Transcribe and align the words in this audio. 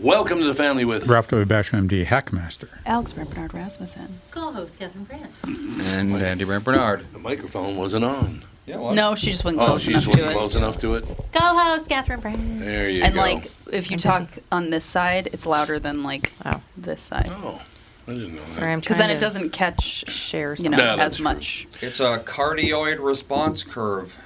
Welcome 0.00 0.38
to 0.38 0.44
the 0.44 0.54
family 0.54 0.84
with 0.84 1.06
Ralph 1.08 1.28
W. 1.28 1.44
Basham, 1.44 1.86
MD, 1.88 2.06
Hackmaster. 2.06 2.68
Alex 2.86 3.12
Bernard 3.12 3.52
Rasmussen. 3.52 4.18
Co-host 4.30 4.78
Catherine 4.78 5.04
Brandt. 5.04 5.40
And 5.44 6.14
Andy 6.14 6.44
Brant 6.44 6.64
Bernard. 6.64 7.04
The 7.12 7.18
microphone 7.18 7.76
wasn't 7.76 8.04
on. 8.04 8.42
Yeah, 8.66 8.76
well, 8.78 8.94
No, 8.94 9.14
she 9.14 9.30
just 9.32 9.44
wasn't 9.44 9.62
Oh, 9.62 9.66
close 9.66 9.82
she 9.82 9.90
enough 9.90 10.04
just 10.04 10.12
to 10.16 10.18
wasn't 10.22 10.30
it. 10.30 10.38
close 10.38 10.56
enough 10.56 10.78
to 10.78 10.94
it. 10.94 11.04
Co-host 11.32 11.88
Catherine 11.88 12.20
Brandt. 12.20 12.60
There 12.60 12.88
you 12.88 13.00
go. 13.00 13.06
and 13.06 13.14
go. 13.14 13.20
like, 13.20 13.50
if 13.72 13.90
you 13.90 13.96
I'm 13.96 13.98
talk 14.00 14.28
on 14.50 14.70
this 14.70 14.84
side, 14.84 15.28
it's 15.32 15.44
louder 15.44 15.78
than 15.78 16.02
like 16.02 16.32
Oh. 16.46 16.62
this 16.76 17.02
side. 17.02 17.26
oh, 17.30 17.60
I 18.08 18.12
didn't 18.12 18.36
know 18.36 18.42
Sorry, 18.42 18.60
that. 18.66 18.72
I'm 18.72 18.80
Because 18.80 18.96
trying 18.96 19.08
then 19.08 19.16
it 19.16 19.20
to 19.20 19.26
doesn't 19.26 19.50
catch, 19.50 19.82
share 20.10 20.54
you 20.54 20.70
know, 20.70 20.78
Yeah, 20.78 20.96
that's 20.96 21.14
as 21.14 21.16
true. 21.16 21.24
much. 21.24 21.66
It's 21.82 22.00
a 22.00 22.20
cardioid 22.20 23.00
response 23.04 23.62
curve. 23.64 24.16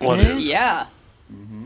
What 0.00 0.18
mm, 0.18 0.36
is? 0.36 0.46
Yeah. 0.46 0.86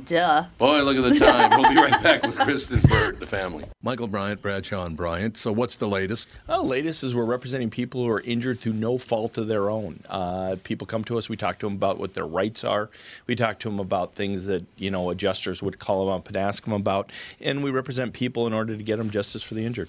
Duh. 0.07 0.45
Boy, 0.59 0.82
look 0.82 0.96
at 0.96 1.05
the 1.05 1.18
time. 1.18 1.50
We'll 1.50 1.68
be 1.68 1.77
right 1.77 2.03
back 2.03 2.23
with 2.23 2.39
Kristen 2.41 2.80
Burt, 2.80 3.21
the 3.21 3.27
family. 3.27 3.64
Michael 3.82 4.09
Bryant, 4.09 4.43
Bradshaw 4.43 4.85
and 4.85 4.96
Bryant. 4.96 5.36
So, 5.36 5.53
what's 5.53 5.76
the 5.76 5.86
latest? 5.86 6.29
Well, 6.49 6.67
latest 6.67 7.04
is 7.04 7.14
we're 7.14 7.25
representing 7.25 7.71
people 7.71 8.04
who 8.04 8.11
are 8.11 8.21
injured 8.21 8.61
through 8.61 8.75
no 8.75 8.99
fault 8.99 9.39
of 9.39 9.49
their 9.49 9.71
own. 9.71 10.00
Uh, 10.09 10.57
people 10.64 10.86
come 10.86 11.04
to 11.04 11.18
us. 11.18 11.29
We 11.29 11.36
talk 11.36 11.59
to 11.61 11.67
them 11.67 11.75
about 11.75 11.99
what 11.99 12.14
their 12.14 12.26
rights 12.26 12.64
are. 12.64 12.90
We 13.26 13.35
talk 13.35 13.59
to 13.61 13.68
them 13.68 13.79
about 13.81 14.14
things 14.14 14.46
that 14.46 14.64
you 14.76 14.90
know 14.90 15.11
adjusters 15.11 15.62
would 15.62 15.79
call 15.79 16.07
them 16.07 16.14
up 16.14 16.29
and 16.29 16.37
ask 16.37 16.64
them 16.64 16.73
about, 16.73 17.11
and 17.40 17.62
we 17.62 17.71
represent 17.71 18.12
people 18.12 18.46
in 18.46 18.53
order 18.53 18.76
to 18.76 18.82
get 18.82 18.96
them 18.96 19.11
justice 19.11 19.43
for 19.43 19.54
the 19.54 19.64
injured. 19.64 19.89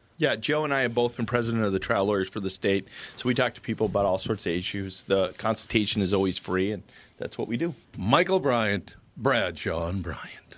Yeah, 0.21 0.35
Joe 0.35 0.63
and 0.63 0.71
I 0.71 0.81
have 0.81 0.93
both 0.93 1.17
been 1.17 1.25
president 1.25 1.65
of 1.65 1.73
the 1.73 1.79
trial 1.79 2.05
lawyers 2.05 2.29
for 2.29 2.39
the 2.39 2.51
state, 2.51 2.87
so 3.17 3.27
we 3.27 3.33
talk 3.33 3.55
to 3.55 3.61
people 3.61 3.87
about 3.87 4.05
all 4.05 4.19
sorts 4.19 4.45
of 4.45 4.51
issues. 4.51 5.01
The 5.01 5.33
consultation 5.39 5.99
is 6.03 6.13
always 6.13 6.37
free, 6.37 6.71
and 6.71 6.83
that's 7.17 7.39
what 7.39 7.47
we 7.47 7.57
do. 7.57 7.73
Michael 7.97 8.39
Bryant, 8.39 8.93
Bradshaw 9.17 9.89
and 9.89 10.03
Bryant. 10.03 10.57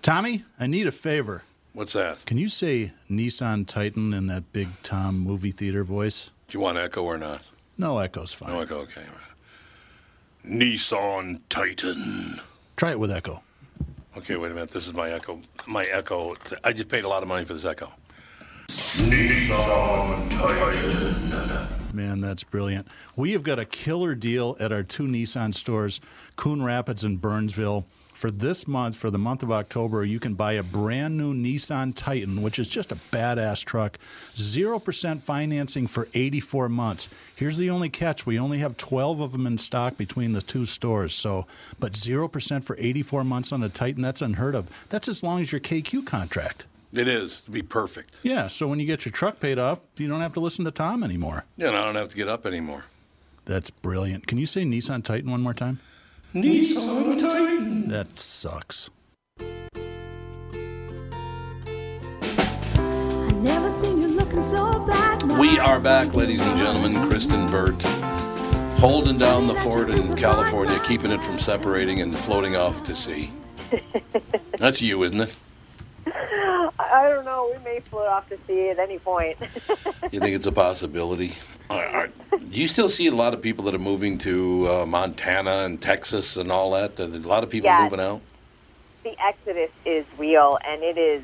Tommy, 0.00 0.46
I 0.58 0.66
need 0.66 0.86
a 0.86 0.92
favor. 0.92 1.42
What's 1.74 1.92
that? 1.92 2.24
Can 2.24 2.38
you 2.38 2.48
say 2.48 2.92
Nissan 3.10 3.66
Titan 3.66 4.14
in 4.14 4.28
that 4.28 4.50
big 4.50 4.68
Tom 4.82 5.18
movie 5.18 5.50
theater 5.50 5.84
voice? 5.84 6.30
Do 6.48 6.56
you 6.56 6.62
want 6.62 6.78
echo 6.78 7.04
or 7.04 7.18
not? 7.18 7.42
No 7.76 7.98
echo's 7.98 8.32
fine. 8.32 8.48
No 8.48 8.62
echo, 8.62 8.78
okay. 8.78 9.04
Nissan 10.46 11.42
Titan. 11.50 12.40
Try 12.78 12.92
it 12.92 12.98
with 12.98 13.12
echo. 13.12 13.42
Okay, 14.16 14.36
wait 14.36 14.52
a 14.52 14.54
minute. 14.54 14.70
This 14.70 14.86
is 14.86 14.94
my 14.94 15.10
echo. 15.10 15.38
My 15.66 15.84
echo. 15.84 16.34
I 16.64 16.72
just 16.72 16.88
paid 16.88 17.04
a 17.04 17.08
lot 17.08 17.22
of 17.22 17.28
money 17.28 17.44
for 17.44 17.52
this 17.52 17.66
echo. 17.66 17.92
Nissan 18.98 20.30
Titan. 20.30 21.94
Man, 21.94 22.20
that's 22.20 22.44
brilliant. 22.44 22.86
We 23.16 23.32
have 23.32 23.42
got 23.42 23.58
a 23.58 23.64
killer 23.64 24.14
deal 24.14 24.56
at 24.60 24.72
our 24.72 24.82
two 24.82 25.04
Nissan 25.04 25.54
stores, 25.54 26.00
Coon 26.36 26.62
Rapids 26.62 27.04
and 27.04 27.20
Burnsville. 27.20 27.86
For 28.12 28.30
this 28.30 28.68
month, 28.68 28.96
for 28.96 29.10
the 29.10 29.18
month 29.18 29.42
of 29.42 29.50
October, 29.50 30.04
you 30.04 30.20
can 30.20 30.34
buy 30.34 30.52
a 30.52 30.62
brand 30.62 31.16
new 31.16 31.32
Nissan 31.32 31.94
Titan, 31.94 32.42
which 32.42 32.58
is 32.58 32.68
just 32.68 32.92
a 32.92 32.96
badass 32.96 33.64
truck. 33.64 33.98
0% 34.34 35.22
financing 35.22 35.86
for 35.86 36.08
84 36.14 36.68
months. 36.68 37.08
Here's 37.34 37.56
the 37.56 37.70
only 37.70 37.88
catch 37.88 38.26
we 38.26 38.38
only 38.38 38.58
have 38.58 38.76
12 38.76 39.20
of 39.20 39.32
them 39.32 39.46
in 39.46 39.58
stock 39.58 39.96
between 39.96 40.32
the 40.32 40.42
two 40.42 40.66
stores. 40.66 41.14
So, 41.14 41.46
but 41.80 41.92
0% 41.92 42.64
for 42.64 42.76
84 42.78 43.24
months 43.24 43.52
on 43.52 43.62
a 43.62 43.68
Titan, 43.68 44.02
that's 44.02 44.22
unheard 44.22 44.54
of. 44.54 44.68
That's 44.88 45.08
as 45.08 45.22
long 45.22 45.40
as 45.40 45.50
your 45.50 45.60
KQ 45.60 46.04
contract. 46.04 46.66
It 46.92 47.06
is 47.06 47.40
to 47.42 47.50
be 47.50 47.62
perfect. 47.62 48.20
Yeah, 48.22 48.46
so 48.46 48.66
when 48.66 48.80
you 48.80 48.86
get 48.86 49.04
your 49.04 49.12
truck 49.12 49.40
paid 49.40 49.58
off, 49.58 49.80
you 49.96 50.08
don't 50.08 50.22
have 50.22 50.32
to 50.34 50.40
listen 50.40 50.64
to 50.64 50.70
Tom 50.70 51.02
anymore. 51.02 51.44
Yeah, 51.56 51.68
and 51.68 51.76
I 51.76 51.84
don't 51.84 51.96
have 51.96 52.08
to 52.08 52.16
get 52.16 52.28
up 52.28 52.46
anymore. 52.46 52.84
That's 53.44 53.70
brilliant. 53.70 54.26
Can 54.26 54.38
you 54.38 54.46
say 54.46 54.62
Nissan 54.64 55.04
Titan 55.04 55.30
one 55.30 55.42
more 55.42 55.54
time? 55.54 55.80
Nissan 56.34 57.20
Titan. 57.20 57.88
That 57.88 58.18
sucks. 58.18 58.88
Never 63.42 63.70
seen 63.70 64.00
you 64.02 64.08
looking 64.08 64.42
so 64.42 64.80
bad. 64.86 65.22
We 65.38 65.58
are 65.58 65.80
back, 65.80 66.14
ladies 66.14 66.40
and 66.40 66.58
gentlemen. 66.58 67.08
Kristen 67.08 67.50
Burt 67.50 67.80
holding 68.78 69.18
down 69.18 69.46
the 69.46 69.54
fort 69.56 69.90
in 69.90 70.16
California, 70.16 70.78
keeping 70.84 71.10
it 71.10 71.22
from 71.22 71.38
separating 71.38 72.00
and 72.00 72.16
floating 72.16 72.56
off 72.56 72.82
to 72.84 72.94
sea. 72.96 73.30
That's 74.58 74.80
you, 74.80 75.02
isn't 75.02 75.20
it? 75.20 75.34
I 76.14 77.08
don't 77.08 77.24
know. 77.24 77.52
We 77.56 77.62
may 77.64 77.80
float 77.80 78.06
off 78.08 78.28
to 78.30 78.38
sea 78.46 78.70
at 78.70 78.78
any 78.78 78.98
point. 78.98 79.36
You 80.10 80.20
think 80.20 80.34
it's 80.36 80.46
a 80.46 80.52
possibility? 80.52 81.34
Are- 81.68 81.84
are- 81.84 82.08
do 82.30 82.60
you 82.60 82.66
still 82.68 82.88
see 82.88 83.08
a 83.08 83.12
lot 83.14 83.34
of 83.34 83.42
people 83.42 83.64
that 83.64 83.74
are 83.74 83.78
moving 83.78 84.16
to 84.18 84.66
uh, 84.68 84.86
Montana 84.86 85.64
and 85.66 85.82
Texas 85.82 86.36
and 86.38 86.50
all 86.50 86.70
that? 86.70 86.98
Are 86.98 87.06
there 87.06 87.20
a 87.20 87.26
lot 87.26 87.42
of 87.44 87.50
people 87.50 87.66
Yes. 87.68 87.82
moving 87.90 88.00
out? 88.04 88.22
the 89.04 89.14
exodus 89.24 89.70
is 89.86 90.04
real, 90.18 90.58
and 90.66 90.82
it 90.82 90.98
is 90.98 91.22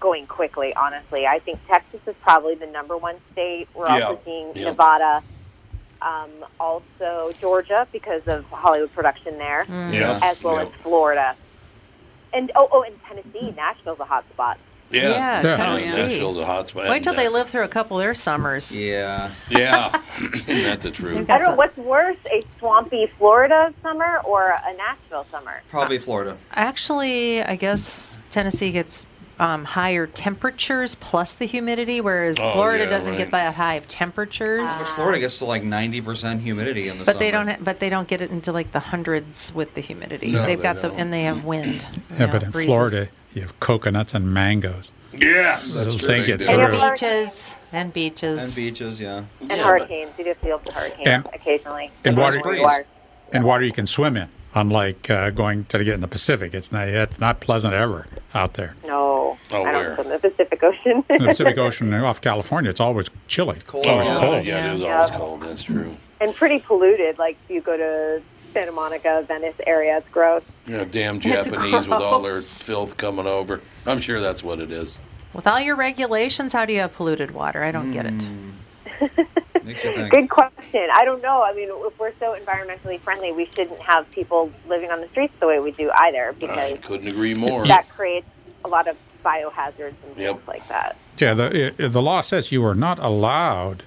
going 0.00 0.26
quickly. 0.26 0.74
Honestly, 0.74 1.26
I 1.26 1.38
think 1.38 1.58
Texas 1.66 2.00
is 2.06 2.14
probably 2.22 2.54
the 2.56 2.66
number 2.66 2.96
one 2.96 3.16
state. 3.32 3.68
We're 3.74 3.86
Yeah, 3.88 4.06
also 4.06 4.20
seeing 4.24 4.52
yeah. 4.54 4.64
Nevada, 4.66 5.22
um, 6.02 6.30
also 6.58 7.30
Georgia 7.40 7.86
because 7.92 8.22
of 8.26 8.44
Hollywood 8.46 8.92
production 8.92 9.38
there, 9.38 9.64
Yeah. 9.68 10.18
as 10.22 10.42
well 10.42 10.56
yeah. 10.56 10.62
as 10.62 10.68
Florida, 10.82 11.36
and 12.32 12.50
oh, 12.56 12.68
oh, 12.72 12.82
and 12.82 12.94
Tennessee. 13.04 13.52
Nashville's 13.56 14.00
a 14.00 14.04
hot 14.04 14.24
spot. 14.30 14.58
Yeah, 14.90 15.10
Yeah, 15.10 15.42
yeah. 15.42 15.56
Tennessee. 15.56 15.96
Nashville's 15.96 16.38
a 16.38 16.44
hot 16.44 16.68
spot. 16.68 16.88
Wait 16.88 17.04
till 17.04 17.14
they 17.14 17.28
live 17.28 17.48
through 17.48 17.62
a 17.62 17.68
couple 17.68 17.98
of 17.98 18.02
their 18.02 18.14
summers. 18.14 18.74
Yeah. 18.74 19.30
Yeah, 19.48 20.02
isn't 20.20 20.46
that 20.64 20.80
the 20.80 20.90
truth? 20.90 21.30
I 21.30 21.38
don't 21.38 21.48
know 21.50 21.54
what's 21.54 21.76
worse: 21.76 22.16
a 22.32 22.44
swampy 22.58 23.06
Florida 23.18 23.72
summer 23.82 24.18
or 24.24 24.48
a 24.50 24.76
Nashville 24.76 25.26
summer. 25.30 25.62
Probably 25.70 25.98
Florida. 25.98 26.36
Actually, 26.52 27.42
I 27.42 27.54
guess 27.56 28.18
Tennessee 28.30 28.72
gets 28.72 29.06
um, 29.40 29.64
higher 29.64 30.06
temperatures 30.06 30.94
plus 30.96 31.32
the 31.34 31.46
humidity, 31.46 32.00
whereas 32.00 32.36
Oh, 32.38 32.52
Florida 32.52 32.84
yeah, 32.84 32.90
doesn't 32.90 33.12
right. 33.12 33.18
get 33.18 33.30
that 33.30 33.54
high 33.54 33.74
of 33.74 33.88
temperatures. 33.88 34.68
But 34.68 34.84
Florida 34.88 35.18
gets 35.18 35.38
to 35.38 35.46
like 35.46 35.62
90% 35.62 36.40
humidity 36.40 36.88
in 36.88 36.98
the 36.98 37.04
but 37.04 37.12
summer. 37.12 37.18
they 37.18 37.30
don't. 37.30 37.48
Ha- 37.48 37.56
but 37.60 37.80
they 37.80 37.88
don't 37.88 38.06
get 38.06 38.20
it 38.20 38.30
into 38.30 38.52
like 38.52 38.72
the 38.72 38.80
hundreds 38.80 39.52
with 39.54 39.74
the 39.74 39.80
humidity. 39.80 40.32
No, 40.32 40.44
They've 40.44 40.58
they 40.58 40.62
got 40.62 40.76
the 40.82 40.88
don't. 40.88 40.98
and 41.00 41.12
they 41.12 41.22
have 41.24 41.44
wind. 41.44 41.82
Yeah, 42.12 42.26
you 42.26 42.32
but 42.32 42.42
in 42.42 42.50
breezes. 42.50 42.68
Florida, 42.68 43.08
you 43.32 43.40
have 43.42 43.58
coconuts 43.60 44.12
and 44.14 44.32
mangoes. 44.32 44.92
Yeah, 45.12 45.42
that's 45.56 45.72
That'll 45.74 45.98
true. 45.98 46.06
take 46.08 46.26
They 46.26 46.32
it. 46.34 46.40
And 46.42 46.42
through. 46.42 46.54
you 46.54 46.80
have 46.80 46.92
beaches 47.00 47.54
and 47.72 47.92
beaches. 47.92 48.40
And 48.44 48.54
beaches, 48.54 49.00
yeah. 49.00 49.16
And 49.16 49.26
Yeah, 49.40 49.46
but- 49.48 49.58
hurricanes. 49.58 50.10
You 50.18 50.24
do 50.24 50.34
feel 50.34 50.58
the 50.64 50.72
hurricanes 50.72 51.08
And- 51.08 51.26
occasionally. 51.32 51.90
and 52.04 52.14
depending 52.14 52.22
water- 52.22 52.38
on 52.40 52.44
where 52.44 52.56
you 52.56 52.64
are. 52.64 52.84
And 53.32 53.44
water 53.44 53.64
you 53.64 53.72
can 53.72 53.86
swim 53.86 54.16
in, 54.18 54.28
unlike 54.54 55.08
uh, 55.10 55.30
going 55.30 55.64
to 55.66 55.84
get 55.84 55.94
in 55.94 56.00
the 56.00 56.08
Pacific. 56.08 56.54
It's 56.54 56.72
not, 56.72 56.88
it's 56.88 57.20
not 57.20 57.40
pleasant 57.40 57.74
ever 57.74 58.06
out 58.34 58.54
there. 58.54 58.74
No, 58.86 59.38
Oh, 59.52 59.64
I 59.64 59.72
don't 59.72 59.94
swim 59.96 60.08
the 60.10 60.18
Pacific 60.18 60.62
Ocean. 60.62 61.04
In 61.10 61.22
the 61.22 61.28
Pacific 61.28 61.58
Ocean 61.58 61.92
off 61.94 62.20
California, 62.20 62.70
it's 62.70 62.80
always 62.80 63.08
chilly. 63.28 63.56
It's 63.56 63.64
cold. 63.64 63.86
always 63.86 64.08
Oh, 64.08 64.18
cold. 64.18 64.44
Yeah, 64.46 64.66
it 64.70 64.74
is 64.74 64.80
Yeah. 64.80 64.94
always 64.96 65.10
cold. 65.10 65.42
That's 65.42 65.62
true. 65.62 65.96
and 66.20 66.34
pretty 66.34 66.58
polluted. 66.60 67.18
Like 67.18 67.36
you 67.48 67.60
go 67.60 67.76
to 67.76 68.22
Santa 68.52 68.72
Monica, 68.72 69.24
Venice 69.28 69.54
area, 69.66 69.98
it's 69.98 70.08
gross. 70.08 70.44
You 70.66 70.78
know, 70.78 70.84
damn 70.84 71.20
Japanese 71.20 71.88
with 71.88 72.00
all 72.00 72.20
their 72.22 72.40
filth 72.40 72.96
coming 72.96 73.26
over. 73.26 73.60
I'm 73.86 74.00
sure 74.00 74.20
that's 74.20 74.42
what 74.42 74.58
it 74.60 74.70
is. 74.72 74.98
With 75.32 75.46
all 75.46 75.60
your 75.60 75.76
regulations, 75.76 76.52
how 76.52 76.64
do 76.64 76.72
you 76.72 76.80
have 76.80 76.92
polluted 76.94 77.30
water? 77.30 77.62
I 77.62 77.70
don't 77.70 77.92
get 77.92 78.06
it. 78.06 78.28
Makes 79.00 79.84
you 79.84 79.92
think. 79.92 80.10
Good 80.10 80.30
question. 80.30 80.88
I 80.94 81.04
don't 81.04 81.22
know. 81.22 81.42
I 81.42 81.52
mean, 81.54 81.68
if 81.70 81.98
we're 81.98 82.12
so 82.18 82.36
environmentally 82.38 82.98
friendly, 83.00 83.32
we 83.32 83.46
shouldn't 83.46 83.80
have 83.80 84.10
people 84.10 84.50
living 84.68 84.90
on 84.90 85.00
the 85.00 85.08
streets 85.08 85.34
the 85.40 85.46
way 85.46 85.60
we 85.60 85.70
do 85.72 85.90
either, 85.94 86.28
I 86.28 86.32
because 86.32 86.80
couldn't 86.80 87.08
agree 87.08 87.34
more. 87.34 87.66
that 87.66 87.88
creates 87.88 88.26
a 88.64 88.68
lot 88.68 88.88
of 88.88 88.96
biohazards 89.24 89.94
and 90.06 90.16
Yep. 90.16 90.36
things 90.36 90.48
like 90.48 90.68
that. 90.68 90.96
Yeah, 91.18 91.34
the, 91.34 91.74
i 91.78 91.88
the 91.88 92.00
law 92.02 92.20
says 92.22 92.50
you 92.52 92.64
are 92.64 92.74
not 92.74 92.98
allowed 92.98 93.82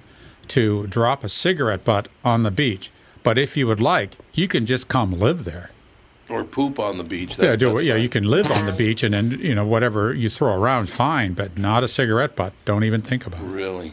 to 0.48 0.86
drop 0.86 1.24
a 1.24 1.28
cigarette 1.28 1.84
butt 1.84 2.08
on 2.24 2.42
the 2.44 2.50
beach. 2.50 2.90
But 3.22 3.38
if 3.38 3.56
you 3.56 3.66
would 3.66 3.80
like, 3.80 4.16
you 4.34 4.46
can 4.46 4.66
just 4.66 4.88
come 4.88 5.12
live 5.18 5.44
there. 5.44 5.70
Or 6.28 6.44
poop 6.44 6.78
on 6.78 6.98
the 6.98 7.04
beach. 7.04 7.38
yeah, 7.38 7.56
do 7.56 7.78
it. 7.78 7.84
Yeah, 7.84 7.94
fine. 7.94 8.02
you 8.02 8.08
can 8.08 8.24
live 8.24 8.50
on 8.50 8.66
the 8.66 8.72
beach, 8.72 9.02
and 9.02 9.12
then 9.14 9.38
you 9.40 9.54
know 9.54 9.64
whatever 9.66 10.12
you 10.14 10.28
throw 10.30 10.54
around, 10.54 10.88
fine. 10.88 11.32
But 11.34 11.58
not 11.58 11.82
a 11.84 11.88
cigarette 11.88 12.34
butt. 12.36 12.52
Don't 12.64 12.84
even 12.84 13.02
think 13.02 13.26
about 13.26 13.42
it. 13.42 13.46
Really? 13.48 13.92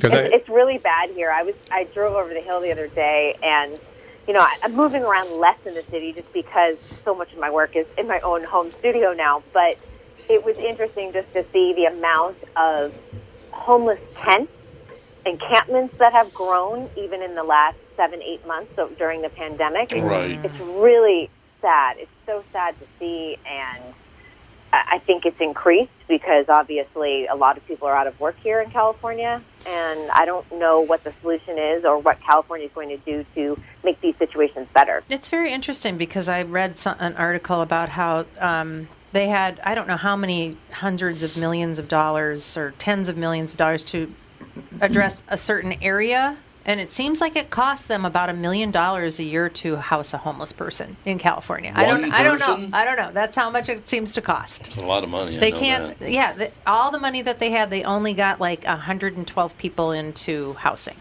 Because 0.00 0.12
It's, 0.14 0.34
it's 0.34 0.48
really 0.48 0.78
bad 0.78 1.10
here. 1.10 1.30
I 1.30 1.42
was 1.42 1.54
I 1.70 1.84
drove 1.84 2.14
over 2.14 2.32
the 2.32 2.40
hill 2.40 2.60
the 2.60 2.72
other 2.72 2.88
day, 2.88 3.36
and 3.42 3.78
you 4.26 4.34
know 4.34 4.40
I, 4.40 4.56
I'm 4.62 4.74
moving 4.74 5.02
around 5.02 5.38
less 5.38 5.58
in 5.66 5.74
the 5.74 5.82
city 5.84 6.12
just 6.12 6.32
because 6.32 6.76
so 7.04 7.14
much 7.14 7.32
of 7.32 7.38
my 7.38 7.50
work 7.50 7.76
is 7.76 7.86
in 7.96 8.06
my 8.06 8.20
own 8.20 8.44
home 8.44 8.70
studio 8.78 9.12
now. 9.12 9.42
But 9.52 9.78
it 10.28 10.44
was 10.44 10.56
interesting 10.58 11.12
just 11.12 11.32
to 11.32 11.44
see 11.52 11.72
the 11.74 11.86
amount 11.86 12.36
of 12.56 12.94
homeless 13.50 14.00
tents, 14.14 14.52
encampments 15.26 15.96
that 15.98 16.12
have 16.12 16.32
grown 16.32 16.88
even 16.96 17.22
in 17.22 17.34
the 17.34 17.44
last 17.44 17.78
seven, 17.96 18.22
eight 18.22 18.46
months 18.46 18.72
so 18.76 18.88
during 18.98 19.22
the 19.22 19.28
pandemic. 19.30 19.90
Right. 19.90 20.38
It's 20.44 20.60
really 20.60 21.30
sad. 21.60 21.96
It's 21.98 22.10
so 22.26 22.44
sad 22.52 22.78
to 22.78 22.86
see, 22.98 23.36
and 23.46 23.82
I 24.72 24.98
think 24.98 25.24
it's 25.24 25.40
increased 25.40 25.90
because 26.08 26.48
obviously 26.48 27.26
a 27.26 27.34
lot 27.34 27.56
of 27.56 27.66
people 27.66 27.88
are 27.88 27.96
out 27.96 28.06
of 28.06 28.18
work 28.20 28.36
here 28.40 28.60
in 28.60 28.70
California, 28.70 29.40
and 29.66 30.10
I 30.10 30.24
don't 30.24 30.50
know 30.52 30.80
what 30.80 31.04
the 31.04 31.12
solution 31.20 31.58
is 31.58 31.84
or 31.84 31.98
what 31.98 32.20
California 32.20 32.66
is 32.66 32.72
going 32.72 32.90
to 32.90 32.96
do 32.98 33.24
to 33.34 33.60
make 33.82 34.00
these 34.00 34.16
situations 34.16 34.68
better. 34.74 35.02
It's 35.10 35.28
very 35.28 35.52
interesting 35.52 35.96
because 35.96 36.28
I 36.28 36.42
read 36.42 36.78
some, 36.78 36.96
an 36.98 37.16
article 37.16 37.62
about 37.62 37.88
how 37.88 38.26
um, 38.38 38.88
they 39.12 39.28
had 39.28 39.60
I 39.64 39.74
don't 39.74 39.88
know 39.88 39.96
how 39.96 40.16
many 40.16 40.56
hundreds 40.70 41.22
of 41.22 41.36
millions 41.36 41.78
of 41.78 41.88
dollars 41.88 42.56
or 42.56 42.72
tens 42.78 43.08
of 43.08 43.16
millions 43.16 43.52
of 43.52 43.56
dollars 43.58 43.82
to 43.84 44.12
address 44.80 45.22
a 45.28 45.38
certain 45.38 45.74
area, 45.82 46.36
and 46.68 46.80
it 46.80 46.92
seems 46.92 47.20
like 47.22 47.34
it 47.34 47.48
costs 47.48 47.86
them 47.86 48.04
about 48.04 48.28
a 48.28 48.34
million 48.34 48.70
dollars 48.70 49.18
a 49.18 49.24
year 49.24 49.48
to 49.48 49.76
house 49.76 50.12
a 50.12 50.18
homeless 50.18 50.52
person 50.52 50.96
in 51.06 51.18
California. 51.18 51.72
I 51.74 51.86
don't 51.86 52.02
One 52.02 52.12
I 52.12 52.22
don't 52.22 52.38
know 52.38 52.68
I 52.76 52.84
don't 52.84 52.96
know. 52.96 53.10
That's 53.10 53.34
how 53.34 53.48
much 53.50 53.70
it 53.70 53.88
seems 53.88 54.12
to 54.14 54.20
cost. 54.20 54.76
A 54.76 54.82
lot 54.82 55.02
of 55.02 55.08
money. 55.08 55.36
I 55.38 55.40
They 55.40 55.50
know 55.50 55.58
can't. 55.58 55.98
that. 55.98 56.10
Yeah, 56.12 56.32
the, 56.34 56.50
all 56.66 56.90
the 56.90 56.98
money 57.00 57.22
that 57.22 57.38
they 57.38 57.50
had, 57.50 57.70
they 57.70 57.84
only 57.84 58.12
got 58.12 58.38
like 58.38 58.64
112 58.64 59.56
people 59.58 59.92
into 59.92 60.52
housing. 60.54 60.96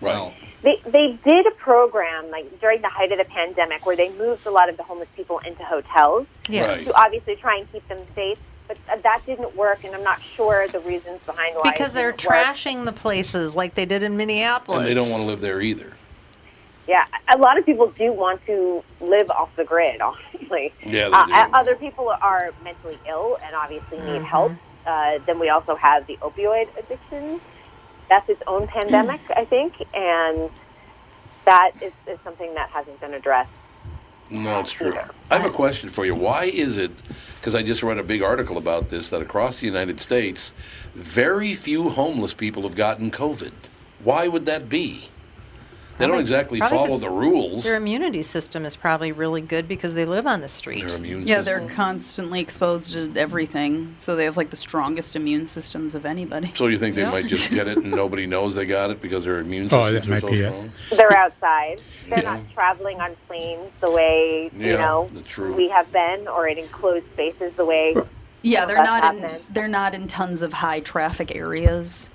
Right. 0.00 0.32
They, 0.62 0.80
they 0.84 1.18
did 1.24 1.46
a 1.46 1.50
program 1.50 2.30
like 2.30 2.60
during 2.60 2.80
the 2.80 2.88
height 2.88 3.10
of 3.10 3.18
the 3.18 3.24
pandemic 3.24 3.84
where 3.86 3.96
they 3.96 4.10
moved 4.10 4.46
a 4.46 4.50
lot 4.52 4.68
of 4.68 4.76
the 4.76 4.84
homeless 4.84 5.08
people 5.16 5.40
into 5.40 5.64
hotels 5.64 6.28
Yeah. 6.48 6.66
Right. 6.66 6.84
to 6.86 6.94
obviously 6.96 7.34
try 7.34 7.58
and 7.58 7.72
keep 7.72 7.86
them 7.88 7.98
safe. 8.14 8.38
But 8.68 8.76
uh, 8.90 8.96
that 9.02 9.22
didn't 9.26 9.56
work, 9.56 9.82
and 9.84 9.94
I'm 9.94 10.04
not 10.04 10.22
sure 10.22 10.68
the 10.68 10.80
reasons 10.80 11.20
behind 11.24 11.56
why. 11.56 11.70
it 11.70 11.72
Because 11.74 11.92
they're 11.94 12.12
didn't 12.12 12.30
work. 12.30 12.44
trashing 12.44 12.84
the 12.84 12.92
places 12.92 13.56
like 13.56 13.74
they 13.74 13.86
did 13.86 14.02
in 14.02 14.16
Minneapolis. 14.16 14.80
And 14.80 14.86
they 14.86 14.94
don't 14.94 15.08
want 15.10 15.22
to 15.22 15.26
live 15.26 15.40
there 15.40 15.60
either. 15.60 15.94
Yeah, 16.86 17.04
a 17.32 17.36
lot 17.38 17.58
of 17.58 17.66
people 17.66 17.88
do 17.88 18.12
want 18.12 18.44
to 18.46 18.82
live 19.00 19.30
off 19.30 19.54
the 19.56 19.64
grid, 19.64 20.00
honestly. 20.02 20.72
Yeah, 20.84 21.08
they 21.08 21.14
Uh, 21.14 21.26
do. 21.26 21.32
uh, 21.32 21.48
other 21.54 21.74
people 21.76 22.10
are 22.10 22.50
mentally 22.62 22.98
ill 23.08 23.38
and 23.44 23.54
obviously 23.54 23.98
need 24.00 24.22
help. 24.22 24.52
Uh, 24.86 25.18
then 25.26 25.38
we 25.38 25.48
also 25.50 25.74
have 25.76 26.06
the 26.06 26.16
opioid 26.18 26.68
addiction. 26.78 27.40
That's 28.08 28.28
its 28.28 28.42
own 28.46 28.66
pandemic, 28.76 29.20
I 29.34 29.44
think, 29.44 29.74
and 29.94 30.50
that 31.46 31.72
is, 31.82 31.92
is 32.06 32.18
something 32.24 32.54
that 32.54 32.68
hasn't 32.70 33.00
been 33.00 33.14
addressed. 33.14 33.50
No, 34.30 34.60
it's 34.60 34.72
true. 34.72 34.96
I 35.30 35.36
have 35.36 35.46
a 35.46 35.50
question 35.50 35.88
for 35.88 36.04
you. 36.04 36.14
Why 36.14 36.44
is 36.44 36.76
it, 36.76 36.90
because 37.40 37.54
I 37.54 37.62
just 37.62 37.82
read 37.82 37.98
a 37.98 38.02
big 38.02 38.22
article 38.22 38.58
about 38.58 38.88
this, 38.90 39.10
that 39.10 39.22
across 39.22 39.60
the 39.60 39.66
United 39.66 40.00
States, 40.00 40.52
very 40.94 41.54
few 41.54 41.88
homeless 41.88 42.34
people 42.34 42.62
have 42.64 42.76
gotten 42.76 43.10
COVID? 43.10 43.52
Why 44.02 44.28
would 44.28 44.46
that 44.46 44.68
be? 44.68 45.08
They 45.98 46.06
don't 46.06 46.20
exactly 46.20 46.60
probably 46.60 46.78
follow 46.78 46.88
'cause 46.90 47.00
the 47.00 47.10
rules. 47.10 47.64
Their 47.64 47.76
immunity 47.76 48.22
system 48.22 48.64
is 48.64 48.76
probably 48.76 49.10
really 49.12 49.40
good 49.40 49.66
because 49.66 49.94
they 49.94 50.04
live 50.04 50.26
on 50.26 50.40
the 50.40 50.48
street. 50.48 50.86
Their 50.86 50.96
immune 50.96 51.26
Yeah, 51.26 51.42
system. 51.42 51.44
they're 51.44 51.74
constantly 51.74 52.40
exposed 52.40 52.92
to 52.92 53.12
everything, 53.16 53.96
so 53.98 54.14
they 54.14 54.24
have 54.24 54.36
like 54.36 54.50
the 54.50 54.56
strongest 54.56 55.16
immune 55.16 55.46
systems 55.46 55.94
of 55.94 56.06
anybody. 56.06 56.52
So 56.54 56.68
you 56.68 56.78
think 56.78 56.94
they 56.94 57.02
Yeah. 57.02 57.10
might 57.10 57.26
just 57.26 57.50
get 57.50 57.66
it 57.68 57.78
and 57.78 57.94
nobody 57.94 58.26
knows 58.26 58.54
they 58.54 58.64
got 58.66 58.90
it 58.90 59.00
because 59.02 59.24
their 59.24 59.40
immune 59.40 59.68
Oh, 59.72 59.82
systems 59.90 59.92
that 59.92 60.06
are 60.06 60.10
might 60.10 60.20
so 60.20 60.28
be 60.28 60.40
it. 60.40 60.70
They're 60.96 61.18
outside. 61.18 61.80
They're 62.08 62.18
Yeah. 62.22 62.30
not 62.34 62.40
traveling 62.54 63.00
on 63.00 63.10
planes 63.26 63.70
the 63.80 63.90
way 63.90 64.50
you 64.56 64.66
Yeah, 64.66 64.76
know 64.76 65.10
true. 65.26 65.52
we 65.52 65.68
have 65.68 65.90
been, 65.92 66.28
or 66.28 66.46
in 66.48 66.58
enclosed 66.58 67.06
spaces 67.12 67.52
the 67.56 67.64
way. 67.64 67.96
Yeah, 68.42 68.66
they're 68.66 68.76
That's 68.76 68.86
not 68.86 69.14
in 69.14 69.22
happening. 69.22 69.44
they're 69.50 69.68
not 69.68 69.94
in 69.94 70.06
tons 70.06 70.42
of 70.42 70.52
high 70.52 70.78
traffic 70.80 71.34
areas. 71.34 72.08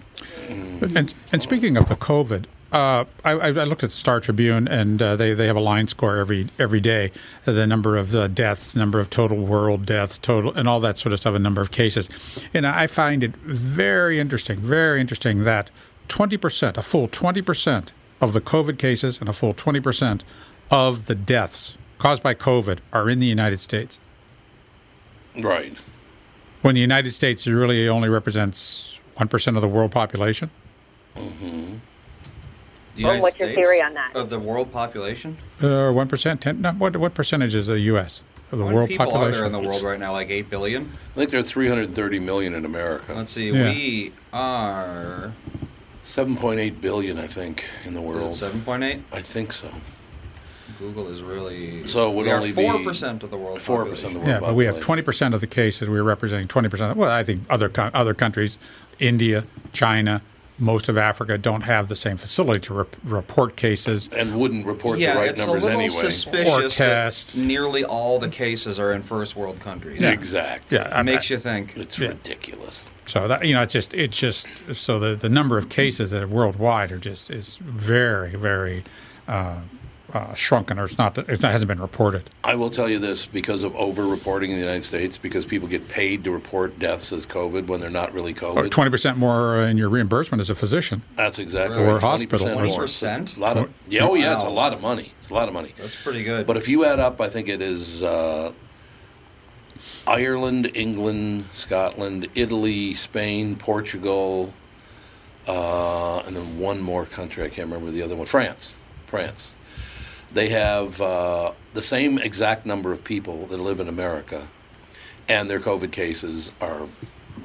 And, 0.95 1.13
and 1.31 1.41
speaking 1.41 1.75
of 1.77 1.89
the 1.89 1.95
COVID, 1.95 2.45
uh, 2.73 3.05
I, 3.23 3.31
I 3.31 3.47
I 3.47 3.63
looked 3.65 3.83
at 3.83 3.91
the 3.91 3.95
Star 3.95 4.19
Tribune, 4.19 4.67
and 4.67 5.01
uh, 5.01 5.15
they, 5.15 5.33
they 5.33 5.45
have 5.45 5.55
a 5.55 5.61
line 5.61 5.87
score 5.87 6.17
every 6.17 6.47
every 6.57 6.81
day, 6.81 7.11
the 7.45 7.67
number 7.67 7.95
of 7.95 8.15
uh, 8.15 8.27
deaths, 8.27 8.75
number 8.75 8.99
of 8.99 9.11
total 9.11 9.37
world 9.37 9.85
deaths, 9.85 10.17
total, 10.17 10.51
and 10.53 10.67
all 10.67 10.79
that 10.79 10.97
sort 10.97 11.13
of 11.13 11.19
stuff, 11.19 11.35
a 11.35 11.39
number 11.39 11.61
of 11.61 11.69
cases. 11.69 12.09
And 12.51 12.65
I 12.65 12.87
find 12.87 13.23
it 13.23 13.35
very 13.35 14.19
interesting, 14.19 14.57
very 14.57 14.99
interesting 14.99 15.43
that 15.43 15.69
20%, 16.09 16.77
a 16.77 16.81
full 16.81 17.07
20% 17.07 17.89
of 18.19 18.33
the 18.33 18.41
COVID 18.41 18.79
cases 18.79 19.19
and 19.19 19.29
a 19.29 19.33
full 19.33 19.53
20% 19.53 20.21
of 20.71 21.05
the 21.05 21.15
deaths 21.15 21.77
caused 21.99 22.23
by 22.23 22.33
COVID 22.33 22.79
are 22.91 23.09
in 23.09 23.19
the 23.19 23.27
United 23.27 23.59
States. 23.59 23.99
Right. 25.39 25.77
When 26.63 26.75
the 26.75 26.81
United 26.81 27.11
States 27.11 27.45
really 27.45 27.87
only 27.87 28.09
represents 28.09 28.99
1% 29.17 29.55
of 29.55 29.61
the 29.61 29.67
world 29.67 29.91
population. 29.91 30.49
The 32.95 33.03
Well, 33.03 33.13
United 33.13 33.21
what's 33.23 33.39
your 33.39 33.49
theory 33.49 33.81
on 33.81 33.93
that? 33.95 34.15
Of 34.15 34.29
the 34.29 34.39
world 34.39 34.71
population? 34.71 35.37
Uh, 35.61 35.91
one 35.91 36.07
percent, 36.07 36.41
ten. 36.41 36.61
No, 36.61 36.71
what 36.73 36.95
what 36.97 37.13
percentage 37.13 37.55
is 37.55 37.67
the 37.67 37.79
U.S. 37.79 38.21
of 38.51 38.59
the 38.59 38.65
How 38.65 38.73
world 38.73 38.89
many 38.89 38.97
people 38.97 39.05
population? 39.11 39.33
are 39.33 39.37
there 39.37 39.45
in 39.45 39.51
the 39.63 39.67
world 39.67 39.81
right 39.83 39.99
now? 39.99 40.11
Like 40.11 40.29
8 40.29 40.49
billion? 40.49 40.91
I 41.11 41.15
think 41.15 41.31
there 41.31 41.39
are 41.39 41.43
330 41.43 42.19
million 42.19 42.53
in 42.53 42.65
America. 42.65 43.13
Let's 43.13 43.31
see. 43.31 43.49
Yeah. 43.49 43.69
We 43.71 44.11
are. 44.31 45.33
7.8 46.03 46.81
billion, 46.81 47.17
I 47.17 47.27
think, 47.27 47.69
in 47.85 47.93
the 47.93 48.01
world. 48.01 48.33
7.8? 48.33 49.01
I 49.13 49.21
think 49.21 49.53
so. 49.53 49.69
Google 50.77 51.07
is 51.09 51.21
really. 51.23 51.87
So 51.87 52.11
it 52.11 52.15
would 52.15 52.25
we 52.25 52.31
are 52.31 52.37
only 52.37 52.51
be 52.51 52.61
4% 52.61 53.23
of 53.23 53.29
the 53.31 53.37
world. 53.37 53.59
4% 53.59 53.89
of 53.91 54.01
the 54.13 54.19
world 54.19 54.27
yeah, 54.27 54.39
but 54.39 54.53
we 54.53 54.65
have 54.65 54.79
twenty 54.81 55.01
percent 55.01 55.33
of 55.33 55.39
the 55.39 55.47
cases. 55.47 55.89
We're 55.89 56.03
representing 56.03 56.47
twenty 56.47 56.67
percent. 56.67 56.97
Well, 56.97 57.09
I 57.09 57.23
think 57.23 57.43
other 57.49 57.71
other 57.93 58.13
countries, 58.13 58.57
India, 58.99 59.45
China, 59.71 60.21
most 60.63 60.89
of 60.89 60.97
Africa 60.97 61.37
don't 61.37 61.61
have 61.61 61.87
the 61.89 61.95
same 61.95 62.17
facility 62.17 62.59
to 62.61 62.73
rep- 62.73 62.95
report 63.03 63.55
cases. 63.55 64.09
And 64.15 64.39
wouldn't 64.39 64.65
report 64.65 64.97
Yeah, 64.99 65.13
the 65.13 65.19
right 65.19 65.29
it's 65.29 65.41
a 65.43 65.45
numbers 65.45 65.63
little 65.63 65.79
anyway. 65.81 65.95
suspicious 66.01 66.75
Or 66.79 66.85
test. 66.85 67.33
that 67.35 67.39
nearly 67.41 67.83
all 67.83 68.17
the 68.19 68.29
cases 68.29 68.79
are 68.79 68.93
in 68.93 69.03
first 69.03 69.35
world 69.35 69.59
countries. 69.59 69.99
Yeah. 70.01 70.11
Exactly. 70.11 70.77
Yeah, 70.77 70.99
It 70.99 71.03
makes 71.03 71.29
you 71.29 71.37
think. 71.37 71.75
It's 71.75 71.99
Yeah. 71.99 72.09
ridiculous. 72.09 72.89
So 73.05 73.27
that 73.27 73.45
you 73.45 73.53
know, 73.53 73.61
it's 73.61 73.73
just 73.73 73.93
it's 73.93 74.17
just 74.17 74.47
so 74.73 74.97
the 74.97 75.15
the 75.15 75.29
number 75.29 75.57
of 75.57 75.67
cases 75.69 76.11
that 76.11 76.23
are 76.23 76.27
worldwide 76.27 76.91
are 76.91 76.97
just 76.97 77.29
is 77.29 77.57
very 77.61 78.35
very 78.35 78.83
uh, 79.27 79.57
uh, 80.13 80.33
shrunken, 80.35 80.77
or 80.79 80.83
it's 80.85 80.97
not 80.97 81.17
it 81.17 81.41
hasn't 81.41 81.67
been 81.67 81.81
reported. 81.81 82.29
I 82.43 82.55
will 82.55 82.69
tell 82.69 82.87
you 82.89 82.99
this 82.99 83.25
because 83.25 83.63
of 83.63 83.75
over-reporting 83.75 84.51
in 84.51 84.57
the 84.57 84.61
United 84.63 84.83
States, 84.85 85.17
because 85.17 85.45
people 85.45 85.67
get 85.67 85.87
paid 85.87 86.23
to 86.25 86.31
report 86.31 86.77
deaths 86.79 87.11
as 87.11 87.25
COVID 87.25 87.67
when 87.67 87.79
they're 87.79 87.89
not 87.89 88.13
really 88.13 88.33
COVID. 88.33 88.69
Twenty 88.71 88.91
percent 88.91 89.17
more 89.17 89.61
in 89.61 89.77
your 89.77 89.89
reimbursement 89.89 90.41
as 90.41 90.49
a 90.49 90.55
physician. 90.55 91.01
That's 91.15 91.39
exactly 91.39 91.77
Or 91.79 91.93
right. 91.93 92.01
hospital. 92.01 92.47
20% 92.47 92.55
more. 92.55 92.85
20%? 92.85 93.37
A 93.37 93.39
lot 93.39 93.57
of 93.57 93.73
yeah, 93.87 94.03
oh 94.03 94.15
yeah, 94.15 94.33
it's 94.33 94.43
a 94.43 94.49
lot 94.49 94.73
of 94.73 94.81
money. 94.81 95.11
It's 95.19 95.29
a 95.29 95.33
lot 95.33 95.47
of 95.47 95.53
money. 95.53 95.73
That's 95.77 96.01
pretty 96.01 96.23
good. 96.23 96.45
But 96.45 96.57
if 96.57 96.67
you 96.67 96.85
add 96.85 96.99
up, 96.99 97.19
I 97.19 97.29
think 97.29 97.49
it 97.49 97.61
is 97.61 98.03
uh, 98.03 98.51
Ireland, 100.07 100.71
England, 100.75 101.45
Scotland, 101.53 102.27
Italy, 102.35 102.93
Spain, 102.93 103.55
Portugal, 103.55 104.53
uh, 105.47 106.19
and 106.19 106.35
then 106.35 106.57
one 106.59 106.81
more 106.81 107.05
country. 107.05 107.43
I 107.43 107.49
can't 107.49 107.67
remember 107.69 107.91
the 107.91 108.01
other 108.01 108.15
one. 108.15 108.25
France. 108.25 108.75
France. 109.07 109.55
They 110.33 110.49
have 110.49 110.99
uh, 111.01 111.51
the 111.73 111.81
same 111.81 112.17
exact 112.17 112.65
number 112.65 112.91
of 112.91 113.03
people 113.03 113.45
that 113.47 113.57
live 113.59 113.79
in 113.79 113.87
America, 113.87 114.47
and 115.29 115.49
their 115.49 115.59
COVID 115.59 115.91
cases 115.91 116.51
are 116.59 116.87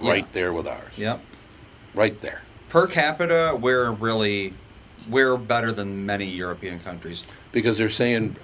right 0.00 0.24
Yeah. 0.24 0.32
there 0.32 0.52
with 0.52 0.66
ours. 0.66 0.96
Yep. 0.96 1.20
Right 1.94 2.20
there. 2.20 2.42
Per 2.68 2.86
capita, 2.86 3.56
we're 3.60 3.90
really. 3.92 4.54
We're 5.08 5.38
better 5.38 5.72
than 5.72 6.04
many 6.04 6.26
European 6.26 6.80
countries. 6.80 7.24
because 7.50 7.78
they're 7.78 7.88
saying 7.88 8.36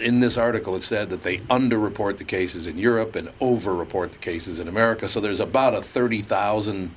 in 0.00 0.20
this 0.20 0.36
article 0.36 0.76
it 0.76 0.82
said 0.84 1.10
that 1.10 1.22
they 1.22 1.38
underreport 1.48 2.18
the 2.18 2.24
cases 2.24 2.68
in 2.68 2.78
Europe 2.78 3.16
and 3.16 3.28
overreport 3.40 4.12
the 4.12 4.18
cases 4.18 4.60
in 4.60 4.68
America. 4.68 5.08
So 5.08 5.18
there's 5.18 5.40
about 5.40 5.74
a 5.74 5.82
30,000 5.82 6.94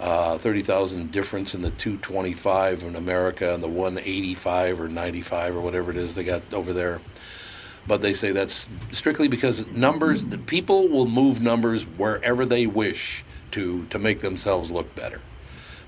uh, 0.00 0.38
30,000 0.38 1.12
difference 1.12 1.54
in 1.54 1.62
the 1.62 1.70
225 1.70 2.82
in 2.84 2.96
America 2.96 3.52
and 3.52 3.62
the 3.62 3.68
185 3.68 4.80
or 4.80 4.88
95 4.88 5.56
or 5.56 5.60
whatever 5.60 5.90
it 5.90 5.96
is 5.96 6.14
they 6.14 6.24
got 6.24 6.42
over 6.52 6.72
there. 6.72 7.00
But 7.86 8.00
they 8.00 8.12
say 8.12 8.32
that's 8.32 8.68
strictly 8.92 9.28
because 9.28 9.66
numbers 9.68 10.24
the 10.26 10.38
people 10.38 10.88
will 10.88 11.06
move 11.06 11.42
numbers 11.42 11.82
wherever 11.84 12.44
they 12.46 12.66
wish 12.66 13.24
to 13.52 13.84
to 13.86 13.98
make 13.98 14.20
themselves 14.20 14.70
look 14.70 14.94
better. 14.94 15.20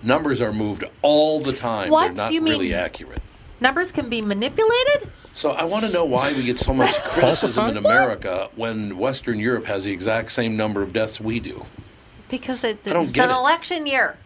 Numbers 0.03 0.41
are 0.41 0.53
moved 0.53 0.85
all 1.03 1.41
the 1.41 1.53
time. 1.53 1.91
What? 1.91 2.09
They're 2.09 2.13
not 2.17 2.33
You 2.33 2.41
mean- 2.41 2.55
really 2.55 2.75
accurate. 2.75 3.23
Numbers 3.61 3.93
can 3.93 4.09
be 4.09 4.21
manipulated? 4.21 5.09
So 5.35 5.53
I 5.53 5.65
want 5.65 5.85
to 5.87 5.93
know 5.93 6.05
why 6.05 6.33
we 6.33 6.43
get 6.45 6.59
so 6.59 6.75
much 6.75 6.93
criticism 7.05 7.69
in 7.69 7.77
America 7.77 8.51
when 8.57 8.99
Western 8.99 9.39
Europe 9.39 9.65
has 9.67 9.85
the 9.85 9.93
exact 9.93 10.33
same 10.33 10.57
number 10.57 10.83
of 10.83 10.93
deaths 10.93 11.21
we 11.21 11.39
do. 11.41 11.65
Because 12.33 12.65
it, 12.65 12.79
I 12.87 12.95
don't 12.95 13.03
it's 13.03 13.13
get 13.13 13.29
an 13.29 13.37
it. 13.37 13.39
election 13.39 13.87
year. 13.87 14.17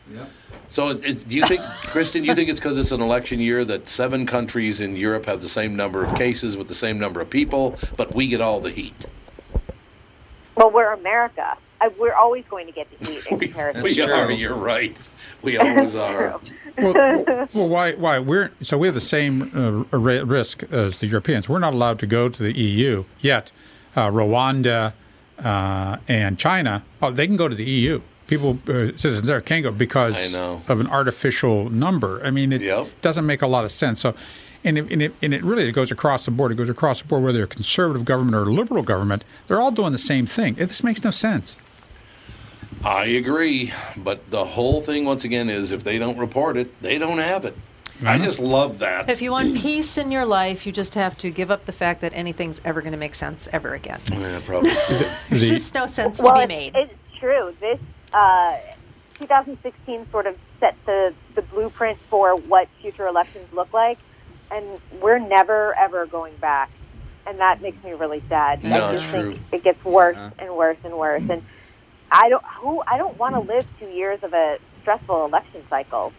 So 0.68 0.90
it, 0.90 1.04
it, 1.04 1.28
do 1.28 1.34
you 1.34 1.44
think, 1.44 1.60
Kristen, 1.60 2.22
do 2.22 2.28
you 2.28 2.36
think 2.36 2.48
it's 2.48 2.60
because 2.60 2.78
it's 2.78 2.92
an 2.92 3.00
election 3.02 3.40
year 3.40 3.64
that 3.64 3.88
seven 3.88 4.26
countries 4.26 4.80
in 4.80 4.94
Europe 4.94 5.26
have 5.26 5.42
the 5.42 5.48
same 5.48 5.74
number 5.74 6.04
of 6.04 6.14
cases 6.14 6.56
with 6.56 6.68
the 6.68 6.74
same 6.74 7.00
number 7.00 7.20
of 7.20 7.28
people, 7.28 7.76
but 7.96 8.14
we 8.14 8.28
get 8.28 8.40
all 8.40 8.60
the 8.60 8.70
heat? 8.70 9.06
Well, 10.54 10.70
we're 10.70 10.92
America. 10.92 11.56
I, 11.80 11.88
we're 11.98 12.14
always 12.14 12.44
going 12.48 12.66
to 12.66 12.72
get 12.72 12.86
the 12.96 13.06
heat 13.06 13.26
in 13.26 13.38
comparison. 13.40 13.82
we 13.82 13.92
That's 13.92 14.08
are. 14.08 14.26
true. 14.26 14.34
You're 14.36 14.54
right. 14.54 14.96
We 15.42 15.58
always 15.58 15.94
are. 16.06 16.38
well, 16.78 16.94
well, 16.94 17.48
well, 17.52 17.68
why? 17.68 17.92
Why 17.94 18.20
we're 18.20 18.52
so 18.62 18.78
we 18.78 18.86
have 18.86 18.94
the 18.94 19.00
same 19.00 19.50
uh, 19.92 19.98
risk 19.98 20.62
as 20.72 21.00
the 21.00 21.08
Europeans. 21.08 21.48
We're 21.48 21.58
not 21.58 21.74
allowed 21.74 21.98
to 21.98 22.06
go 22.06 22.28
to 22.28 22.42
the 22.42 22.52
EU 22.52 23.04
yet. 23.18 23.50
Uh, 23.96 24.10
Rwanda 24.10 24.92
uh, 25.42 25.98
and 26.08 26.38
China, 26.38 26.82
oh, 27.02 27.10
they 27.10 27.26
can 27.26 27.36
go 27.36 27.48
to 27.48 27.54
the 27.54 27.64
EU. 27.64 28.00
People, 28.26 28.58
uh, 28.68 28.88
citizens 28.96 29.22
there 29.28 29.40
can 29.40 29.62
go 29.62 29.70
because 29.70 30.34
of 30.34 30.80
an 30.80 30.86
artificial 30.88 31.70
number. 31.70 32.20
I 32.24 32.30
mean, 32.32 32.52
it 32.52 32.60
Yep. 32.62 32.88
doesn't 33.00 33.24
make 33.26 33.40
a 33.42 33.46
lot 33.46 33.64
of 33.64 33.70
sense. 33.70 34.00
So, 34.00 34.14
and 34.64 34.78
it, 34.78 34.90
and, 34.90 35.00
it, 35.02 35.14
and 35.22 35.32
it 35.32 35.44
really 35.44 35.70
goes 35.70 35.92
across 35.92 36.24
the 36.24 36.32
board. 36.32 36.50
It 36.50 36.56
goes 36.56 36.68
across 36.68 37.00
the 37.02 37.06
board, 37.06 37.22
whether 37.22 37.38
they're 37.38 37.44
a 37.44 37.48
conservative 37.48 38.04
government 38.04 38.34
or 38.34 38.42
a 38.42 38.52
liberal 38.52 38.82
government. 38.82 39.22
They're 39.46 39.60
all 39.60 39.70
doing 39.70 39.92
the 39.92 39.98
same 39.98 40.26
thing. 40.26 40.54
It, 40.58 40.66
this 40.66 40.82
makes 40.82 41.04
no 41.04 41.12
sense. 41.12 41.56
I 42.84 43.04
agree, 43.04 43.72
but 43.96 44.30
the 44.30 44.44
whole 44.44 44.80
thing 44.80 45.04
once 45.04 45.22
again 45.24 45.48
is 45.48 45.70
if 45.70 45.84
they 45.84 45.98
don't 45.98 46.18
report 46.18 46.56
it, 46.56 46.80
they 46.82 46.98
don't 46.98 47.18
have 47.18 47.44
it. 47.44 47.56
I 48.04 48.18
just 48.18 48.38
love 48.40 48.80
that. 48.80 49.08
If 49.08 49.22
you 49.22 49.30
want 49.30 49.56
peace 49.56 49.96
in 49.96 50.10
your 50.10 50.26
life, 50.26 50.66
you 50.66 50.72
just 50.72 50.94
have 50.94 51.16
to 51.18 51.30
give 51.30 51.50
up 51.50 51.64
the 51.64 51.72
fact 51.72 52.00
that 52.02 52.12
anything's 52.14 52.60
ever 52.64 52.80
going 52.82 52.92
to 52.92 52.98
make 52.98 53.14
sense 53.14 53.48
ever 53.52 53.74
again. 53.74 54.00
Yeah, 54.10 54.40
probably. 54.44 54.70
There's 55.30 55.48
just 55.48 55.74
no 55.74 55.86
sense 55.86 56.20
well, 56.20 56.40
to 56.40 56.46
be 56.46 56.54
it's, 56.54 56.74
made. 56.74 56.82
it's 56.82 57.18
true. 57.18 57.54
This 57.60 57.78
uh, 58.12 58.58
2016 59.18 60.10
sort 60.10 60.26
of 60.26 60.36
set 60.60 60.74
the 60.86 61.14
the 61.34 61.42
blueprint 61.42 61.98
for 62.10 62.36
what 62.36 62.68
future 62.80 63.06
elections 63.06 63.50
look 63.52 63.72
like, 63.72 63.98
and 64.50 64.64
we're 65.00 65.18
never 65.18 65.74
ever 65.78 66.06
going 66.06 66.34
back, 66.36 66.70
and 67.26 67.38
that 67.38 67.62
makes 67.62 67.82
me 67.84 67.92
really 67.92 68.22
sad. 68.28 68.62
No, 68.64 68.86
I 68.86 68.92
it's 68.92 69.02
just 69.02 69.14
think 69.14 69.34
true. 69.36 69.44
it 69.52 69.62
gets 69.64 69.84
worse 69.84 70.16
Yeah. 70.16 70.30
and 70.38 70.54
worse 70.56 70.78
and 70.84 70.94
worse, 70.96 71.28
and 71.28 71.42
I 72.10 72.28
don't 72.28 72.44
who 72.44 72.82
I 72.86 72.98
don't 72.98 73.18
want 73.18 73.34
to 73.34 73.40
live 73.40 73.66
two 73.78 73.88
years 73.88 74.22
of 74.22 74.32
a 74.34 74.58
stressful 74.82 75.24
election 75.24 75.62
cycle. 75.68 76.12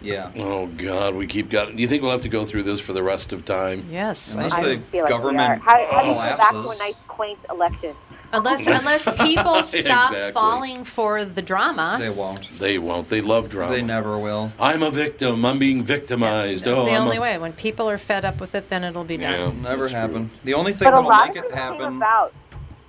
Yeah. 0.00 0.30
oh 0.36 0.66
God, 0.66 1.14
we 1.14 1.26
keep 1.26 1.48
got. 1.50 1.74
Do 1.74 1.80
you 1.82 1.88
think 1.88 2.02
we'll 2.02 2.12
have 2.12 2.20
to 2.22 2.28
go 2.28 2.44
through 2.44 2.64
this 2.64 2.80
for 2.80 2.92
the 2.92 3.02
rest 3.02 3.32
of 3.32 3.44
time? 3.44 3.86
yes. 3.90 4.32
Unless 4.34 4.54
I 4.54 4.62
the 4.62 4.78
feel 4.82 5.00
like 5.02 5.08
government 5.10 5.60
we. 5.62 5.66
How, 5.66 5.86
how 5.90 6.00
do 6.02 6.08
you 6.08 6.14
go 6.14 6.36
back 6.36 6.50
to 6.50 6.58
a 6.58 6.78
nice 6.78 6.94
quaint 7.08 7.38
election? 7.50 7.94
Unless 8.32 8.66
unless 8.66 9.04
people 9.22 9.54
stop 9.62 10.10
Exactly. 10.12 10.32
falling 10.32 10.84
for 10.84 11.24
the 11.24 11.40
drama. 11.42 11.96
They 11.98 12.10
won't. 12.10 12.50
They 12.58 12.76
won't. 12.78 13.08
They 13.08 13.20
love 13.20 13.48
drama. 13.48 13.72
They 13.74 13.82
never 13.82 14.18
will. 14.18 14.52
I'm 14.60 14.82
a 14.82 14.90
victim. 14.90 15.44
I'm 15.46 15.58
being 15.58 15.82
victimized. 15.84 16.64
That's 16.64 16.76
oh, 16.76 16.84
the 16.84 16.90
I'm 16.90 17.02
only 17.02 17.16
a- 17.16 17.20
way. 17.20 17.38
When 17.38 17.52
people 17.52 17.88
are 17.88 17.98
fed 17.98 18.24
up 18.24 18.40
with 18.40 18.54
it, 18.54 18.68
then 18.68 18.84
it'll 18.84 19.04
be 19.04 19.16
done. 19.16 19.32
Yeah, 19.56 19.62
Never 19.62 19.82
that's 19.82 19.92
true. 19.92 20.00
happen. 20.00 20.30
The 20.44 20.54
only 20.54 20.72
thing 20.72 20.86
But 20.86 20.94
a 20.94 20.96
that'll 20.96 21.08
lot 21.08 21.28
make 21.28 21.36
of 21.38 21.44
it 21.44 21.48
this 21.50 21.54
came 21.58 21.62
happen. 21.62 21.96
about. 21.96 22.32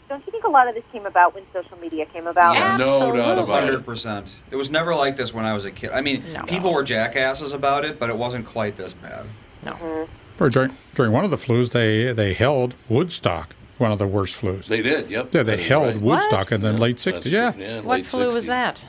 Don't 0.10 0.26
you 0.26 0.32
think 0.32 0.46
a 0.46 0.50
lot 0.50 0.68
of 0.70 0.76
this 0.76 0.84
came 0.94 1.06
about 1.06 1.36
when 1.36 1.44
social 1.52 1.78
media 1.80 2.06
came 2.06 2.28
about? 2.28 2.56
Yes. 2.56 2.80
No 2.80 2.86
doubt 2.86 3.18
Absolutely. 3.18 3.44
about 3.44 3.64
it. 3.64 3.66
Hundred 3.66 3.86
percent. 3.86 4.38
It 4.52 4.56
was 4.56 4.70
never 4.70 4.96
like 4.96 5.18
this 5.18 5.34
when 5.34 5.44
I 5.46 5.54
was 5.54 5.66
a 5.66 5.72
kid. 5.72 5.92
I 5.92 6.02
mean, 6.02 6.24
No. 6.34 6.44
people 6.44 6.74
were 6.74 6.84
jackasses 6.84 7.52
about 7.54 7.84
it, 7.84 8.00
but 8.00 8.10
it 8.10 8.18
wasn't 8.18 8.46
quite 8.46 8.78
this 8.78 8.94
bad. 8.94 9.26
No. 9.66 10.08
Or 10.40 10.50
during, 10.50 10.72
during 10.96 11.12
one 11.12 11.26
of 11.26 11.32
the 11.32 11.36
flus, 11.38 11.72
they 11.72 12.14
they 12.14 12.34
held 12.34 12.76
Woodstock, 12.88 13.56
one 13.80 13.92
of 13.92 14.00
the 14.00 14.08
worst 14.08 14.40
flus. 14.40 14.66
They 14.68 14.82
did. 14.82 15.10
Yep. 15.10 15.34
Yeah, 15.34 15.44
they 15.44 15.62
held 15.64 15.96
right. 15.96 16.02
Woodstock 16.02 16.52
in 16.52 16.62
the 16.62 16.72
Yeah, 16.72 16.78
late 16.80 16.98
'60s. 16.98 17.26
Yeah. 17.32 17.54
yeah 17.58 17.76
What 17.78 17.86
late 17.98 18.06
flu 18.08 18.28
was 18.28 18.46
60s. 18.46 18.48
that? 18.48 18.86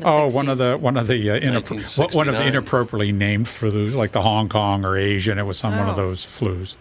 The 0.00 0.06
Oh, 0.06 0.26
one 0.28 0.48
of 0.50 0.58
the 0.58 0.76
one 0.76 0.98
of 0.98 1.06
the 1.06 1.30
uh, 1.30 1.40
inappro- 1.40 2.14
one 2.14 2.28
of 2.28 2.34
the 2.34 2.44
inappropriately 2.46 3.12
named 3.12 3.46
flus, 3.46 3.94
like 3.94 4.12
the 4.12 4.20
Hong 4.20 4.50
Kong 4.50 4.84
or 4.84 4.94
Asian. 4.98 5.38
It 5.38 5.46
was 5.46 5.56
some 5.56 5.74
one 5.78 5.88
of 5.88 5.94
Oh. 5.98 6.02
those 6.02 6.26
flus. 6.26 6.76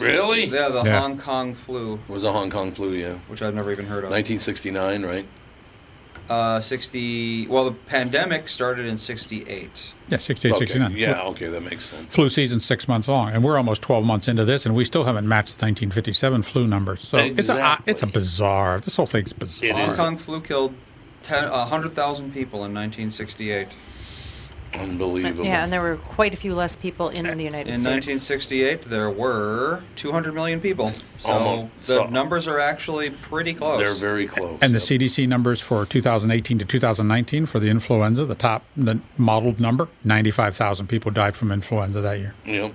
Really? 0.00 0.46
Yeah, 0.46 0.68
the 0.68 0.82
Yeah. 0.84 1.00
Hong 1.00 1.16
Kong 1.18 1.54
flu, 1.54 1.94
It 2.08 2.12
was 2.12 2.22
the 2.22 2.32
Hong 2.32 2.50
Kong 2.50 2.72
flu. 2.72 2.92
Yeah. 2.92 3.14
which 3.28 3.42
I've 3.42 3.54
never 3.54 3.70
even 3.72 3.86
heard 3.86 4.04
of. 4.04 4.10
1969, 4.10 5.02
right? 5.04 5.26
Uh, 6.28 6.60
60. 6.60 7.46
Well, 7.46 7.66
the 7.66 7.70
pandemic 7.72 8.48
started 8.48 8.86
in 8.86 8.98
68. 8.98 9.92
Yeah, 10.08 10.18
68, 10.18 10.54
Okay, 10.54 10.66
69. 10.66 10.92
Yeah. 10.96 11.22
Okay, 11.26 11.46
that 11.46 11.62
makes 11.62 11.84
sense. 11.84 12.12
Flu 12.12 12.28
season 12.28 12.58
six 12.58 12.88
months 12.88 13.06
long, 13.06 13.28
and 13.30 13.44
we're 13.44 13.56
almost 13.56 13.80
12 13.82 14.04
months 14.04 14.26
into 14.26 14.44
this, 14.44 14.66
and 14.66 14.74
we 14.74 14.82
still 14.84 15.04
haven't 15.04 15.28
matched 15.28 15.58
the 15.58 15.64
1957 15.66 16.42
flu 16.42 16.66
numbers. 16.66 17.00
So 17.00 17.18
it's 17.18 17.48
a 17.48 17.78
it's 17.86 18.02
a 18.02 18.08
bizarre. 18.08 18.80
This 18.80 18.96
whole 18.96 19.06
thing's 19.06 19.32
bizarre. 19.32 19.70
It 19.70 19.76
Hong 19.76 19.90
is. 19.90 19.96
Kong 19.96 20.16
flu 20.18 20.40
killed 20.40 20.74
10, 21.22 21.48
100,000 21.48 22.32
people 22.34 22.64
in 22.64 22.74
1968. 22.74 23.76
Unbelievable. 24.80 25.44
Yeah, 25.46 25.64
and 25.64 25.72
there 25.72 25.80
were 25.82 25.96
quite 25.96 26.32
a 26.32 26.36
few 26.36 26.54
less 26.54 26.76
people 26.76 27.08
in 27.08 27.24
the 27.24 27.44
United 27.44 27.66
States. 27.66 27.76
In 27.76 27.80
States. 27.80 28.06
1968, 28.30 28.82
there 28.82 29.10
were 29.10 29.82
200 29.96 30.34
million 30.34 30.60
people. 30.60 30.92
So 31.18 31.32
Almost. 31.32 31.72
the 31.86 31.86
So- 31.86 32.06
numbers 32.06 32.46
are 32.48 32.60
actually 32.60 33.10
pretty 33.10 33.54
close. 33.54 33.78
They're 33.78 33.94
very 33.94 34.26
close. 34.26 34.58
And 34.60 34.72
the 34.74 34.78
Yep. 34.78 34.82
CDC 34.82 35.26
numbers 35.26 35.60
for 35.60 35.84
2018 35.86 36.58
to 36.58 36.64
2019 36.64 37.46
for 37.46 37.58
the 37.58 37.68
influenza, 37.68 38.24
the 38.26 38.34
top 38.34 38.64
the 38.76 38.98
modeled 39.16 39.60
number, 39.60 39.88
95,000 40.04 40.86
people 40.88 41.10
died 41.10 41.34
from 41.36 41.50
influenza 41.52 42.00
that 42.00 42.18
year. 42.18 42.34
Yep. 42.44 42.72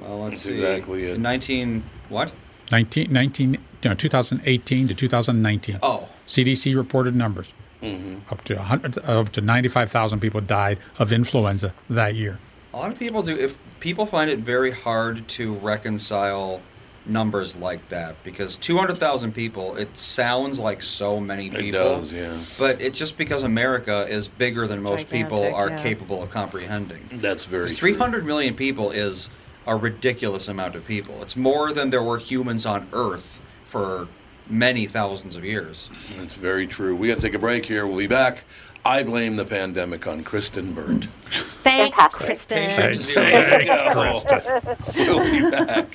well, 0.00 0.18
let's 0.24 0.30
That's 0.30 0.42
see. 0.42 0.52
exactly 0.64 1.04
it. 1.06 1.20
19 1.20 1.82
what? 2.08 2.32
19, 2.72 3.12
19 3.12 3.58
no, 3.84 3.92
2018 3.94 4.88
to 4.88 4.94
2019. 4.94 5.78
Oh, 5.82 6.08
CDC 6.26 6.74
reported 6.74 7.14
numbers. 7.14 7.52
Mm-hmm. 7.84 8.32
Up 8.32 8.42
to 8.44 8.56
100, 8.56 8.98
up 9.04 9.30
to 9.30 9.40
95,000 9.40 10.20
people 10.20 10.40
died 10.40 10.78
of 10.98 11.12
influenza 11.12 11.74
that 11.90 12.14
year. 12.14 12.38
a 12.72 12.78
lot 12.78 12.90
of 12.90 12.98
people 12.98 13.22
do. 13.22 13.36
If 13.36 13.58
people 13.80 14.06
find 14.06 14.30
it 14.30 14.40
very 14.40 14.72
hard 14.72 15.28
to 15.28 15.54
reconcile 15.54 16.60
numbers 17.06 17.56
like 17.56 17.86
that 17.90 18.16
because 18.24 18.56
200,000 18.56 19.32
people, 19.32 19.76
it 19.76 19.96
sounds 19.96 20.58
like 20.58 20.82
so 20.82 21.20
many 21.20 21.50
people. 21.50 21.66
It 21.66 21.72
does. 21.72 22.12
Yeah. 22.12 22.38
But 22.58 22.80
it's 22.80 22.98
just 22.98 23.16
because 23.18 23.42
America 23.42 24.06
is 24.08 24.26
bigger 24.28 24.66
than 24.66 24.82
most 24.82 25.10
people 25.10 25.42
are 25.54 25.70
yeah. 25.70 25.82
capable 25.82 26.22
of 26.22 26.30
comprehending. 26.30 27.02
That's 27.12 27.44
very 27.44 27.68
true. 27.68 27.76
300 27.76 28.24
million 28.24 28.54
people 28.54 28.90
is 28.90 29.28
a 29.66 29.76
ridiculous 29.76 30.48
amount 30.48 30.74
of 30.74 30.86
people. 30.86 31.22
It's 31.22 31.36
more 31.36 31.72
than 31.72 31.90
there 31.90 32.02
were 32.02 32.18
humans 32.18 32.66
on 32.66 32.86
Earth 32.92 33.40
for 33.64 34.08
many 34.48 34.86
thousands 34.86 35.36
of 35.36 35.44
years. 35.44 35.90
That's 36.16 36.34
very 36.34 36.66
true. 36.66 36.94
We 36.96 37.08
got 37.08 37.16
to 37.16 37.22
take 37.22 37.34
a 37.34 37.38
break 37.38 37.64
here. 37.64 37.86
We'll 37.86 37.98
be 37.98 38.06
back. 38.06 38.44
I 38.84 39.02
blame 39.02 39.36
the 39.36 39.46
pandemic 39.46 40.06
on 40.06 40.22
Kristen 40.24 40.74
Burt. 40.74 41.08
Thanks, 41.62 41.96
Fantastic. 41.96 42.26
Kristen. 42.26 42.70
Thanks. 42.70 43.12
Kristen. 43.92 44.40
We'll 44.96 45.50
be 45.50 45.50
back. 45.50 45.94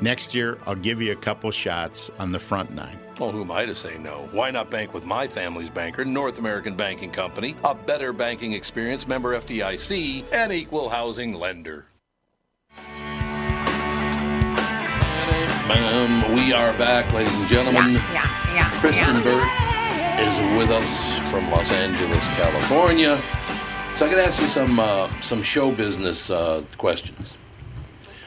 Next 0.00 0.34
year, 0.34 0.58
I'll 0.66 0.74
give 0.74 1.00
you 1.00 1.12
a 1.12 1.16
couple 1.16 1.50
shots 1.50 2.10
on 2.18 2.32
the 2.32 2.38
front 2.38 2.70
nine. 2.72 2.98
Well, 3.18 3.30
who 3.30 3.42
am 3.42 3.52
I 3.52 3.64
to 3.64 3.74
say 3.74 3.96
no? 3.98 4.28
Why 4.32 4.50
not 4.50 4.70
bank 4.70 4.92
with 4.92 5.06
my 5.06 5.28
family's 5.28 5.70
banker, 5.70 6.04
North 6.04 6.38
American 6.38 6.76
Banking 6.76 7.10
Company, 7.10 7.54
a 7.64 7.74
better 7.74 8.12
banking 8.12 8.52
experience, 8.52 9.06
member 9.06 9.38
FDIC, 9.38 10.24
and 10.32 10.52
equal 10.52 10.88
housing 10.88 11.34
lender? 11.34 11.86
We 16.34 16.52
are 16.52 16.76
back, 16.76 17.12
ladies 17.12 17.32
and 17.32 17.46
gentlemen. 17.48 17.94
Yeah, 18.12 18.54
yeah. 18.54 18.70
Kristen 18.80 19.22
Burt 19.22 19.48
is 20.20 20.58
with 20.58 20.70
us 20.70 21.30
from 21.30 21.50
Los 21.50 21.72
Angeles, 21.72 22.26
California. 22.36 23.18
So 23.94 24.06
I 24.06 24.08
can 24.08 24.18
ask 24.18 24.40
you 24.40 24.48
some 24.48 24.78
uh, 24.78 25.08
some 25.20 25.42
show 25.42 25.70
business 25.70 26.28
uh, 26.28 26.64
questions. 26.76 27.36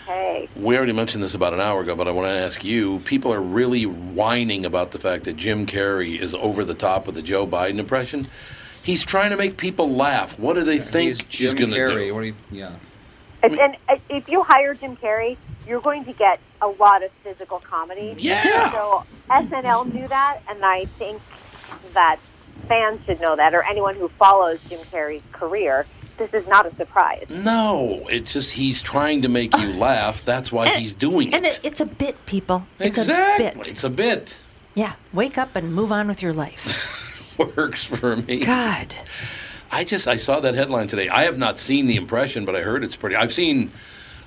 Hey, 0.07 0.47
We 0.55 0.77
already 0.77 0.93
mentioned 0.93 1.21
this 1.21 1.35
about 1.35 1.53
an 1.53 1.59
hour 1.59 1.81
ago, 1.81 1.93
but 1.93 2.07
I 2.07 2.11
want 2.11 2.27
to 2.27 2.31
ask 2.31 2.63
you. 2.63 2.99
People 2.99 3.33
are 3.33 3.41
really 3.41 3.83
whining 3.85 4.65
about 4.65 4.91
the 4.91 4.99
fact 4.99 5.25
that 5.25 5.35
Jim 5.35 5.65
Carrey 5.65 6.17
is 6.17 6.33
over 6.33 6.63
the 6.63 6.73
top 6.73 7.07
with 7.07 7.15
the 7.15 7.21
Joe 7.21 7.45
Biden 7.45 7.77
impression. 7.77 8.25
He's 8.81 9.03
trying 9.03 9.31
to 9.31 9.35
make 9.37 9.57
people 9.57 9.89
laugh. 9.89 10.39
What 10.39 10.53
do 10.55 10.63
they 10.63 10.79
think 10.79 11.09
He's 11.09 11.17
Jim 11.25 11.55
going 11.57 11.71
to 11.71 11.75
Carrey. 11.75 12.07
do? 12.07 12.13
What 12.15 12.21
do 12.21 12.27
you? 12.27 12.35
Yeah. 12.49 12.71
And, 13.43 13.59
and 13.59 13.75
uh, 13.89 13.97
if 14.09 14.29
you 14.29 14.43
hire 14.43 14.73
Jim 14.75 14.95
Carrey, 14.95 15.35
you're 15.67 15.81
going 15.81 16.05
to 16.05 16.13
get 16.13 16.39
a 16.61 16.67
lot 16.69 17.03
of 17.03 17.11
physical 17.21 17.59
comedy. 17.59 18.15
Yeah. 18.17 18.71
So 18.71 19.03
SNL 19.29 19.93
knew 19.93 20.07
that, 20.07 20.39
and 20.47 20.63
I 20.63 20.85
think 20.97 21.21
that 21.91 22.17
fans 22.69 23.01
should 23.05 23.19
know 23.19 23.35
that, 23.35 23.53
or 23.53 23.61
anyone 23.63 23.95
who 23.95 24.07
follows 24.07 24.59
Jim 24.69 24.79
Carrey's 24.89 25.21
career. 25.33 25.85
This 26.17 26.33
is 26.33 26.47
not 26.47 26.65
a 26.65 26.75
surprise. 26.75 27.25
No, 27.29 28.01
it's 28.09 28.33
just 28.33 28.51
he's 28.51 28.81
trying 28.81 29.21
to 29.21 29.27
make 29.27 29.55
you 29.57 29.73
laugh. 29.73 30.25
That's 30.25 30.51
why 30.51 30.67
And- 30.67 30.79
he's 30.79 30.93
doing 30.93 31.33
And 31.33 31.45
it. 31.45 31.55
it, 31.55 31.59
it's 31.63 31.79
a 31.79 31.85
bit, 31.85 32.23
people. 32.25 32.65
It's 32.79 32.97
exactly. 32.97 33.45
a 33.47 33.51
bit. 33.53 33.67
It's 33.67 33.83
a 33.83 33.89
bit. 33.89 34.39
Yeah, 34.73 34.93
wake 35.13 35.37
up 35.37 35.55
and 35.55 35.73
move 35.73 35.91
on 35.91 36.07
with 36.07 36.21
your 36.21 36.33
life. 36.33 37.37
Works 37.57 37.83
for 37.83 38.15
me. 38.15 38.43
God. 38.45 38.95
I 39.71 39.83
just 39.83 40.07
I 40.07 40.15
saw 40.15 40.39
that 40.39 40.55
headline 40.55 40.87
today. 40.87 41.09
I 41.09 41.23
have 41.23 41.37
not 41.37 41.59
seen 41.59 41.85
the 41.87 41.95
impression, 41.97 42.45
but 42.45 42.55
I 42.55 42.61
heard 42.61 42.83
it's 42.83 42.95
pretty. 42.95 43.15
I've 43.15 43.33
seen 43.33 43.71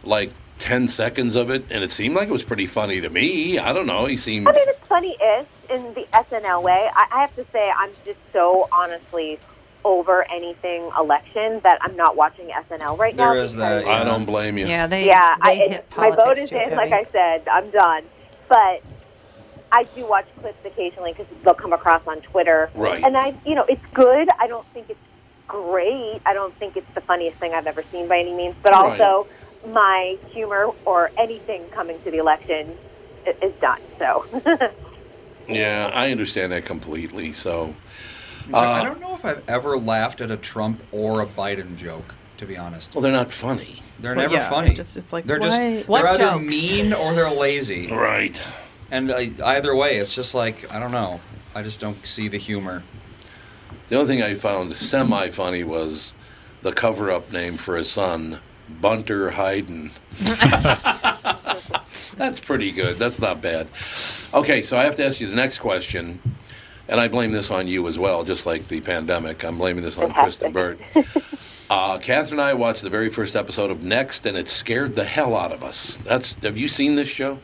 like 0.04 0.30
ten 0.59 0.87
seconds 0.87 1.35
of 1.35 1.50
it, 1.50 1.64
and 1.70 1.82
it 1.82 1.90
seemed 1.90 2.14
like 2.14 2.28
it 2.28 2.32
was 2.32 2.42
pretty 2.44 2.66
funny 2.66 3.00
to 3.00 3.09
me. 3.11 3.59
I 3.59 3.73
don't 3.73 3.87
know. 3.87 4.04
He 4.06 4.16
seemed. 4.16 4.47
I 4.49 4.52
mean, 4.52 4.64
it's 4.68 4.87
funny-ish 4.87 5.47
in 5.70 5.94
the 5.94 6.06
SNL 6.12 6.62
way. 6.62 6.88
I, 6.94 7.06
I 7.11 7.20
have 7.23 7.35
to 7.37 7.47
say, 7.52 7.73
I'm 7.76 7.90
just 8.04 8.18
so 8.32 8.68
honestly 8.70 9.38
over 9.84 10.30
anything 10.30 10.90
election 10.99 11.60
that 11.62 11.78
I'm 11.80 11.96
not 11.96 12.16
watching 12.16 12.49
SNL 12.49 12.99
right 12.99 13.14
now. 13.16 13.32
There 13.32 13.42
is 13.42 13.54
because- 13.54 13.84
that. 13.84 14.00
I 14.02 14.04
don't 14.04 14.25
blame 14.25 14.58
you. 14.58 14.66
Yeah, 14.66 14.87
they, 14.87 15.06
yeah, 15.06 15.37
they 15.42 15.50
I, 15.50 15.54
hit 15.54 15.70
it, 15.72 15.87
my 15.96 16.10
vote 16.10 16.38
is 16.38 16.50
too 16.50 16.56
in. 16.56 16.76
Like. 16.76 16.92
I 16.92 17.04
said, 17.12 17.46
I'm 17.49 17.70
done. 17.70 18.04
But 18.49 18.82
I 19.72 19.84
do 19.94 20.06
watch 20.06 20.26
clips 20.40 20.64
occasionally 20.64 21.12
because 21.12 21.26
they'll 21.44 21.54
come 21.54 21.72
across 21.72 22.06
on 22.06 22.20
Twitter. 22.20 22.70
Right. 22.75 23.02
And 23.04 23.16
I, 23.16 23.34
you 23.46 23.54
know, 23.54 23.64
it's 23.68 23.84
good. 23.94 24.28
I 24.38 24.46
don't 24.46 24.66
think 24.68 24.90
it's 24.90 24.99
great. 25.46 26.20
I 26.26 26.34
don't 26.34 26.54
think 26.56 26.76
it's 26.76 26.90
the 26.94 27.00
funniest 27.00 27.38
thing 27.38 27.54
I've 27.54 27.66
ever 27.66 27.82
seen 27.90 28.08
by 28.08 28.18
any 28.18 28.34
means. 28.34 28.54
But 28.62 28.72
Right. 28.72 29.00
also, 29.00 29.28
my 29.72 30.16
humor 30.32 30.70
or 30.84 31.10
anything 31.16 31.64
coming 31.70 32.00
to 32.02 32.10
the 32.10 32.18
election 32.18 32.76
is 33.42 33.52
done. 33.60 33.80
So. 33.99 34.25
Yeah, 35.49 35.90
I 35.92 36.12
understand 36.12 36.52
that 36.52 36.64
completely. 36.64 37.32
So, 37.32 37.75
So 38.50 38.57
I 38.59 38.80
Uh, 38.80 38.85
don't 38.85 39.00
know 39.00 39.14
if 39.14 39.25
I've 39.25 39.42
ever 39.49 39.78
laughed 39.78 40.21
at 40.21 40.30
a 40.30 40.37
Trump 40.37 40.83
or 40.92 41.21
a 41.21 41.26
Biden 41.26 41.76
joke. 41.76 42.14
To 42.38 42.47
be 42.47 42.57
honest, 42.57 42.95
well, 42.95 43.02
they're 43.02 43.12
not 43.12 43.30
funny. 43.30 43.83
they're 44.00 44.14
Well, 44.14 44.23
never 44.25 44.35
yeah, 44.37 44.49
funny. 44.49 44.71
it 44.71 44.76
just- 44.76 44.97
it's 44.97 45.12
like, 45.12 45.26
they're 45.26 45.38
why- 45.38 45.75
just 45.76 45.88
what 45.90 46.00
they're 46.02 46.12
either 46.12 46.25
jokes? 46.38 46.45
mean 46.47 46.92
or 46.95 47.12
they're 47.12 47.30
lazy. 47.30 47.88
Right. 47.92 48.42
And 48.90 49.11
uh, 49.11 49.19
either 49.45 49.75
way, 49.76 49.97
it's 49.97 50.14
just 50.14 50.35
like 50.35 50.73
I 50.75 50.78
don't 50.78 50.90
know. 50.90 51.21
I 51.54 51.62
just 51.62 51.80
don't 51.80 52.07
see 52.07 52.28
the 52.28 52.38
humor. 52.38 52.83
The 53.88 53.97
only 53.97 54.07
thing 54.16 54.23
I 54.25 54.35
found 54.37 54.75
semi 54.75 55.28
funny 55.28 55.64
was 55.64 56.14
the 56.62 56.73
cover 56.73 57.11
up 57.11 57.30
name 57.30 57.59
for 57.59 57.76
his 57.76 57.90
son, 57.90 58.40
Bunter 58.80 59.30
Hayden. 59.33 59.90
That's 62.16 62.40
pretty 62.40 62.71
good. 62.73 62.99
That's 62.99 63.19
not 63.21 63.40
bad. 63.42 63.69
Okay, 64.33 64.62
so 64.62 64.78
I 64.78 64.85
have 64.85 64.95
to 64.97 65.04
ask 65.04 65.21
you 65.21 65.26
the 65.26 65.37
next 65.37 65.59
question, 65.59 66.21
and 66.90 67.00
I 67.00 67.09
blame 67.09 67.32
this 67.32 67.50
on 67.50 67.68
you 67.68 67.87
as 67.88 67.99
well, 67.99 68.25
just 68.25 68.44
like 68.44 68.66
the 68.68 68.80
pandemic. 68.80 69.44
I'm 69.44 69.59
blaming 69.59 69.82
this 69.82 69.97
on 69.97 70.12
Kristen 70.12 70.52
Burt. 70.52 70.80
Uh, 71.73 71.99
Catherine 71.99 72.40
and 72.40 72.49
I 72.49 72.54
watched 72.54 72.82
the 72.82 72.90
very 72.90 73.09
first 73.09 73.37
episode 73.37 73.70
of 73.70 73.85
Next, 73.85 74.26
and 74.26 74.37
it 74.37 74.49
scared 74.49 74.92
the 74.94 75.04
hell 75.04 75.37
out 75.37 75.52
of 75.52 75.62
us. 75.62 75.99
That's 75.99 76.35
have 76.42 76.59
you 76.59 76.66
seen 76.66 76.97
this 76.97 77.09
show? 77.09 77.38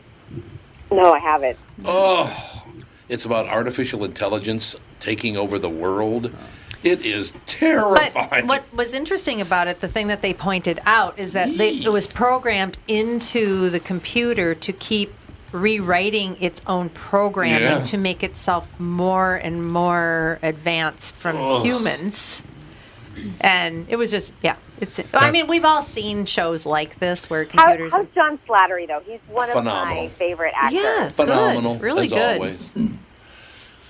no, 0.91 1.13
I 1.13 1.19
haven't. 1.19 1.57
Oh, 1.85 2.65
it's 3.07 3.23
about 3.23 3.47
artificial 3.47 4.03
intelligence 4.03 4.75
taking 4.99 5.37
over 5.37 5.57
the 5.57 5.69
world. 5.69 6.35
It 6.83 7.05
is 7.05 7.33
terrifying. 7.45 8.45
But 8.45 8.47
what 8.47 8.73
was 8.73 8.91
interesting 8.93 9.39
about 9.39 9.69
it, 9.69 9.79
the 9.79 9.87
thing 9.87 10.07
that 10.07 10.21
they 10.21 10.33
pointed 10.33 10.81
out, 10.85 11.17
is 11.17 11.31
that 11.31 11.57
they, 11.57 11.77
it 11.77 11.89
was 11.89 12.05
programmed 12.05 12.77
into 12.89 13.69
the 13.69 13.79
computer 13.79 14.53
to 14.55 14.73
keep 14.73 15.13
rewriting 15.51 16.37
its 16.41 16.61
own 16.67 16.89
programming 16.89 17.61
Yeah. 17.61 17.83
to 17.85 17.97
make 17.97 18.23
itself 18.23 18.67
more 18.79 19.35
and 19.35 19.65
more 19.71 20.39
advanced 20.41 21.15
from 21.15 21.63
humans. 21.63 22.41
And 23.41 23.87
it 23.89 23.95
was 23.95 24.11
just, 24.11 24.31
yeah. 24.43 24.57
It's. 24.79 24.99
I 25.11 25.31
mean, 25.31 25.47
we've 25.47 25.65
all 25.65 25.81
seen 25.81 26.25
shows 26.27 26.65
like 26.67 26.99
this 26.99 27.27
where 27.31 27.45
How, 27.45 27.65
computers. 27.65 27.91
how's 27.93 28.05
John 28.13 28.37
Slattery 28.47 28.87
though? 28.87 28.99
He's 28.99 29.19
one 29.27 29.47
Phenomenal. 29.49 30.05
of 30.05 30.11
my 30.11 30.15
favorite 30.19 30.53
actors. 30.55 30.79
yeah, 30.83 31.07
phenomenal 31.09 31.73
good, 31.75 31.81
really 31.81 32.03
as 32.05 32.11
good. 32.13 32.35
always. 32.35 32.71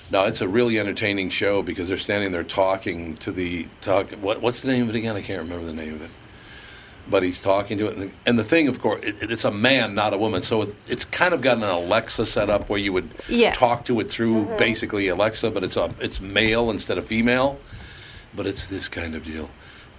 No, 0.10 0.24
it's 0.26 0.40
a 0.40 0.48
really 0.48 0.80
entertaining 0.80 1.30
show 1.30 1.62
because 1.62 1.90
they're 1.90 1.98
standing 1.98 2.32
there 2.32 2.44
talking 2.46 3.16
to 3.18 3.34
the 3.34 3.68
talk. 3.82 4.12
What, 4.12 4.42
what's 4.42 4.62
the 4.62 4.70
name 4.70 4.84
of 4.84 4.96
it 4.96 4.96
again? 5.00 5.18
I 5.18 5.22
can't 5.22 5.42
remember 5.44 5.66
the 5.66 5.74
name 5.74 5.96
of 5.96 6.04
it. 6.04 6.10
But 7.10 7.24
he's 7.24 7.42
talking 7.42 7.78
to 7.78 7.88
it, 7.88 8.12
and 8.26 8.38
the, 8.38 8.44
thing, 8.44 8.68
of 8.68 8.82
course, 8.82 9.02
it, 9.02 9.32
it's 9.32 9.46
a 9.46 9.52
man, 9.52 9.96
not 9.96 10.14
a 10.14 10.18
woman. 10.18 10.42
So 10.42 10.64
it, 10.64 10.76
it's 10.88 11.06
kind 11.06 11.34
of 11.34 11.42
got 11.42 11.58
an 11.58 11.64
Alexa 11.64 12.26
set 12.26 12.50
up 12.50 12.68
where 12.70 12.80
you 12.80 12.92
would 12.92 13.10
Yeah. 13.30 13.54
talk 13.54 13.86
to 13.86 14.00
it 14.02 14.12
through 14.12 14.44
mm-hmm. 14.44 14.58
basically 14.58 15.08
Alexa, 15.08 15.52
but 15.52 15.64
it's 15.64 15.78
a 15.78 15.94
it's 16.02 16.20
male 16.20 16.70
instead 16.70 16.98
of 16.98 17.06
female. 17.06 17.60
But 18.36 18.46
it's 18.46 18.68
this 18.68 18.90
kind 18.90 19.16
of 19.16 19.24
deal. 19.24 19.50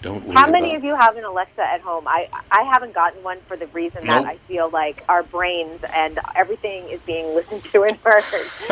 Don't 0.01 0.25
worry 0.25 0.37
How 0.37 0.49
many 0.49 0.69
about 0.71 0.77
of 0.77 0.85
you 0.85 0.95
have 0.95 1.17
an 1.17 1.25
Alexa 1.25 1.61
at 1.61 1.81
home? 1.81 2.07
I 2.07 2.29
I 2.53 2.63
haven't 2.63 2.93
gotten 2.95 3.23
one 3.25 3.39
for 3.49 3.57
the 3.57 3.67
reason 3.69 4.05
Nope. 4.05 4.25
that 4.25 4.31
I 4.31 4.37
feel 4.47 4.69
like 4.71 5.05
our 5.09 5.23
brains 5.25 5.83
and 5.93 6.21
everything 6.37 6.89
is 6.89 7.01
being 7.01 7.27
listened 7.35 7.65
to 7.73 7.83
and 7.85 7.97
heard. 8.05 8.23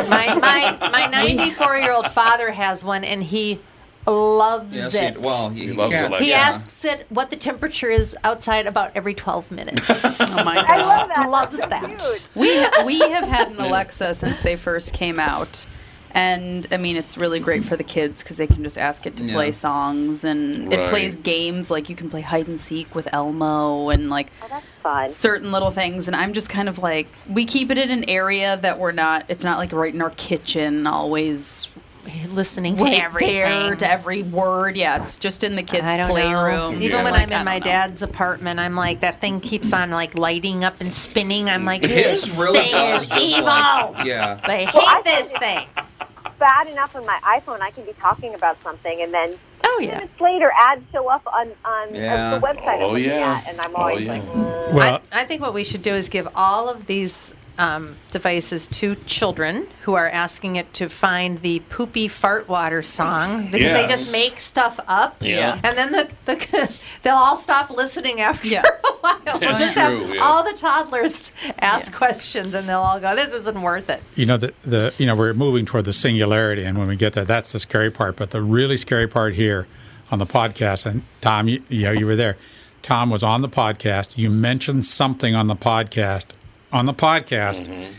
my 0.08 0.34
my 0.36 0.88
my 0.90 1.06
94 1.10 1.78
year 1.78 1.92
old 1.92 2.06
father 2.12 2.52
has 2.52 2.84
one, 2.84 3.02
and 3.02 3.24
he 3.24 3.58
loves 4.06 4.74
Yeah, 4.74 4.88
see, 4.88 4.98
it. 4.98 5.20
well, 5.20 5.52
you, 5.52 5.68
He 5.68 5.72
loves 5.72 5.92
can't. 5.92 6.06
Alexa. 6.08 6.24
He 6.24 6.30
Yeah. 6.30 6.36
asks 6.38 6.84
it 6.84 7.06
what 7.08 7.30
the 7.30 7.36
temperature 7.36 7.90
is 7.90 8.16
outside 8.24 8.66
about 8.66 8.92
every 8.94 9.14
12 9.14 9.50
minutes. 9.50 9.86
Oh 10.20 10.44
my 10.44 10.56
I 10.58 10.76
god. 10.76 10.86
love 10.86 11.08
that. 11.14 11.28
Loves 11.28 11.58
so 11.58 11.66
that. 11.68 11.98
cute. 11.98 12.22
We 12.34 12.66
we 12.84 13.00
have 13.10 13.26
had 13.26 13.48
an 13.48 13.58
Alexa 13.60 14.14
since 14.14 14.40
they 14.40 14.56
first 14.56 14.92
came 14.92 15.18
out, 15.18 15.66
and 16.12 16.66
I 16.70 16.76
mean 16.76 16.96
it's 16.96 17.16
really 17.16 17.40
great 17.40 17.64
for 17.64 17.76
the 17.76 17.84
kids 17.84 18.22
because 18.22 18.36
they 18.36 18.46
can 18.46 18.62
just 18.62 18.76
ask 18.78 19.06
it 19.06 19.16
to 19.16 19.24
play 19.28 19.52
songs, 19.52 20.24
and 20.24 20.68
Right. 20.68 20.78
it 20.78 20.88
plays 20.90 21.16
games 21.16 21.70
like 21.70 21.88
you 21.88 21.96
can 21.96 22.10
play 22.10 22.20
hide 22.20 22.48
and 22.48 22.60
seek 22.60 22.94
with 22.94 23.08
Elmo, 23.12 23.88
and 23.90 24.10
like 24.10 24.28
Oh, 24.42 24.46
that's 24.84 25.16
certain 25.16 25.50
little 25.52 25.70
things. 25.70 26.06
And 26.06 26.14
I'm 26.16 26.32
just 26.32 26.48
kind 26.50 26.68
of 26.68 26.78
like 26.78 27.08
we 27.28 27.44
keep 27.44 27.70
it 27.70 27.78
in 27.78 27.90
an 27.90 28.08
area 28.08 28.56
that 28.58 28.78
we're 28.78 28.92
not. 28.92 29.24
It's 29.28 29.42
not 29.44 29.58
like 29.58 29.72
right 29.72 29.92
in 29.94 30.00
our 30.02 30.10
kitchen 30.10 30.86
always. 30.86 31.66
Listening 32.32 32.76
to 32.76 32.84
Right 32.84 33.00
everything. 33.02 33.76
to 33.78 33.90
every 33.90 34.22
word. 34.22 34.76
Yeah, 34.76 35.02
it's 35.02 35.18
just 35.18 35.42
in 35.44 35.56
the 35.56 35.62
kids' 35.62 35.84
I 35.84 35.96
don't 35.96 36.10
playroom. 36.10 36.74
know. 36.74 36.80
Even 36.80 36.82
Yeah. 36.98 37.04
when 37.04 37.12
Like, 37.12 37.22
I'm 37.22 37.32
in 37.32 37.44
my 37.44 37.58
know. 37.58 37.64
dad's 37.64 38.02
apartment, 38.02 38.60
I'm 38.60 38.74
like 38.74 39.00
that 39.00 39.20
thing 39.20 39.40
keeps 39.40 39.72
on 39.72 39.90
like 39.90 40.16
lighting 40.16 40.64
up 40.64 40.80
and 40.80 40.92
spinning. 40.92 41.48
I'm 41.48 41.64
like, 41.64 41.82
this 41.82 42.28
really 42.30 42.58
thing 42.60 42.94
is 42.94 43.06
just 43.08 43.38
evil. 43.38 43.44
like 43.46 44.04
yeah. 44.06 44.38
I 44.44 44.64
hate 44.64 44.74
Well, 44.74 44.84
I 44.86 45.02
this 45.02 45.30
find 45.32 45.40
thing. 45.40 45.84
Bad 46.38 46.68
enough 46.68 46.94
on 46.94 47.06
my 47.06 47.18
iPhone, 47.24 47.60
I 47.60 47.70
can 47.70 47.84
be 47.84 47.92
talking 47.94 48.34
about 48.34 48.62
something, 48.62 49.00
and 49.00 49.12
then 49.14 49.38
Oh 49.64 49.78
yeah. 49.80 49.94
minutes 49.96 50.20
later, 50.20 50.52
ads 50.60 50.82
show 50.92 51.08
up 51.08 51.26
on 51.26 51.50
on 51.64 51.94
Yeah. 51.94 52.38
the 52.38 52.46
website 52.46 52.80
Oh, 52.80 52.94
yeah. 52.96 53.40
at, 53.44 53.48
and 53.48 53.60
I'm 53.60 53.74
Oh, 53.74 53.80
always 53.80 54.02
yeah. 54.04 54.12
like, 54.12 54.22
mm. 54.22 54.72
Well, 54.72 55.00
I, 55.12 55.22
I 55.22 55.24
think 55.24 55.40
what 55.40 55.54
we 55.54 55.64
should 55.64 55.82
do 55.82 55.94
is 55.94 56.08
give 56.08 56.28
all 56.34 56.68
of 56.68 56.86
these 56.86 57.32
um, 57.58 57.96
devices 58.12 58.68
to 58.68 58.94
children 59.06 59.66
who 59.82 59.94
are 59.94 60.08
asking 60.08 60.56
it 60.56 60.72
to 60.74 60.88
find 60.88 61.40
the 61.40 61.60
poopy 61.70 62.08
fart 62.08 62.48
water 62.48 62.82
song 62.82 63.44
because 63.50 63.72
they 63.72 63.86
just 63.88 64.12
make 64.12 64.40
stuff 64.40 64.78
up. 64.86 65.16
Yeah. 65.20 65.58
And 65.64 65.76
then 65.78 65.92
the, 65.92 66.10
the 66.26 66.72
they'll 67.02 67.14
all 67.14 67.36
stop 67.38 67.70
listening 67.70 68.20
after 68.20 68.48
Yeah. 68.48 68.62
a 68.84 68.92
while. 69.00 69.20
We'll 69.24 69.38
That's 69.40 69.58
just 69.60 69.72
true, 69.74 69.82
have 69.82 70.14
yeah. 70.14 70.20
all 70.22 70.44
the 70.44 70.52
toddlers 70.52 71.22
ask 71.58 71.90
Yeah. 71.92 71.96
questions 71.98 72.54
and 72.54 72.68
they'll 72.68 72.80
all 72.80 73.00
go, 73.00 73.14
"This 73.16 73.32
isn't 73.32 73.60
worth 73.60 73.88
it." 73.90 74.02
you 74.14 74.26
know 74.26 74.36
the, 74.36 74.52
the 74.62 74.92
you 74.98 75.06
know 75.06 75.14
we're 75.14 75.34
moving 75.34 75.64
toward 75.64 75.84
the 75.86 75.92
singularity 75.92 76.62
and 76.64 76.78
when 76.78 76.88
we 76.88 76.96
get 76.96 77.12
there 77.14 77.24
that's 77.24 77.52
the 77.52 77.58
scary 77.58 77.90
part 77.90 78.16
but 78.16 78.30
the 78.30 78.40
really 78.42 78.76
scary 78.76 79.06
part 79.08 79.34
here 79.34 79.66
on 80.10 80.18
the 80.18 80.26
podcast 80.26 80.86
and 80.86 81.02
tom 81.20 81.48
you, 81.48 81.62
you 81.68 81.82
know 81.84 81.90
you 81.92 82.06
were 82.06 82.16
there 82.16 82.36
tom 82.82 83.10
was 83.10 83.22
on 83.22 83.40
the 83.40 83.48
podcast 83.48 84.16
you 84.16 84.30
mentioned 84.30 84.84
something 84.84 85.34
on 85.34 85.46
the 85.48 85.56
podcast 85.56 86.28
on 86.76 86.86
the 86.86 86.94
podcast 86.94 87.92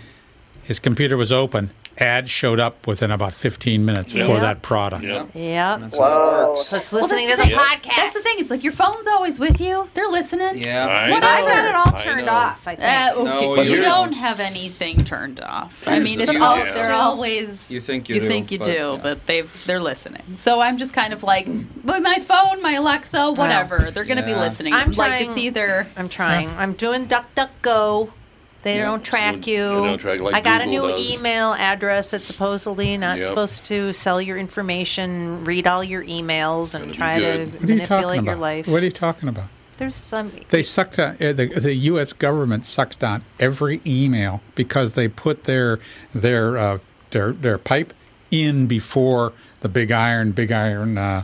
his 0.63 0.79
computer 0.79 1.17
was 1.17 1.31
open 1.31 1.71
ads 1.99 2.29
showed 2.29 2.59
up 2.59 2.85
within 2.85 3.09
about 3.09 3.33
15 3.33 3.83
minutes 3.83 4.11
for 4.11 4.19
Yep. 4.19 4.41
that 4.41 4.61
product 4.61 5.03
Yep. 5.03 5.29
Yep. 5.33 5.79
That's 5.79 5.97
how 5.97 6.03
it 6.03 6.47
works. 6.49 6.69
That's 6.69 6.91
Well, 6.91 7.01
listening 7.01 7.27
that's 7.27 7.41
to 7.41 7.49
the 7.49 7.55
the 7.55 7.59
thing. 7.59 7.79
podcast. 7.81 7.95
That's 7.95 8.13
the 8.13 8.21
thing. 8.21 8.35
It's 8.37 8.51
like 8.51 8.63
your 8.63 8.73
phone's 8.73 9.07
always 9.07 9.39
with 9.39 9.59
you. 9.59 9.89
They're 9.95 10.07
listening. 10.07 10.57
Yeah. 10.61 10.85
I 10.85 11.09
well, 11.09 11.23
I've 11.23 11.47
got 11.47 11.65
it 11.65 11.73
all 11.95 12.03
turned 12.03 12.25
know. 12.27 12.31
off. 12.33 12.67
I 12.67 12.75
think. 12.75 12.87
Uh, 12.87 13.13
okay. 13.21 13.23
No, 13.47 13.55
But 13.55 13.65
you 13.67 13.81
don't 13.81 14.13
have 14.15 14.39
anything 14.39 15.03
turned 15.05 15.39
off. 15.39 15.87
I 15.87 15.97
mean, 15.97 16.19
the 16.19 16.25
it's 16.29 16.39
all, 16.39 16.57
deal. 16.63 16.71
they're 16.75 16.91
always. 16.93 17.71
You 17.71 17.81
think 17.81 18.09
you 18.09 18.15
you 18.15 18.21
do, 18.21 18.27
think 18.27 18.51
you 18.51 18.59
but, 18.59 18.65
do, 18.65 18.71
yeah. 18.73 18.99
but 19.01 19.25
they've 19.25 19.65
they're 19.65 19.79
listening. 19.81 20.21
So 20.37 20.61
I'm 20.61 20.77
just 20.77 20.93
kind 20.93 21.13
of 21.13 21.23
like, 21.23 21.47
but 21.83 22.03
my 22.03 22.19
phone, 22.19 22.61
my 22.61 22.73
Alexa, 22.73 23.31
whatever. 23.31 23.89
They're 23.91 24.05
gonna 24.05 24.23
be 24.23 24.35
listening. 24.35 24.73
I'm 24.73 24.91
like 24.91 25.09
trying- 25.13 25.29
it's 25.29 25.37
either. 25.39 25.87
I'm 25.97 26.09
trying. 26.09 26.47
I'm 26.59 26.73
doing 26.73 27.07
DuckDuckGo. 27.07 28.11
They 28.63 28.77
Yeah. 28.77 28.85
don't 28.85 29.03
track 29.03 29.43
So 29.43 29.49
you. 29.51 29.63
they 29.81 29.87
don't 29.87 29.97
track 29.97 30.19
like 30.19 30.35
I 30.35 30.41
got 30.41 30.63
Google 30.65 30.85
a 30.87 30.91
new 30.91 30.97
does. 30.97 31.11
email 31.19 31.53
address 31.53 32.09
that's 32.11 32.25
supposedly 32.25 32.97
not 32.97 33.17
Yep. 33.17 33.27
supposed 33.29 33.65
to 33.65 33.93
sell 33.93 34.21
your 34.21 34.37
information, 34.37 35.43
read 35.45 35.67
all 35.67 35.83
your 35.83 36.03
emails, 36.03 36.73
and 36.73 36.83
Gonna 36.83 36.91
be 36.91 36.97
try 36.97 37.19
good. 37.19 37.45
to 37.45 37.51
what 37.59 37.69
are 37.69 37.73
you 37.73 37.79
talking 37.79 37.95
manipulate 37.95 38.19
about 38.19 38.31
your 38.31 38.35
life. 38.39 38.67
what 38.67 38.81
are 38.81 38.85
you 38.85 38.91
talking 38.91 39.29
about 39.29 39.45
There's 39.77 39.93
some. 39.95 40.31
They 40.49 40.63
suck 40.63 40.93
down. 40.93 41.17
Uh, 41.21 41.33
the, 41.33 41.45
the 41.59 41.73
U.S. 41.75 42.11
government 42.11 42.65
sucks 42.65 42.97
down 42.97 43.21
every 43.39 43.79
email 43.85 44.41
because 44.55 44.93
they 44.93 45.07
put 45.07 45.43
their 45.43 45.77
their 46.15 46.57
uh, 46.57 46.77
their 47.11 47.31
their 47.31 47.57
pipe 47.59 47.93
in 48.31 48.65
before 48.65 49.33
the 49.61 49.69
big 49.69 49.91
iron 49.91 50.31
big 50.31 50.51
iron 50.51 50.97
uh, 50.97 51.23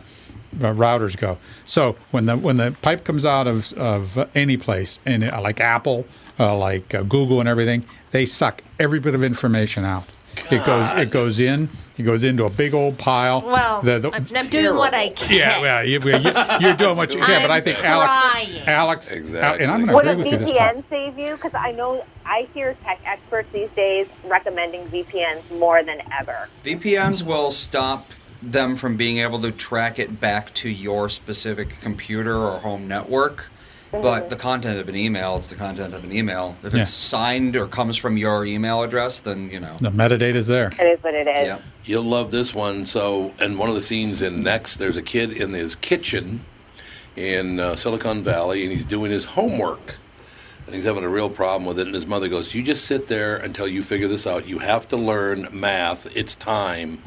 uh, 0.62 0.66
routers 0.72 1.16
go. 1.16 1.38
So 1.66 1.96
when 2.12 2.26
the 2.26 2.36
when 2.36 2.56
the 2.58 2.76
pipe 2.80 3.02
comes 3.02 3.24
out 3.26 3.48
of 3.48 3.72
of 3.72 4.28
any 4.36 4.56
place, 4.56 5.00
and 5.04 5.24
uh, 5.24 5.40
like 5.40 5.60
Apple, 5.60 6.06
uh, 6.38 6.56
like 6.56 6.94
uh, 6.94 7.02
Google, 7.02 7.40
and 7.40 7.48
everything, 7.48 7.84
they 8.10 8.26
suck 8.26 8.62
every 8.78 9.00
bit 9.00 9.14
of 9.14 9.22
information 9.22 9.84
out. 9.84 10.04
It 10.50 10.64
goes 10.66 10.90
it 10.98 11.10
goes 11.10 11.38
in. 11.40 11.68
It 11.96 12.02
goes 12.02 12.24
into 12.24 12.44
a 12.44 12.50
big 12.50 12.74
old 12.74 12.98
pile. 12.98 13.40
Well, 13.40 13.80
The- 13.80 14.00
the- 14.00 14.10
I'm, 14.12 14.26
I'm 14.34 14.48
doing 14.48 14.74
what 14.76 14.92
I 14.92 15.10
can. 15.10 15.32
yeah, 15.32 15.60
well, 15.60 15.84
you, 15.86 16.00
you, 16.00 16.68
are 16.68 16.76
doing 16.76 16.96
what 16.96 17.14
you 17.14 17.20
can, 17.20 17.40
but 17.42 17.52
I 17.52 17.60
think 17.60 17.78
Alex, 17.84 18.12
trying. 18.12 18.68
Alex, 18.68 19.10
Exactly. 19.12 19.62
and 19.62 19.70
I'm 19.72 19.86
going 19.86 20.04
to 20.06 20.10
agree 20.10 20.24
with 20.24 20.32
you 20.32 20.38
this 20.38 20.56
time. 20.58 20.78
VPN 20.78 20.84
save 20.90 21.18
you? 21.20 21.36
Because 21.36 21.54
I 21.54 21.70
know 21.70 22.04
I 22.26 22.48
hear 22.52 22.74
tech 22.82 22.98
experts 23.04 23.48
these 23.52 23.70
days 23.70 24.08
recommending 24.24 24.86
VPNs 24.88 25.56
more 25.56 25.84
than 25.84 26.00
ever. 26.18 26.48
VPNs 26.64 27.22
will 27.24 27.52
stop 27.52 28.10
them 28.42 28.74
from 28.74 28.96
being 28.96 29.18
able 29.18 29.40
to 29.42 29.52
track 29.52 30.00
it 30.00 30.20
back 30.20 30.52
to 30.54 30.68
your 30.68 31.08
specific 31.08 31.78
computer 31.80 32.36
or 32.36 32.58
home 32.58 32.88
network. 32.88 33.50
But 34.02 34.30
the 34.30 34.36
content 34.36 34.78
of 34.78 34.88
an 34.88 34.96
email 34.96 35.36
is 35.38 35.50
the 35.50 35.56
content 35.56 35.94
of 35.94 36.04
an 36.04 36.12
email. 36.12 36.56
If 36.62 36.74
Yeah. 36.74 36.82
it's 36.82 36.90
signed 36.90 37.56
or 37.56 37.66
comes 37.66 37.96
from 37.96 38.16
your 38.16 38.44
email 38.44 38.82
address, 38.82 39.20
then 39.20 39.50
you 39.50 39.60
know. 39.60 39.76
The 39.80 39.90
metadata 39.90 40.34
is 40.34 40.46
there. 40.46 40.72
It 40.78 40.84
is 40.86 41.02
what 41.02 41.14
it 41.14 41.26
is. 41.28 41.46
Yeah. 41.46 41.58
You'll 41.84 42.04
love 42.04 42.30
this 42.30 42.54
one. 42.54 42.86
So, 42.86 43.32
and 43.38 43.58
one 43.58 43.68
of 43.68 43.74
the 43.74 43.82
scenes 43.82 44.22
in 44.22 44.42
Next, 44.42 44.76
there's 44.76 44.96
a 44.96 45.02
kid 45.02 45.30
in 45.32 45.52
his 45.52 45.76
kitchen 45.76 46.40
in 47.16 47.60
uh, 47.60 47.76
Silicon 47.76 48.22
Valley, 48.24 48.62
and 48.64 48.72
he's 48.72 48.84
doing 48.84 49.10
his 49.10 49.24
homework. 49.24 49.96
And 50.66 50.74
he's 50.74 50.84
having 50.84 51.04
a 51.04 51.08
real 51.08 51.28
problem 51.28 51.66
with 51.66 51.78
it. 51.78 51.86
And 51.86 51.94
his 51.94 52.06
mother 52.06 52.28
goes, 52.28 52.54
You 52.54 52.62
just 52.62 52.86
sit 52.86 53.06
there 53.06 53.36
until 53.36 53.68
you 53.68 53.82
figure 53.82 54.08
this 54.08 54.26
out. 54.26 54.48
You 54.48 54.58
have 54.60 54.88
to 54.88 54.96
learn 54.96 55.46
math. 55.52 56.16
It's 56.16 56.34
time. 56.34 57.00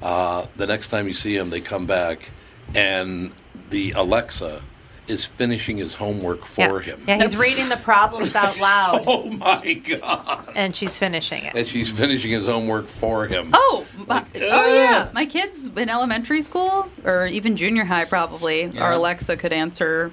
Uh, 0.00 0.46
the 0.56 0.66
next 0.66 0.88
time 0.88 1.08
you 1.08 1.12
see 1.12 1.36
him, 1.36 1.50
they 1.50 1.60
come 1.60 1.86
back, 1.86 2.30
and 2.76 3.32
the 3.70 3.90
Alexa 3.96 4.62
is 5.08 5.24
finishing 5.24 5.76
his 5.78 5.94
homework 5.94 6.44
for 6.44 6.80
him. 6.80 7.00
Yeah, 7.06 7.22
he's 7.22 7.36
reading 7.36 7.68
the 7.68 7.76
problems 7.76 8.34
out 8.34 8.58
loud, 8.60 9.04
Oh 9.06 9.30
my 9.30 9.72
God. 9.74 10.48
and 10.54 10.74
she's 10.76 10.98
finishing 10.98 11.44
it. 11.44 11.54
And 11.54 11.66
she's 11.66 11.90
finishing 11.90 12.30
his 12.30 12.46
homework 12.46 12.88
for 12.88 13.26
him. 13.26 13.50
Oh, 13.52 13.86
my, 14.06 14.24
oh 14.36 14.38
yeah. 14.74 15.04
ah. 15.06 15.10
My 15.14 15.26
kids 15.26 15.66
in 15.66 15.88
elementary 15.88 16.42
school 16.42 16.88
or 17.04 17.26
even 17.26 17.56
junior 17.56 17.84
high 17.84 18.04
probably, 18.04 18.76
our 18.78 18.92
Alexa 18.92 19.36
could 19.36 19.52
answer 19.52 20.12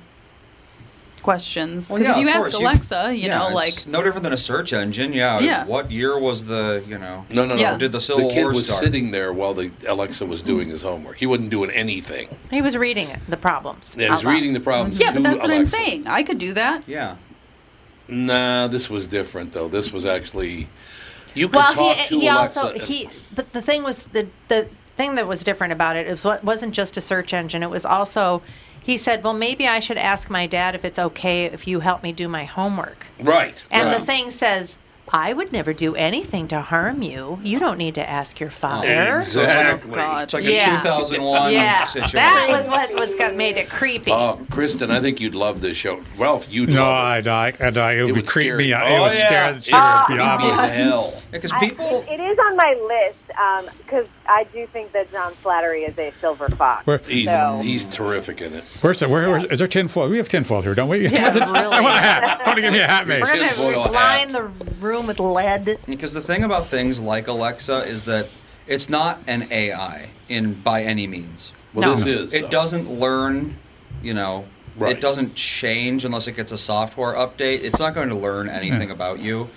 questions. 1.25 1.89
Well, 1.89 1.97
Because 1.97 2.15
yeah, 2.15 2.21
if 2.21 2.21
you 2.21 2.29
of 2.29 2.35
ask 2.35 2.41
course. 2.51 2.53
Alexa, 2.53 3.15
you, 3.15 3.27
yeah, 3.27 3.39
know, 3.39 3.49
like 3.49 3.69
it's 3.69 3.87
no 3.87 4.03
different 4.03 4.23
than 4.23 4.33
a 4.33 4.37
search 4.37 4.73
engine. 4.73 5.11
Yeah. 5.11 5.39
Yeah. 5.39 5.65
What 5.65 5.89
year 5.91 6.19
was 6.19 6.45
the 6.45 6.83
you 6.87 6.99
know? 6.99 7.25
No, 7.31 7.45
no, 7.47 7.55
no. 7.55 7.61
Yeah. 7.61 7.77
Did 7.77 7.91
the 7.91 7.99
Civil 7.99 8.27
the 8.29 8.33
kid 8.35 8.43
War 8.43 8.53
was 8.53 8.67
start? 8.67 8.83
sitting 8.83 9.09
there 9.09 9.33
while 9.33 9.55
the 9.55 9.71
Alexa 9.89 10.23
was 10.27 10.43
doing 10.43 10.69
his 10.69 10.83
homework. 10.83 11.17
He 11.17 11.25
wasn't 11.25 11.49
doing 11.49 11.71
anything. 11.71 12.27
He 12.51 12.61
was 12.61 12.77
reading 12.77 13.09
it, 13.09 13.19
the 13.27 13.37
problems. 13.37 13.95
Yeah, 13.97 14.05
He 14.05 14.11
was 14.11 14.23
reading 14.23 14.53
the 14.53 14.59
problems 14.59 14.99
yeah, 14.99 15.07
to 15.11 15.13
but 15.15 15.23
that's 15.23 15.41
what 15.41 15.51
I'm 15.51 15.65
saying. 15.65 16.05
I 16.05 16.21
could 16.21 16.37
do 16.37 16.53
that. 16.53 16.83
Yeah. 16.87 17.15
Nah, 18.07 18.67
this 18.67 18.87
was 18.87 19.07
different 19.07 19.51
though. 19.51 19.67
This 19.67 19.91
was 19.91 20.05
actually 20.05 20.67
you 21.33 21.47
could 21.47 21.55
Well, 21.55 21.73
talk 21.73 21.97
he, 21.97 22.07
to 22.07 22.19
he 22.21 22.27
Alexa. 22.27 22.61
also 22.61 22.79
he. 22.79 23.09
But 23.33 23.51
the 23.51 23.61
thing 23.63 23.81
was 23.83 24.05
the 24.05 24.27
the 24.47 24.67
thing 24.95 25.15
that 25.15 25.27
was 25.27 25.43
different 25.43 25.73
about 25.73 25.95
it 25.97 26.05
it 26.07 26.11
is 26.11 26.23
what 26.23 26.43
wasn't 26.43 26.73
just 26.75 26.95
a 26.97 27.01
search 27.01 27.33
engine. 27.33 27.63
It 27.63 27.69
was 27.71 27.83
also. 27.83 28.43
He 28.85 28.97
said, 28.97 29.23
"Well, 29.23 29.33
maybe 29.33 29.67
I 29.67 29.79
should 29.79 29.97
ask 29.97 30.29
my 30.29 30.45
dad 30.45 30.75
if 30.75 30.85
it's 30.85 30.99
okay 30.99 31.45
if 31.45 31.67
you 31.67 31.79
help 31.79 32.03
me 32.03 32.11
do 32.11 32.27
my 32.27 32.43
homework." 32.45 33.07
right. 33.19 33.63
And 33.71 33.85
right. 33.89 33.99
the 33.99 34.05
thing 34.05 34.29
says, 34.29 34.77
"I 35.11 35.33
would 35.33 35.51
never 35.51 35.73
do 35.73 35.95
anything 35.95 36.47
to 36.49 36.61
harm 36.61 37.01
you. 37.01 37.39
You 37.41 37.57
don't 37.59 37.77
need 37.79 37.95
to 37.95 38.07
ask 38.07 38.39
your 38.39 38.51
father." 38.51 39.17
Exactly. 39.17 39.91
Oh, 39.99 40.19
It's 40.19 40.33
like 40.35 40.43
Yeah. 40.43 40.75
a 40.75 40.83
2001 40.83 41.53
Yeah, 41.53 41.83
situation. 41.85 42.17
that 42.17 42.47
was 42.51 42.67
what 42.67 42.93
was 42.93 43.15
got 43.15 43.35
made 43.35 43.57
it 43.57 43.69
creepy. 43.69 44.11
Uh, 44.11 44.35
Kristen, 44.51 44.91
I 44.91 44.99
think 45.01 45.19
you'd 45.19 45.33
love 45.35 45.61
this 45.61 45.77
show. 45.77 46.01
Ralph, 46.17 46.45
you'd 46.51 46.69
No, 46.69 46.83
love 46.83 47.05
I, 47.05 47.17
it. 47.17 47.27
I, 47.27 47.53
I, 47.59 47.71
I, 47.79 47.93
it 47.93 48.01
would 48.03 48.09
It 48.11 48.13
be 48.13 48.19
would 48.21 48.27
creep 48.27 48.45
scare 48.45 48.57
me 48.57 48.65
you. 48.69 48.75
out. 48.75 48.83
Oh, 48.91 48.95
it 48.95 48.99
would 49.01 49.13
yeah. 49.17 49.25
scare, 49.27 49.53
It's 49.55 49.65
scare 49.65 50.03
creepy 50.05 50.13
me 50.19 50.51
as 50.51 50.59
off. 50.59 50.69
hell. 50.69 51.13
Because 51.31 51.51
people. 51.59 52.05
it, 52.07 52.19
it 52.19 52.23
is 52.23 52.37
on 52.37 52.55
my 52.55 52.75
list 52.87 53.24
Um, 53.37 53.65
because 53.77 54.07
I 54.27 54.45
do 54.45 54.65
think 54.67 54.91
that 54.93 55.11
John 55.11 55.33
Slattery 55.33 55.87
is 55.87 55.97
a 55.99 56.11
silver 56.11 56.47
fox. 56.49 56.85
Where- 56.87 56.99
He's 57.05 57.29
So- 57.29 57.59
he's 57.61 57.83
terrific 57.89 58.41
in 58.41 58.53
it. 58.53 58.63
Where's 58.81 58.99
the, 58.99 59.09
where, 59.09 59.29
where's, 59.29 59.43
is 59.45 59.59
there 59.59 59.67
tinfoil? 59.67 60.07
We 60.09 60.17
have 60.17 60.29
tinfoil 60.29 60.61
here, 60.61 60.73
don't 60.75 60.89
we? 60.89 61.07
Yeah, 61.07 61.33
I 61.35 61.81
want 61.81 61.95
a 61.95 61.99
hat. 62.01 62.41
I 62.41 62.47
want 62.47 62.55
to 62.57 62.61
give 62.61 62.71
me 62.73 62.79
a 62.79 62.87
hat, 62.87 63.07
mate. 63.07 63.21
We're 63.21 63.27
gonna 63.35 63.81
hat. 63.81 63.91
line 63.91 64.27
the 64.29 64.43
room 64.79 65.07
with 65.07 65.19
lead. 65.19 65.77
Because 65.87 66.13
the 66.13 66.21
thing 66.21 66.43
about 66.43 66.67
things 66.67 66.99
like 66.99 67.27
Alexa 67.27 67.83
is 67.83 68.05
that 68.05 68.27
it's 68.67 68.89
not 68.89 69.19
an 69.27 69.47
AI 69.51 70.09
in 70.29 70.53
by 70.53 70.83
any 70.83 71.05
means. 71.07 71.51
Well, 71.73 71.89
No. 71.89 71.95
this 71.95 72.05
is. 72.05 72.33
It 72.33 72.43
though. 72.43 72.49
doesn't 72.49 72.89
learn, 72.89 73.55
you 74.01 74.13
know, 74.13 74.45
Right. 74.77 74.95
it 74.97 75.01
doesn't 75.01 75.35
change 75.35 76.03
unless 76.05 76.27
it 76.27 76.33
gets 76.35 76.51
a 76.51 76.57
software 76.57 77.13
update. 77.15 77.63
It's 77.63 77.79
not 77.79 77.93
going 77.95 78.09
to 78.09 78.15
learn 78.15 78.49
anything 78.49 78.91
about 78.91 79.19
you. 79.19 79.49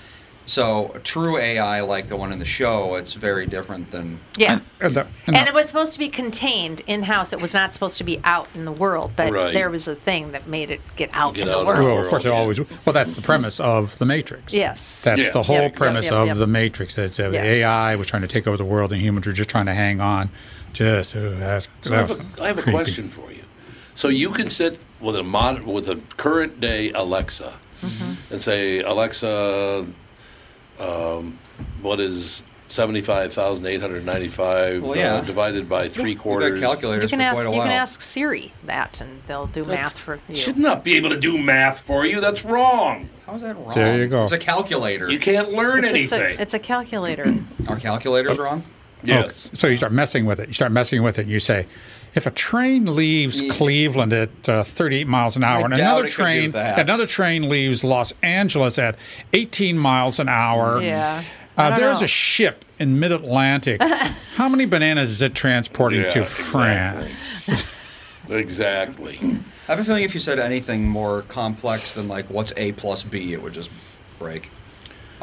So, 0.48 0.90
a 0.94 0.98
true 0.98 1.36
AI 1.36 1.82
like 1.82 2.08
the 2.08 2.16
one 2.16 2.32
in 2.32 2.38
the 2.38 2.46
show, 2.46 2.94
it's 2.94 3.12
very 3.12 3.44
different 3.44 3.90
than 3.90 4.18
Yeah. 4.38 4.60
And 4.80 4.94
the- 4.94 5.00
and 5.26 5.36
And 5.36 5.46
the- 5.46 5.50
it 5.50 5.54
was 5.54 5.66
supposed 5.66 5.92
to 5.92 5.98
be 5.98 6.08
contained 6.08 6.80
in 6.86 7.02
house. 7.02 7.34
It 7.34 7.40
was 7.42 7.52
not 7.52 7.74
supposed 7.74 7.98
to 7.98 8.04
be 8.04 8.18
out 8.24 8.48
in 8.54 8.64
the 8.64 8.72
world, 8.72 9.10
but 9.14 9.30
Right. 9.30 9.52
there 9.52 9.68
was 9.68 9.86
a 9.86 9.94
thing 9.94 10.32
that 10.32 10.48
made 10.48 10.70
it 10.70 10.80
get 10.96 11.10
out 11.12 11.34
Get 11.34 11.42
in 11.42 11.48
out 11.50 11.52
the 11.52 11.58
in 11.60 11.64
the 11.66 11.66
world. 11.66 11.84
well, 11.84 12.02
of 12.02 12.08
course, 12.08 12.24
it 12.24 12.28
world, 12.30 12.40
always. 12.40 12.60
Well, 12.86 12.94
that's 12.94 13.12
the 13.12 13.20
premise 13.20 13.60
of 13.60 13.98
the 13.98 14.06
Matrix. 14.06 14.54
Yes. 14.54 15.02
That's 15.04 15.20
Yeah. 15.20 15.30
the 15.32 15.42
whole 15.42 15.56
Yep, 15.56 15.64
yep, 15.72 15.76
premise 15.76 16.04
yep, 16.06 16.14
of 16.14 16.26
yep. 16.28 16.36
the 16.38 16.46
Matrix. 16.46 16.96
It's 16.96 17.20
uh, 17.20 17.28
the 17.28 17.44
AI 17.44 17.94
was 17.96 18.06
trying 18.06 18.22
to 18.22 18.28
take 18.28 18.46
over 18.46 18.56
the 18.56 18.64
world, 18.64 18.90
and 18.90 19.02
humans 19.02 19.26
are 19.26 19.34
just 19.34 19.50
trying 19.50 19.66
to 19.66 19.74
hang 19.74 20.00
on. 20.00 20.30
Just 20.72 21.10
to 21.10 21.36
ask. 21.42 21.68
So 21.82 21.94
I 21.94 21.98
have, 21.98 22.10
a, 22.12 22.42
I 22.42 22.46
have 22.46 22.58
a 22.58 22.62
question 22.62 23.10
for 23.10 23.30
you. 23.30 23.42
So 23.94 24.08
you 24.08 24.30
can 24.30 24.48
sit 24.48 24.78
with 24.98 25.14
a 25.16 25.22
mod, 25.22 25.64
with 25.64 25.90
a 25.90 25.98
current 26.16 26.58
day 26.58 26.90
Alexa 26.94 27.52
Mm-hmm. 27.84 28.32
and 28.32 28.42
say, 28.42 28.80
Alexa, 28.80 29.86
um, 30.80 31.38
what 31.82 32.00
is 32.00 32.44
seventy 32.68 33.00
five 33.00 33.32
thousand 33.32 33.66
eight 33.66 33.80
hundred 33.80 34.04
ninety 34.04 34.28
five 34.28 34.82
Well, 34.82 34.96
yeah. 34.96 35.14
uh, 35.14 35.20
divided 35.22 35.68
by 35.68 35.88
three 35.88 36.04
We've 36.04 36.16
got 36.16 36.22
quarters? 36.22 36.60
calculators 36.60 37.10
You 37.10 37.18
can 37.18 37.20
for 37.20 37.22
ask. 37.24 37.34
quite 37.34 37.46
a 37.46 37.54
You 37.56 37.62
can 37.62 37.70
ask 37.70 38.02
Siri 38.02 38.52
that, 38.64 39.00
and 39.00 39.22
they'll 39.26 39.46
do 39.46 39.64
That's- 39.64 39.94
math 39.94 39.98
for 39.98 40.18
you. 40.28 40.36
Should 40.36 40.58
not 40.58 40.84
be 40.84 40.96
able 40.96 41.10
to 41.10 41.18
do 41.18 41.42
math 41.42 41.80
for 41.80 42.04
you. 42.04 42.20
That's 42.20 42.44
wrong. 42.44 43.08
How 43.26 43.34
is 43.34 43.42
that 43.42 43.56
wrong? 43.56 43.72
There 43.74 43.98
you 43.98 44.06
go. 44.08 44.24
It's 44.24 44.32
a 44.32 44.38
calculator. 44.38 45.10
You 45.10 45.18
can't 45.18 45.52
learn 45.52 45.84
it's, 45.84 45.88
anything. 46.12 46.38
a, 46.38 46.42
it's 46.42 46.54
a 46.54 46.58
calculator. 46.58 47.26
Are 47.68 47.76
calculators 47.76 48.38
wrong? 48.38 48.62
yes. 49.02 49.46
Oh, 49.46 49.50
so 49.54 49.66
you 49.68 49.76
start 49.76 49.92
messing 49.92 50.26
with 50.26 50.40
it. 50.40 50.48
You 50.48 50.54
start 50.54 50.72
messing 50.72 51.02
with 51.02 51.18
it. 51.18 51.22
And 51.22 51.30
you 51.30 51.40
say, 51.40 51.66
if 52.14 52.26
a 52.26 52.30
train 52.30 52.94
leaves 52.94 53.40
Yeah. 53.40 53.52
Cleveland 53.52 54.12
at 54.12 54.48
uh, 54.48 54.64
38 54.64 55.06
miles 55.06 55.36
an 55.36 55.44
hour, 55.44 55.64
and 55.64 55.74
another 55.74 56.04
it 56.06 56.14
could 56.14 56.16
do 56.16 56.50
train, 56.52 56.54
another 56.54 57.06
train 57.06 57.48
leaves 57.48 57.84
Los 57.84 58.12
Angeles 58.22 58.78
at 58.78 58.96
18 59.32 59.78
miles 59.78 60.18
an 60.18 60.28
hour. 60.28 60.80
Yeah. 60.82 61.22
Uh, 61.56 61.76
there's 61.76 62.00
know. 62.00 62.04
a 62.04 62.08
ship 62.08 62.64
in 62.78 63.00
Mid 63.00 63.10
Atlantic. 63.12 63.82
How 64.36 64.48
many 64.48 64.64
bananas 64.64 65.10
is 65.10 65.22
it 65.22 65.34
transporting 65.34 66.02
Yeah, 66.02 66.08
to 66.10 66.20
exactly. 66.20 66.50
France? 66.52 67.74
Exactly. 68.30 69.18
I 69.22 69.72
have 69.72 69.80
a 69.80 69.84
feeling 69.84 70.04
if 70.04 70.12
you 70.14 70.20
said 70.20 70.38
anything 70.38 70.86
more 70.86 71.22
complex 71.22 71.92
than 71.94 72.08
like 72.08 72.28
what's 72.30 72.52
A 72.58 72.72
plus 72.72 73.02
B, 73.02 73.32
it 73.32 73.42
would 73.42 73.54
just 73.54 73.70
break. 74.18 74.50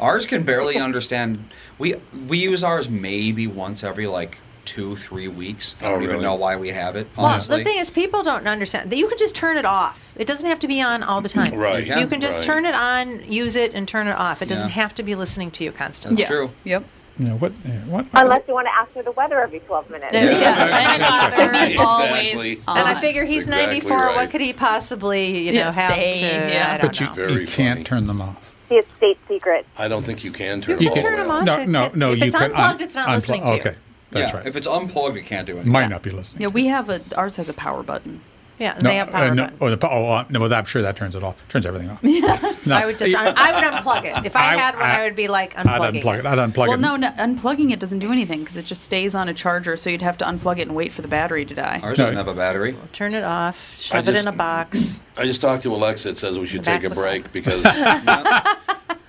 Ours 0.00 0.26
can 0.26 0.42
barely 0.42 0.76
understand. 0.88 1.44
We 1.78 1.94
we 2.28 2.38
use 2.38 2.64
ours 2.64 2.88
maybe 2.90 3.46
once 3.46 3.84
every 3.84 4.06
like 4.06 4.40
two 4.66 4.96
three 4.96 5.28
weeks. 5.28 5.74
I 5.80 5.86
Oh, 5.86 5.90
don't 5.92 6.02
even 6.02 6.12
really? 6.16 6.24
know 6.24 6.34
why 6.34 6.56
we 6.56 6.68
have 6.68 6.96
it. 6.96 7.06
Well, 7.16 7.38
the 7.38 7.64
thing 7.64 7.78
is, 7.78 7.90
people 7.90 8.22
don't 8.22 8.46
understand 8.46 8.90
that 8.90 8.96
you 8.96 9.08
can 9.08 9.16
just 9.18 9.34
turn 9.34 9.56
it 9.56 9.64
off. 9.64 10.12
It 10.16 10.26
doesn't 10.26 10.46
have 10.48 10.58
to 10.60 10.68
be 10.68 10.82
on 10.82 11.02
all 11.02 11.20
the 11.20 11.28
time. 11.28 11.54
Right. 11.56 11.86
You 11.86 11.96
You 12.00 12.06
can 12.06 12.20
just 12.20 12.38
Right. 12.38 12.44
turn 12.44 12.66
it 12.66 12.74
on, 12.74 13.22
use 13.30 13.56
it, 13.56 13.72
and 13.74 13.88
turn 13.88 14.08
it 14.08 14.16
off. 14.16 14.42
It 14.42 14.48
doesn't 14.48 14.68
Yeah. 14.68 14.74
have 14.74 14.94
to 14.96 15.02
be 15.02 15.14
listening 15.14 15.50
to 15.52 15.64
you 15.64 15.72
constantly. 15.72 16.22
That's 16.22 16.30
yes. 16.30 16.50
true. 16.50 16.56
Yep. 16.64 16.84
You 17.18 17.28
know, 17.28 17.36
what, 17.36 17.52
what, 17.86 18.04
Unless 18.12 18.42
you 18.46 18.52
want 18.52 18.66
to 18.66 18.74
ask 18.74 18.90
for 18.92 19.02
the 19.02 19.12
weather 19.12 19.40
every 19.40 19.60
12 19.60 19.88
minutes. 19.88 20.12
Yeah. 20.12 20.20
And 20.20 21.00
it 21.02 21.06
got 21.08 21.30
to 21.30 21.36
be 21.50 21.72
Exactly. 21.72 21.76
always 21.78 22.58
on. 22.68 22.76
And 22.78 22.88
I 22.88 22.94
figure 23.00 23.24
he's 23.24 23.44
Exactly 23.44 23.66
94. 23.80 23.96
right. 23.98 24.16
What 24.16 24.30
could 24.30 24.42
he 24.42 24.52
possibly, 24.52 25.38
you 25.46 25.52
know, 25.52 25.60
Yeah, 25.60 25.72
have 25.72 25.90
say, 25.92 26.12
to? 26.20 26.26
yeah. 26.26 26.72
I 26.74 26.76
don't 26.76 26.80
but 26.88 27.00
you, 27.00 27.06
know. 27.34 27.40
You 27.40 27.46
can't 27.46 27.86
turn 27.86 28.06
them 28.06 28.20
off. 28.20 28.52
See, 28.68 28.74
it's 28.74 28.92
state 28.94 29.16
secret. 29.28 29.64
I 29.78 29.88
don't 29.88 30.02
think 30.02 30.24
you 30.24 30.30
can 30.32 30.60
turn 30.60 30.78
You 30.78 30.90
them 30.90 30.94
can 30.94 31.02
turn 31.04 31.16
them 31.20 31.28
way 31.28 31.34
off. 31.36 31.40
off. 31.60 31.66
No, 31.68 31.86
no, 31.86 31.90
no. 31.94 32.12
if 32.12 32.18
you 32.18 32.24
it's 32.26 32.36
can 32.36 32.50
unplugged, 32.50 32.82
it's 32.82 32.94
not 32.94 33.08
listening 33.08 33.42
to 33.44 33.48
you. 33.48 33.54
Okay, 33.60 33.74
that's 34.18 34.32
yeah, 34.32 34.38
right. 34.38 34.46
If 34.46 34.56
it's 34.56 34.66
unplugged, 34.66 35.16
it 35.16 35.24
can't 35.24 35.46
do 35.46 35.54
anything. 35.54 35.72
Might 35.72 35.88
not 35.88 36.02
be 36.02 36.10
listening. 36.10 36.42
Yeah, 36.42 36.48
we 36.48 36.66
have 36.66 36.88
a 36.88 37.00
ours 37.16 37.36
has 37.36 37.48
a 37.48 37.54
power 37.54 37.82
button. 37.82 38.20
Yeah, 38.58 38.74
and 38.74 38.82
they 38.86 38.96
have 38.96 39.10
power 39.10 39.24
uh, 39.26 39.34
no, 39.34 39.42
button. 39.44 39.58
oh, 39.60 39.74
the, 39.74 39.88
oh, 39.90 40.08
uh, 40.12 40.24
no, 40.30 40.40
well, 40.40 40.54
I'm 40.54 40.64
sure 40.64 40.80
that 40.82 40.96
turns 40.96 41.14
it 41.14 41.22
off. 41.22 41.46
Turns 41.48 41.66
everything 41.66 41.90
off. 41.90 42.02
No. 42.02 42.10
I 42.76 42.86
would 42.86 42.98
just, 42.98 43.14
I, 43.14 43.32
I 43.36 43.52
would 43.52 43.72
unplug 43.74 44.04
it. 44.04 44.24
If 44.24 44.34
I, 44.34 44.54
I- 44.54 44.56
had 44.56 44.74
one, 44.76 44.84
I, 44.84 44.96
I- 44.96 45.04
would 45.04 45.16
be 45.16 45.28
like 45.28 45.54
unplugging. 45.54 45.68
I'd 45.68 45.94
unplug 45.94 46.18
it. 46.20 46.26
I'd 46.26 46.38
unplug 46.38 46.68
well, 46.68 46.72
it. 46.74 46.80
no, 46.80 46.96
no, 46.96 47.08
unplugging 47.10 47.72
it 47.72 47.80
doesn't 47.80 47.98
do 47.98 48.10
anything 48.12 48.40
because 48.40 48.56
it 48.56 48.64
just 48.64 48.82
stays 48.82 49.14
on 49.14 49.28
a 49.28 49.34
charger. 49.34 49.76
So 49.76 49.90
you'd 49.90 50.02
have 50.02 50.16
to 50.18 50.24
unplug 50.24 50.58
it 50.58 50.62
and 50.62 50.74
wait 50.74 50.92
for 50.92 51.02
the 51.02 51.08
battery 51.08 51.44
to 51.44 51.54
die. 51.54 51.80
Ours 51.82 51.98
No. 51.98 52.04
doesn't 52.04 52.16
have 52.16 52.28
a 52.28 52.34
battery. 52.34 52.76
Turn 52.92 53.14
it 53.14 53.24
off. 53.24 53.76
Shove 53.78 54.08
it 54.08 54.16
in 54.16 54.26
a 54.26 54.32
box. 54.32 54.98
I 55.18 55.24
just 55.24 55.40
talked 55.40 55.62
to 55.64 55.74
Alexa. 55.74 56.10
It 56.10 56.18
says 56.18 56.38
we 56.38 56.46
should 56.46 56.64
take 56.64 56.84
a 56.84 56.90
break 56.90 57.24
box. 57.24 57.32
because 57.32 57.64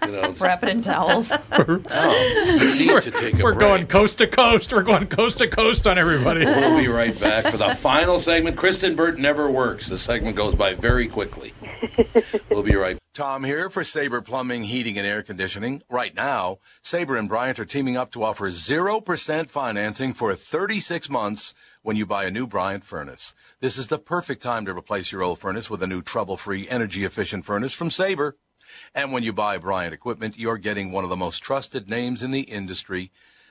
you 0.06 0.12
know 0.14 0.34
Wrap 0.40 0.64
it 0.64 0.70
in 0.70 0.82
towels. 0.82 1.30
Tom, 1.52 1.84
you 1.90 2.94
need 2.94 3.02
to 3.02 3.12
take 3.12 3.40
a 3.40 3.44
We're 3.44 3.54
break. 3.54 3.60
going 3.60 3.88
coast 3.88 4.20
to 4.20 4.28
coast. 4.28 4.72
We're 4.72 4.84
going 4.84 5.08
coast 5.08 5.40
to 5.40 5.48
coast 5.48 5.86
on 5.86 5.98
everybody. 5.98 6.46
We'll 6.46 6.78
be 6.78 6.88
right 6.88 7.20
back 7.20 7.48
for 7.52 7.58
the 7.58 7.76
final 7.76 8.20
segment. 8.20 8.56
Kristen 8.56 8.96
Burt 8.96 9.18
never 9.38 9.52
works. 9.52 9.88
The 9.88 10.00
segment 10.00 10.36
goes 10.36 10.56
by 10.56 10.74
very 10.74 11.08
quickly. 11.08 11.54
We'll 12.50 12.64
be 12.64 12.76
right. 12.76 12.98
Tom 13.14 13.44
here 13.44 13.70
for 13.70 13.84
Sabre 13.84 14.22
Plumbing, 14.22 14.64
Heating, 14.64 14.98
and 14.98 15.06
Air 15.06 15.22
Conditioning. 15.22 15.84
Right 15.90 16.16
now, 16.16 16.58
Sabre 16.82 17.18
and 17.18 17.30
Bryant 17.30 17.60
are 17.60 17.66
teaming 17.66 17.98
up 17.98 18.12
to 18.12 18.24
offer 18.24 18.50
0% 18.50 19.50
financing 19.50 20.14
for 20.14 20.34
36 20.34 21.10
months 21.10 21.54
when 21.84 21.98
you 21.98 22.08
buy 22.08 22.26
a 22.26 22.32
new 22.32 22.48
Bryant 22.48 22.84
furnace. 22.84 23.36
This 23.60 23.78
is 23.78 23.88
the 23.88 24.00
perfect 24.00 24.42
time 24.42 24.66
to 24.66 24.76
replace 24.76 25.12
your 25.12 25.22
old 25.22 25.40
furnace 25.40 25.70
with 25.70 25.84
a 25.84 25.88
new 25.88 26.02
trouble-free, 26.02 26.68
energy-efficient 26.68 27.46
furnace 27.46 27.74
from 27.74 27.92
Sabre. 27.92 28.36
And 28.96 29.12
when 29.12 29.22
you 29.22 29.34
buy 29.34 29.60
Bryant 29.60 29.94
equipment, 29.94 30.40
you're 30.40 30.58
getting 30.58 30.92
one 30.92 31.04
of 31.04 31.12
the 31.12 31.16
most 31.16 31.44
trusted 31.44 31.88
names 31.88 32.24
in 32.24 32.32
the 32.32 32.42
industry. 32.42 33.12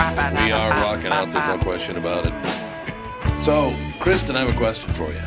We 0.00 0.50
are 0.52 0.70
rocking 0.70 1.08
out, 1.08 1.30
there's 1.30 1.46
no 1.46 1.58
question 1.58 1.98
about 1.98 2.24
it. 2.26 3.42
So, 3.42 3.74
Kristen, 3.98 4.34
I 4.34 4.40
have 4.46 4.54
a 4.54 4.56
question 4.58 4.90
for 4.94 5.10
you. 5.12 5.20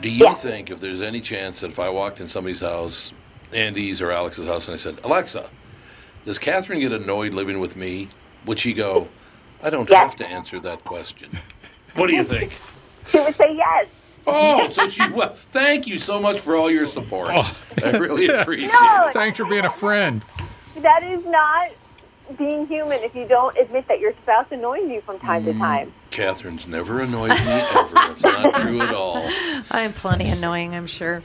Do 0.00 0.10
you 0.10 0.34
think 0.34 0.70
if 0.70 0.80
there's 0.80 1.00
any 1.00 1.20
chance 1.20 1.60
that 1.60 1.70
if 1.70 1.78
I 1.78 1.88
walked 1.88 2.20
in 2.20 2.26
somebody's 2.26 2.60
house, 2.60 3.12
Andy's 3.52 4.00
or 4.00 4.10
Alex's 4.10 4.46
house, 4.46 4.66
and 4.66 4.74
I 4.74 4.76
said, 4.76 4.98
Alexa, 5.04 5.48
does 6.24 6.40
Catherine 6.40 6.80
get 6.80 6.90
annoyed 6.90 7.32
living 7.32 7.60
with 7.60 7.76
me? 7.76 8.08
Would 8.44 8.58
she 8.58 8.72
go, 8.72 9.08
I 9.62 9.70
don't 9.70 9.88
Yes. 9.88 10.00
have 10.10 10.16
to 10.16 10.26
answer 10.26 10.58
that 10.60 10.82
question? 10.84 11.30
What 11.94 12.08
do 12.08 12.16
you 12.16 12.24
think? 12.24 12.58
She 13.08 13.20
would 13.20 13.36
say 13.36 13.54
yes. 13.54 13.86
Oh, 14.26 14.68
so 14.68 14.88
she 14.88 15.08
well, 15.12 15.32
thank 15.36 15.86
you 15.86 16.00
so 16.00 16.18
much 16.20 16.40
for 16.40 16.56
all 16.56 16.68
your 16.68 16.86
support. 16.88 17.30
Oh. 17.32 17.56
I 17.84 17.90
really 17.98 18.26
appreciate 18.40 18.72
No, 18.72 19.06
it. 19.06 19.12
Thanks 19.12 19.38
for 19.38 19.44
being 19.44 19.64
a 19.64 19.70
friend. 19.70 20.24
that 20.78 21.04
is 21.04 21.24
not 21.24 21.68
being 22.36 22.66
human 22.66 23.02
if 23.02 23.14
you 23.14 23.26
don't 23.26 23.56
admit 23.56 23.86
that 23.88 24.00
your 24.00 24.12
spouse 24.22 24.46
annoys 24.50 24.88
you 24.88 25.00
from 25.00 25.18
time 25.18 25.44
to 25.44 25.52
mm, 25.52 25.58
time. 25.58 25.92
Catherine's 26.10 26.66
never 26.66 27.00
annoyed 27.00 27.30
me 27.30 27.36
ever. 27.36 27.94
That's 27.94 28.22
not 28.22 28.54
true 28.62 28.80
at 28.80 28.94
all. 28.94 29.16
I 29.70 29.82
am 29.82 29.92
plenty 29.92 30.28
annoying, 30.28 30.74
I'm 30.74 30.86
sure. 30.86 31.22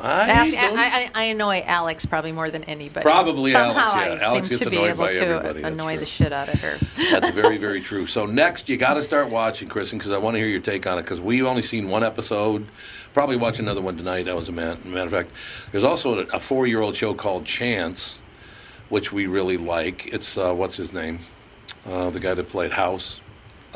I 0.00 0.28
Actually, 0.28 0.58
I, 0.58 0.70
I, 0.74 1.10
I 1.14 1.22
annoy 1.24 1.62
Alex 1.66 2.06
probably 2.06 2.32
more 2.32 2.50
than 2.50 2.64
anybody. 2.64 3.02
Probably 3.02 3.52
Somehow 3.52 3.90
Alex, 3.90 3.94
yeah. 3.94 4.26
I 4.26 4.30
Alex 4.30 4.48
seem 4.48 4.58
gets 4.58 4.64
to 4.64 4.70
be 4.70 4.76
annoyed 4.76 4.88
able 4.90 4.98
by 4.98 5.12
to 5.12 5.20
everybody, 5.20 5.62
that's 5.62 5.74
annoy 5.74 5.92
true. 5.92 6.00
the 6.00 6.06
shit 6.06 6.32
out 6.32 6.52
of 6.52 6.60
her. 6.60 6.76
That's 7.10 7.30
very, 7.30 7.58
very 7.58 7.80
true. 7.82 8.06
So 8.06 8.26
next, 8.26 8.68
you 8.68 8.76
got 8.76 8.94
to 8.94 9.02
start 9.02 9.30
watching, 9.30 9.68
Kristen, 9.68 9.98
because 9.98 10.12
I 10.12 10.18
want 10.18 10.34
to 10.34 10.38
hear 10.38 10.48
your 10.48 10.60
take 10.60 10.86
on 10.86 10.98
it. 10.98 11.02
Because 11.02 11.20
we've 11.20 11.44
only 11.44 11.62
seen 11.62 11.88
one 11.88 12.04
episode. 12.04 12.66
Probably 13.12 13.36
watch 13.36 13.58
another 13.58 13.82
one 13.82 13.96
tonight. 13.96 14.24
That 14.26 14.36
was 14.36 14.48
a 14.48 14.52
man, 14.52 14.78
matter 14.84 15.06
of 15.06 15.10
fact. 15.10 15.32
There's 15.72 15.84
also 15.84 16.20
a, 16.20 16.22
a 16.34 16.40
four-year-old 16.40 16.96
show 16.96 17.14
called 17.14 17.44
Chance, 17.44 18.20
which 18.88 19.12
we 19.12 19.26
really 19.26 19.56
like. 19.56 20.06
It's 20.12 20.36
uh, 20.38 20.52
what's 20.54 20.76
his 20.76 20.92
name? 20.92 21.20
Uh, 21.86 22.10
the 22.10 22.20
guy 22.20 22.34
that 22.34 22.48
played 22.48 22.72
House. 22.72 23.20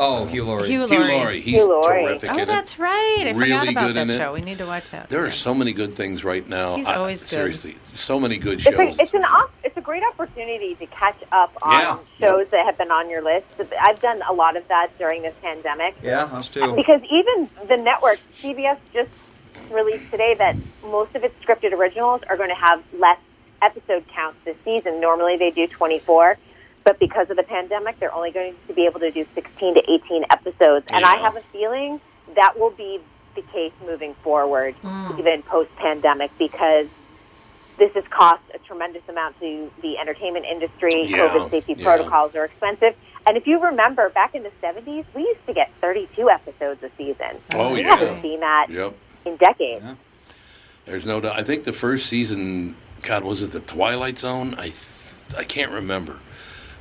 Oh, 0.02 0.24
Hugh 0.24 0.44
Laurie. 0.44 0.66
Hugh 0.68 0.86
Hugh 0.86 0.98
Laurie. 0.98 1.12
Laurie. 1.12 1.40
He's 1.42 1.54
Hugh 1.56 1.68
Laurie. 1.68 2.04
terrific 2.04 2.30
Oh, 2.32 2.38
in 2.38 2.48
that's 2.48 2.78
right. 2.78 3.16
I 3.26 3.30
Really 3.32 3.50
forgot 3.50 3.68
about 3.68 3.86
good 3.88 3.96
that 3.96 4.02
in 4.02 4.10
it. 4.10 4.16
show. 4.18 4.32
We 4.32 4.40
need 4.40 4.56
to 4.58 4.64
watch 4.66 4.90
that. 4.92 5.10
There 5.10 5.26
are 5.26 5.30
so 5.30 5.52
many 5.52 5.74
good 5.74 5.92
things 5.92 6.24
right 6.24 6.48
now. 6.48 6.76
He's 6.76 6.86
I- 6.86 6.94
always 6.94 7.20
good. 7.20 7.28
seriously 7.28 7.76
so 7.84 8.18
many 8.18 8.38
good 8.38 8.54
It's, 8.54 8.62
shows. 8.62 8.98
a, 8.98 9.02
it's 9.02 9.12
an 9.12 9.24
op- 9.24 9.52
it's 9.62 9.76
a 9.76 9.80
great 9.82 10.02
opportunity 10.02 10.74
to 10.76 10.86
catch 10.86 11.18
up 11.32 11.52
on 11.60 11.72
Yeah. 11.80 11.98
shows 12.18 12.48
that 12.48 12.64
have 12.64 12.78
been 12.78 12.90
on 12.90 13.10
your 13.10 13.20
list. 13.20 13.46
I've 13.78 14.00
done 14.00 14.22
a 14.26 14.32
lot 14.32 14.56
of 14.56 14.66
that 14.68 14.96
during 14.98 15.20
this 15.20 15.36
pandemic. 15.42 15.96
Yeah, 16.02 16.24
us 16.24 16.48
too. 16.48 16.74
Because 16.76 17.02
even 17.10 17.50
the 17.68 17.76
network, 17.76 18.20
CBS 18.32 18.78
just 18.94 19.10
released 19.70 20.10
today 20.10 20.32
that 20.34 20.56
most 20.84 21.14
of 21.14 21.24
its 21.24 21.34
scripted 21.44 21.72
originals 21.74 22.22
are 22.30 22.38
going 22.38 22.48
to 22.48 22.54
have 22.54 22.82
less 22.98 23.18
episode 23.62 24.06
counts 24.08 24.38
this 24.44 24.56
season. 24.64 25.00
Normally 25.00 25.36
they 25.36 25.50
do 25.50 25.66
24, 25.66 26.36
but 26.84 26.98
because 26.98 27.30
of 27.30 27.36
the 27.36 27.42
pandemic, 27.42 27.98
they're 27.98 28.14
only 28.14 28.30
going 28.30 28.54
to 28.66 28.72
be 28.74 28.86
able 28.86 29.00
to 29.00 29.10
do 29.10 29.26
16 29.34 29.74
to 29.74 29.90
18 29.90 30.24
episodes. 30.30 30.86
And 30.92 31.04
I 31.04 31.16
have 31.16 31.36
a 31.36 31.42
feeling 31.52 32.00
that 32.34 32.58
will 32.58 32.70
be 32.70 33.00
the 33.34 33.42
case 33.42 33.72
moving 33.84 34.14
forward, 34.22 34.74
hmm. 34.76 35.18
even 35.18 35.42
post 35.42 35.74
pandemic, 35.76 36.30
because 36.38 36.86
this 37.78 37.92
has 37.94 38.04
cost 38.10 38.42
a 38.54 38.58
tremendous 38.58 39.02
amount 39.08 39.38
to 39.40 39.70
the 39.82 39.98
entertainment 39.98 40.44
industry. 40.44 41.06
Yeah, 41.06 41.28
COVID 41.28 41.50
safety 41.50 41.74
yeah. 41.76 41.84
protocols 41.84 42.34
are 42.34 42.44
expensive. 42.44 42.94
And 43.26 43.36
if 43.36 43.46
you 43.46 43.60
remember, 43.60 44.08
back 44.10 44.34
in 44.34 44.42
the 44.42 44.52
70s, 44.62 45.04
we 45.14 45.22
used 45.22 45.46
to 45.46 45.52
get 45.52 45.72
32 45.80 46.30
episodes 46.30 46.82
a 46.82 46.90
season. 46.96 47.40
Oh, 47.54 47.72
we 47.72 47.80
yeah. 47.80 47.96
haven't 47.96 48.22
seen 48.22 48.40
that 48.40 48.66
Yep. 48.70 48.94
in 49.26 49.36
decades. 49.36 49.84
Yeah. 49.84 49.94
There's 50.86 51.06
no 51.06 51.20
doubt. 51.20 51.38
I 51.38 51.42
think 51.42 51.64
the 51.64 51.72
first 51.72 52.06
season, 52.06 52.74
God, 53.02 53.24
was 53.24 53.42
it 53.42 53.52
the 53.52 53.60
Twilight 53.60 54.18
Zone? 54.18 54.54
I 54.58 54.64
th- 54.68 54.74
I 55.38 55.44
can't 55.44 55.72
remember. 55.72 56.18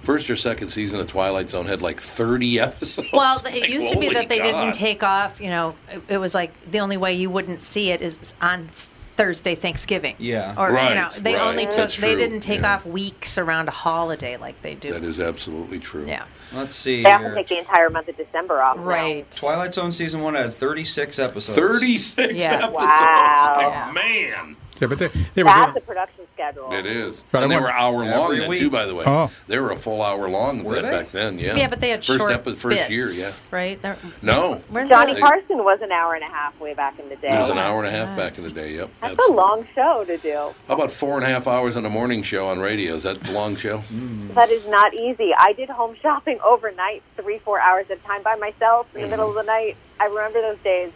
First 0.01 0.29
or 0.29 0.36
second 0.36 0.69
season 0.69 0.99
of 1.01 1.08
Twilight 1.08 1.49
Zone 1.49 1.65
had 1.65 1.82
like 1.82 1.99
30 1.99 2.60
episodes. 2.62 3.10
Well, 3.12 3.38
it 3.39 3.43
Like, 3.43 3.69
used 3.69 3.89
to 3.89 3.99
be 3.99 4.10
that 4.13 4.29
they 4.29 4.39
God. 4.39 4.45
didn't 4.63 4.75
take 4.75 5.03
off. 5.03 5.39
You 5.41 5.49
know, 5.49 5.75
it, 5.91 6.01
it 6.10 6.17
was 6.17 6.34
like 6.34 6.51
the 6.71 6.79
only 6.79 6.97
way 6.97 7.13
you 7.13 7.29
wouldn't 7.29 7.62
see 7.62 7.91
it 7.91 8.01
is 8.01 8.34
on 8.41 8.69
Thursday 9.17 9.55
Thanksgiving. 9.55 10.15
Yeah. 10.17 10.55
Or 10.58 10.71
Right, 10.71 10.89
you 10.89 10.95
know, 10.95 11.10
they 11.19 11.36
right, 11.36 11.47
only 11.47 11.65
took. 11.65 11.75
that's 11.75 11.97
They 11.97 12.13
true, 12.13 12.17
didn't 12.21 12.39
take 12.39 12.62
yeah. 12.62 12.75
off 12.75 12.86
weeks 12.86 13.38
around 13.38 13.67
a 13.67 13.71
holiday 13.71 14.38
like 14.38 14.62
they 14.62 14.75
do. 14.75 14.93
That 14.93 15.03
is 15.03 15.19
absolutely 15.19 15.79
true. 15.79 16.08
yeah. 16.08 16.23
Let's 16.53 16.73
see. 16.75 17.03
They 17.03 17.12
often 17.12 17.25
here. 17.27 17.36
take 17.36 17.47
the 17.49 17.60
entire 17.60 17.89
month 17.91 18.08
of 18.08 18.15
December 18.17 18.62
off. 18.62 18.77
now. 18.77 18.84
Right. 18.84 19.29
Twilight 19.32 19.73
Zone 19.73 19.91
season 19.91 20.21
one 20.21 20.34
had 20.36 20.51
36 20.53 21.19
episodes. 21.19 21.60
36 21.60 22.34
Yeah. 22.36 22.53
episodes. 22.53 22.75
Wow. 22.77 23.53
Like, 23.58 23.67
Yeah. 23.67 23.91
man. 23.93 24.55
Yeah, 24.80 24.88
but 24.88 25.00
they, 25.00 25.08
they 25.08 25.44
were 25.44 25.50
That's 25.50 25.74
doing, 25.74 25.78
a 25.78 25.82
production 25.82 26.24
schedule. 26.34 26.72
It 26.72 26.86
is. 26.86 27.26
But 27.32 27.39
I 27.39 27.42
and 27.44 27.52
they 27.52 27.56
want- 27.56 27.65
were 27.65 27.72
hour 27.72 28.00
long 28.00 28.24
Every 28.26 28.39
then, 28.39 28.50
week. 28.50 28.60
too, 28.60 28.70
by 28.70 28.86
the 28.86 28.96
way. 28.96 29.04
Oh. 29.06 29.32
They 29.48 29.60
were 29.60 29.72
a 29.72 29.76
full 29.76 30.02
hour 30.02 30.30
long 30.30 30.63
Were 30.63 30.82
then- 30.82 30.92
back 30.92 31.08
then, 31.12 31.38
yeah. 31.39 31.56
Yeah, 31.56 31.68
but 31.68 31.82
they 31.82 31.89
had 31.89 32.06
first 32.06 32.20
short 32.20 32.32
epi- 32.32 32.52
first 32.56 32.78
bits, 32.78 32.89
year, 32.89 33.10
yeah. 33.10 33.32
Right. 33.52 33.82
They're- 33.82 33.98
No. 34.22 34.62
Johnny 34.88 35.13
they- 35.15 35.20
Carson 35.20 35.63
was 35.63 35.82
an 35.82 35.92
hour 35.92 36.13
and 36.15 36.24
a 36.24 36.28
half 36.28 36.58
way 36.60 36.74
back 36.74 36.98
in 37.00 37.10
the 37.10 37.15
day. 37.18 37.36
It 37.36 37.39
was 37.39 37.50
an 37.50 37.58
hour 37.58 37.80
and 37.84 37.88
a 37.88 37.92
half 37.98 38.10
God. 38.10 38.18
back 38.18 38.38
in 38.38 38.44
the 38.46 38.52
day, 38.52 38.74
yep. 38.76 38.89
That's 39.02 39.13
absolutely. 39.13 39.34
a 39.36 39.38
long 39.38 39.68
show 39.76 40.04
to 40.06 40.18
do. 40.18 40.50
How 40.68 40.74
about 40.76 40.92
four 40.92 41.18
and 41.18 41.26
a 41.26 41.30
half 41.30 41.48
hours 41.48 41.76
on 41.76 41.86
a 41.86 41.89
morning 41.89 42.24
show 42.24 42.48
on 42.48 42.60
radio? 42.60 42.94
Is 42.96 43.04
that 43.04 43.30
a 43.30 43.32
long 43.32 43.56
show? 43.56 43.84
That 44.39 44.52
is 44.52 44.65
not 44.68 44.94
easy. 44.94 45.34
I 45.38 45.54
did 45.54 45.70
home 45.70 45.96
shopping 46.02 46.39
overnight, 46.46 47.02
three, 47.18 47.39
four 47.39 47.60
hours 47.60 47.88
at 47.89 47.98
a 47.98 48.02
time 48.02 48.22
by 48.24 48.36
myself 48.36 48.88
in 48.96 49.02
the 49.02 49.08
Mm-hmm. 49.08 49.12
middle 49.12 49.30
of 49.30 49.36
the 49.36 49.44
night. 49.44 49.76
I 50.00 50.06
remember 50.06 50.42
those 50.42 50.60
days. 50.63 50.92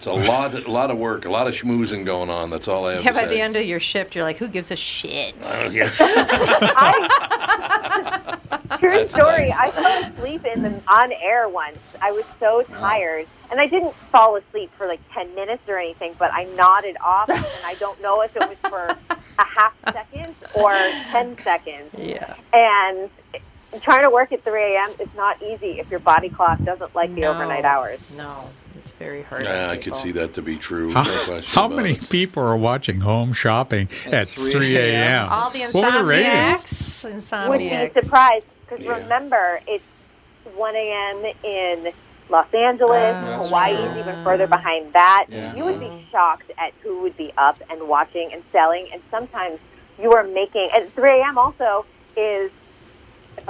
It's 0.00 0.06
a 0.06 0.14
lot, 0.14 0.54
a 0.54 0.70
lot 0.70 0.90
of 0.90 0.96
work, 0.96 1.26
a 1.26 1.28
lot 1.28 1.46
of 1.46 1.52
schmoozing 1.52 2.06
going 2.06 2.30
on. 2.30 2.48
That's 2.48 2.68
all 2.68 2.86
I 2.86 2.94
have 2.94 3.04
Yeah, 3.04 3.10
to 3.10 3.18
by 3.18 3.24
say. 3.24 3.34
the 3.34 3.40
end 3.42 3.56
of 3.56 3.66
your 3.66 3.80
shift, 3.80 4.14
you're 4.14 4.24
like, 4.24 4.38
who 4.38 4.48
gives 4.48 4.70
a 4.70 4.76
shit? 4.76 5.34
Oh, 5.44 5.68
yeah. 5.70 5.88
True 8.78 8.90
That's 8.92 9.12
story. 9.12 9.50
nice. 9.50 9.58
I 9.58 9.70
fell 9.70 10.10
asleep 10.10 10.46
in 10.46 10.62
the 10.62 10.80
on 10.88 11.12
air 11.12 11.50
once. 11.50 11.98
I 12.00 12.12
was 12.12 12.24
so 12.38 12.60
oh. 12.60 12.62
tired, 12.62 13.26
and 13.50 13.60
I 13.60 13.66
didn't 13.66 13.92
fall 13.92 14.36
asleep 14.36 14.70
for 14.72 14.86
like 14.86 15.00
ten 15.12 15.34
minutes 15.34 15.68
or 15.68 15.76
anything. 15.76 16.14
But 16.18 16.32
I 16.32 16.44
nodded 16.56 16.96
off, 17.04 17.28
and 17.28 17.44
I 17.66 17.74
don't 17.74 18.00
know 18.00 18.22
if 18.22 18.34
it 18.34 18.48
was 18.48 18.56
for 18.70 18.96
a 19.38 19.44
half 19.44 19.74
second 19.92 20.34
or 20.54 20.72
ten 21.10 21.36
seconds. 21.44 21.90
Yeah. 21.98 22.36
And 22.54 23.10
trying 23.82 24.02
to 24.02 24.10
work 24.10 24.32
at 24.32 24.42
3 24.42 24.74
a.m. 24.74 24.90
is 24.98 25.14
not 25.14 25.40
easy 25.42 25.78
if 25.78 25.90
your 25.90 26.00
body 26.00 26.28
clock 26.28 26.62
doesn't 26.64 26.94
like 26.94 27.14
the 27.14 27.26
overnight 27.26 27.64
hours. 27.64 28.00
No, 28.16 28.48
it's 28.48 28.59
very 29.00 29.22
hard. 29.22 29.44
Yeah, 29.44 29.70
I 29.70 29.78
could 29.78 29.96
see 29.96 30.12
that 30.12 30.34
to 30.34 30.42
be 30.42 30.56
true. 30.56 30.92
How, 30.92 31.02
no 31.02 31.24
question 31.24 31.54
how 31.54 31.68
many 31.68 31.92
it. 31.92 32.10
people 32.10 32.42
are 32.42 32.56
watching 32.56 33.00
home 33.00 33.32
shopping 33.32 33.88
at 34.06 34.28
3 34.28 34.76
a.m.? 34.76 35.28
All 35.30 35.50
the 35.50 35.62
What 35.72 35.92
were 35.92 35.98
the 35.98 36.04
ratings? 36.04 36.62
insomniacs. 37.04 37.48
Would 37.48 37.94
be 37.94 38.00
surprised 38.00 38.46
because 38.68 38.84
Yeah. 38.84 38.98
remember 38.98 39.60
it's 39.66 39.84
1 40.54 40.76
a.m. 40.76 41.32
in 41.42 41.92
Los 42.28 42.52
Angeles, 42.54 43.14
ah, 43.16 43.22
That's 43.22 43.48
Hawaii 43.48 43.74
is 43.74 43.96
even 43.96 44.22
further 44.22 44.46
behind 44.46 44.92
that. 44.92 45.26
Yeah. 45.28 45.54
You 45.54 45.64
would 45.64 45.80
be 45.80 45.86
mm-hmm. 45.86 46.10
shocked 46.12 46.50
at 46.58 46.72
who 46.82 47.00
would 47.00 47.16
be 47.16 47.32
up 47.38 47.60
and 47.70 47.88
watching 47.88 48.32
and 48.32 48.42
selling, 48.52 48.88
and 48.92 49.02
sometimes 49.10 49.58
you 50.00 50.12
are 50.12 50.24
making. 50.24 50.70
At 50.76 50.92
3 50.92 51.20
a.m. 51.20 51.38
also 51.38 51.86
is, 52.16 52.50
if 52.50 52.59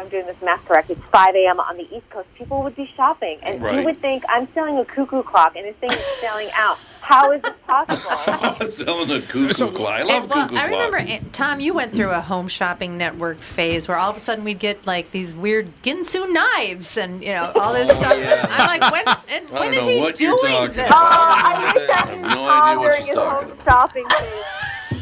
I'm 0.00 0.08
doing 0.08 0.24
this 0.26 0.40
math 0.42 0.64
correct, 0.64 0.88
it's 0.90 1.00
5 1.12 1.34
a.m. 1.34 1.60
on 1.60 1.76
the 1.76 1.82
East 1.94 2.08
Coast. 2.10 2.26
People 2.34 2.62
would 2.62 2.74
be 2.74 2.90
shopping, 2.96 3.38
and 3.42 3.62
Right. 3.62 3.74
you 3.80 3.84
would 3.84 4.00
think 4.00 4.24
I'm 4.30 4.48
selling 4.54 4.78
a 4.78 4.84
cuckoo 4.84 5.22
clock, 5.22 5.54
and 5.56 5.66
this 5.66 5.76
thing 5.76 5.92
is 5.92 6.04
selling 6.20 6.48
out. 6.54 6.78
How 7.02 7.32
is 7.32 7.42
this 7.42 7.54
possible? 7.66 8.68
Selling 8.70 9.10
a 9.10 9.20
cuckoo 9.20 9.52
So- 9.52 9.70
clock. 9.70 9.90
I 10.00 10.02
love 10.04 10.22
And, 10.22 10.30
well, 10.30 10.42
cuckoo 10.46 10.56
I 10.56 10.64
remember, 10.64 10.98
clocks. 10.98 11.10
eh, 11.12 11.20
Tom, 11.32 11.58
you 11.60 11.74
went 11.74 11.92
through 11.92 12.10
a 12.10 12.20
home 12.20 12.46
shopping 12.48 12.96
network 12.98 13.38
phase 13.38 13.88
where 13.88 13.96
all 13.98 14.10
of 14.10 14.16
a 14.16 14.20
sudden 14.20 14.44
we'd 14.44 14.58
get 14.60 14.86
like 14.86 15.10
these 15.10 15.34
weird 15.34 15.72
Ginsu 15.82 16.30
knives 16.32 16.96
and 16.96 17.22
you 17.22 17.32
know 17.34 17.50
all 17.56 17.72
this 17.72 17.90
Oh, 17.90 17.94
stuff. 17.94 18.16
yeah. 18.18 18.46
I'm 18.48 18.80
like, 18.80 18.92
when, 18.92 19.08
and 19.28 19.48
I 19.48 19.52
when 19.60 19.72
don't 19.72 19.74
know 19.86 19.88
he 19.88 19.98
what 20.00 20.20
you're 20.20 20.36
doing 20.38 20.52
talking 20.52 20.76
this? 20.76 20.90
Oh. 20.90 20.94
I 20.94 21.72
wish 21.74 21.90
I 21.90 21.96
have 21.96 22.08
could 22.08 22.20
no 22.20 22.28
idea 22.28 22.78
what 22.78 22.82
during 22.82 22.98
she's 22.98 23.06
his 23.08 23.16
talking 23.16 23.48
home 23.48 23.58
about. 23.60 23.64
shopping 23.72 24.08
phase. 24.08 24.44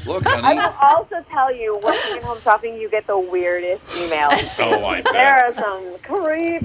Look, 0.08 0.26
I 0.26 0.40
honey. 0.40 0.58
will 0.58 0.74
also 0.80 1.20
tell 1.28 1.54
you, 1.54 1.78
working 1.84 2.16
in 2.16 2.22
home 2.22 2.40
shopping, 2.40 2.76
you 2.80 2.88
get 2.88 3.06
the 3.06 3.18
weirdest 3.18 3.84
emails. 3.88 4.56
Oh, 4.58 4.84
I 4.86 5.02
bet. 5.02 5.12
There 5.12 5.44
are 5.44 5.54
some 5.54 5.98
creeps. 6.02 6.64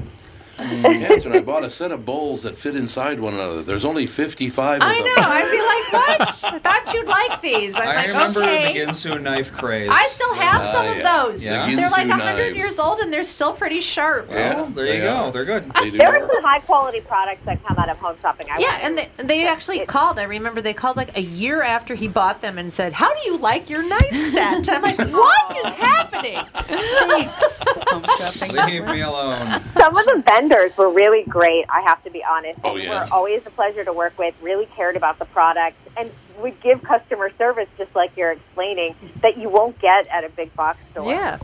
Catherine, 0.58 1.36
I 1.36 1.42
bought 1.42 1.64
a 1.64 1.70
set 1.70 1.92
of 1.92 2.06
bowls 2.06 2.44
that 2.44 2.56
fit 2.56 2.76
inside 2.76 3.20
one 3.20 3.34
another. 3.34 3.64
There's 3.64 3.86
only 3.86 4.06
55 4.06 4.78
of 4.82 4.88
I 4.88 4.94
them. 4.96 5.06
know. 5.06 5.14
I'd 5.18 5.52
be 5.52 5.58
like, 5.60 6.20
what? 6.20 6.54
I 6.54 6.60
thought 6.60 6.94
you'd 6.94 7.08
like 7.08 7.42
these. 7.42 7.76
I'm 7.76 7.82
I 7.88 7.96
like, 7.96 8.08
remember 8.08 8.42
okay. 8.44 8.74
the 8.74 8.80
Ginsu 8.80 9.22
knife 9.22 9.52
craze. 9.52 9.90
I 9.92 10.08
still 10.12 10.34
have 10.36 10.62
Ah, 10.62 10.72
some 10.72 10.88
of 10.88 10.98
those. 11.32 11.44
Yeah. 11.44 11.66
The 11.68 11.76
They're 11.76 11.90
like 11.90 12.06
Ginsu 12.06 12.10
100 12.10 12.38
knives. 12.38 12.58
years 12.58 12.80
old 12.80 13.00
and 13.00 13.12
they're 13.12 13.24
still 13.24 13.54
pretty 13.54 13.82
sharp. 13.82 14.28
Yeah, 14.30 14.56
Well, 14.56 14.66
there 14.68 14.86
they 14.86 14.96
you 14.98 15.02
go. 15.02 15.14
are. 15.16 15.32
They're 15.32 15.46
good. 15.46 15.72
They 15.76 15.90
do 15.92 15.98
There 15.98 16.10
are 16.24 16.32
some 16.34 16.44
high 16.44 16.60
quality 16.60 17.02
products 17.02 17.44
that 17.46 17.64
come 17.66 17.78
out 17.78 17.90
of 17.90 17.98
home 17.98 18.16
shopping. 18.22 18.48
I 18.52 18.60
Yeah, 18.60 18.76
would- 18.76 19.00
and 19.00 19.10
they, 19.18 19.24
they 19.24 19.48
actually 19.48 19.80
it- 19.80 19.88
called. 19.88 20.20
I 20.20 20.24
remember 20.24 20.62
they 20.62 20.74
called 20.74 20.98
like 20.98 21.18
a 21.18 21.22
year 21.22 21.62
after 21.64 21.96
he 21.96 22.08
bought 22.08 22.42
them 22.42 22.58
and 22.58 22.72
said, 22.74 22.94
"How 22.94 23.12
do 23.14 23.20
you 23.26 23.38
like 23.38 23.70
your 23.70 23.82
knife 23.84 24.32
set?" 24.34 24.70
I'm 24.70 24.82
like, 24.84 24.98
"What 25.00 25.58
is 25.58 25.72
happening?" 25.74 26.38
Home 27.88 28.04
shopping. 28.20 28.56
Leave 28.56 28.86
me 28.86 29.02
alone. 29.02 29.38
some 29.78 29.96
of 29.96 30.06
the 30.06 30.24
vendors 30.48 30.76
were 30.78 30.90
really 30.90 31.24
great. 31.24 31.66
I 31.70 31.82
have 31.82 32.04
to 32.04 32.10
be 32.10 32.24
honest. 32.24 32.60
Oh, 32.64 32.76
yeah. 32.76 33.04
were 33.06 33.08
always 33.14 33.46
a 33.46 33.50
pleasure 33.50 33.84
to 33.84 33.94
work 33.94 34.18
with. 34.18 34.36
Really 34.42 34.66
cared 34.68 34.96
about 34.96 35.20
the 35.20 35.26
product 35.26 35.78
and 35.98 36.12
would 36.40 36.60
give 36.62 36.82
customer 36.84 37.32
service 37.38 37.70
just 37.78 37.96
like 37.96 38.12
you're 38.18 38.32
explaining 38.32 38.96
that 39.22 39.38
you 39.38 39.50
won't 39.50 39.80
get 39.80 40.08
at 40.08 40.24
a 40.24 40.30
big 40.30 40.54
box 40.56 40.80
store. 40.92 41.10
Yeah. 41.12 41.38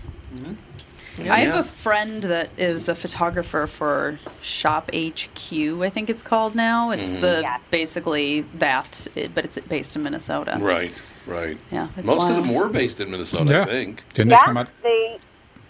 I 1.19 1.39
have 1.41 1.65
a 1.65 1.67
friend 1.67 2.23
that 2.23 2.49
is 2.57 2.87
a 2.87 2.95
photographer 2.95 3.67
for 3.67 4.17
Shop 4.41 4.89
HQ, 4.93 5.51
I 5.81 5.89
think 5.89 6.09
it's 6.09 6.23
called 6.23 6.55
now. 6.55 6.91
It's 6.91 7.01
Mm-hmm. 7.09 7.21
the 7.21 7.41
Yes. 7.43 7.61
basically 7.71 8.41
that, 8.55 9.05
but 9.35 9.43
it's 9.43 9.57
based 9.67 9.97
in 9.97 10.03
Minnesota. 10.03 10.57
Right, 10.61 11.01
right. 11.25 11.57
Yeah, 11.71 11.89
Most 11.97 12.07
wild. 12.19 12.37
of 12.37 12.45
them 12.45 12.53
were 12.55 12.69
based 12.69 13.01
in 13.01 13.11
Minnesota, 13.11 13.51
Yeah. 13.51 13.61
I 13.63 13.65
think. 13.65 14.03
Didn't 14.13 14.31
it 14.31 14.35
Yeah, 14.35 14.45
come 14.45 14.57
out? 14.57 14.69
they. 14.81 15.19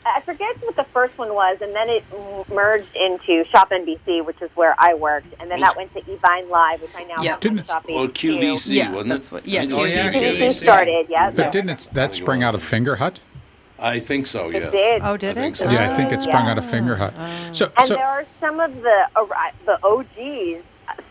I 0.06 0.22
forget 0.22 0.56
what 0.64 0.76
the 0.76 0.86
first 0.86 1.18
one 1.18 1.34
was, 1.34 1.58
and 1.62 1.74
then 1.76 1.90
it 1.90 2.04
merged 2.52 2.96
into 2.96 3.44
Shop 3.46 3.70
NBC, 3.70 4.26
which 4.26 4.42
is 4.42 4.50
where 4.56 4.74
I 4.80 4.94
worked, 4.94 5.28
and 5.40 5.52
then 5.52 5.60
that 5.60 5.76
went 5.76 5.94
to 5.94 6.02
eVine 6.02 6.50
Live, 6.50 6.82
which 6.82 6.92
I 6.96 7.04
now 7.04 7.22
Yeah. 7.22 7.32
have 7.32 7.40
Didn't 7.42 7.60
on 7.60 7.64
it- 7.64 7.68
Shop 7.68 7.86
Well, 7.88 8.06
HQ. 8.06 8.14
QVC, 8.14 8.76
Yeah, 8.76 8.92
wasn't 8.92 9.10
that's 9.10 9.28
it? 9.28 9.32
what- 9.34 9.48
yeah, 9.48 9.60
I 9.60 9.62
think 9.64 9.74
Oh, 9.74 9.78
it 9.80 9.84
was 9.86 9.94
yeah, 9.94 10.12
QVC 10.12 10.38
QVC. 10.38 10.64
started, 10.64 11.06
yeah. 11.10 11.32
But 11.32 11.52
didn't 11.52 11.70
it, 11.72 11.90
that 11.94 12.14
spring 12.14 12.44
out 12.44 12.56
of 12.56 12.62
Fingerhut? 12.64 13.18
I 13.82 14.00
think 14.00 14.28
so, 14.28 14.50
yeah. 14.50 14.58
It 14.68 14.72
did. 14.72 15.02
Oh, 15.06 15.16
did 15.18 15.38
I 15.38 15.46
it? 15.48 15.56
so. 15.58 15.70
Yeah, 15.70 15.92
I 15.92 15.96
think 15.96 16.12
it 16.12 16.22
sprung 16.22 16.46
Yeah. 16.46 16.52
out 16.52 16.58
of 16.58 16.66
Fingerhut. 16.66 17.14
Oh. 17.18 17.52
So, 17.54 17.72
And 17.78 17.88
so 17.88 17.96
there 17.96 18.06
are 18.06 18.26
some 18.40 18.60
of 18.60 18.82
the 18.82 19.08
ori- 19.16 19.54
the 19.66 19.80
OGs 19.86 20.64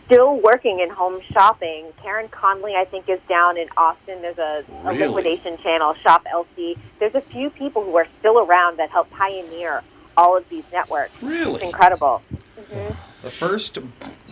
still 0.09 0.41
working 0.41 0.81
in 0.81 0.89
home 0.89 1.21
shopping. 1.33 1.87
Karen 2.03 2.29
Conley, 2.29 2.75
I 2.75 2.87
think, 2.87 3.09
is 3.11 3.21
down 3.29 3.59
in 3.59 3.69
Austin. 3.77 4.23
There's 4.23 4.39
a, 4.39 4.65
a 4.85 4.93
liquidation 4.95 5.59
channel, 5.59 5.95
Shop 5.95 6.25
LC. 6.33 6.79
There's 6.99 7.15
a 7.15 7.21
few 7.21 7.51
people 7.51 7.85
who 7.85 7.95
are 7.97 8.07
still 8.19 8.39
around 8.39 8.79
that 8.79 8.89
help 8.91 9.11
pioneer 9.11 9.83
all 10.17 10.37
of 10.37 10.49
these 10.49 10.65
networks. 10.73 11.13
It's 11.15 11.23
Really? 11.23 11.63
incredible. 11.63 12.23
Mm-hmm. 12.59 12.95
The 13.23 13.31
first 13.31 13.79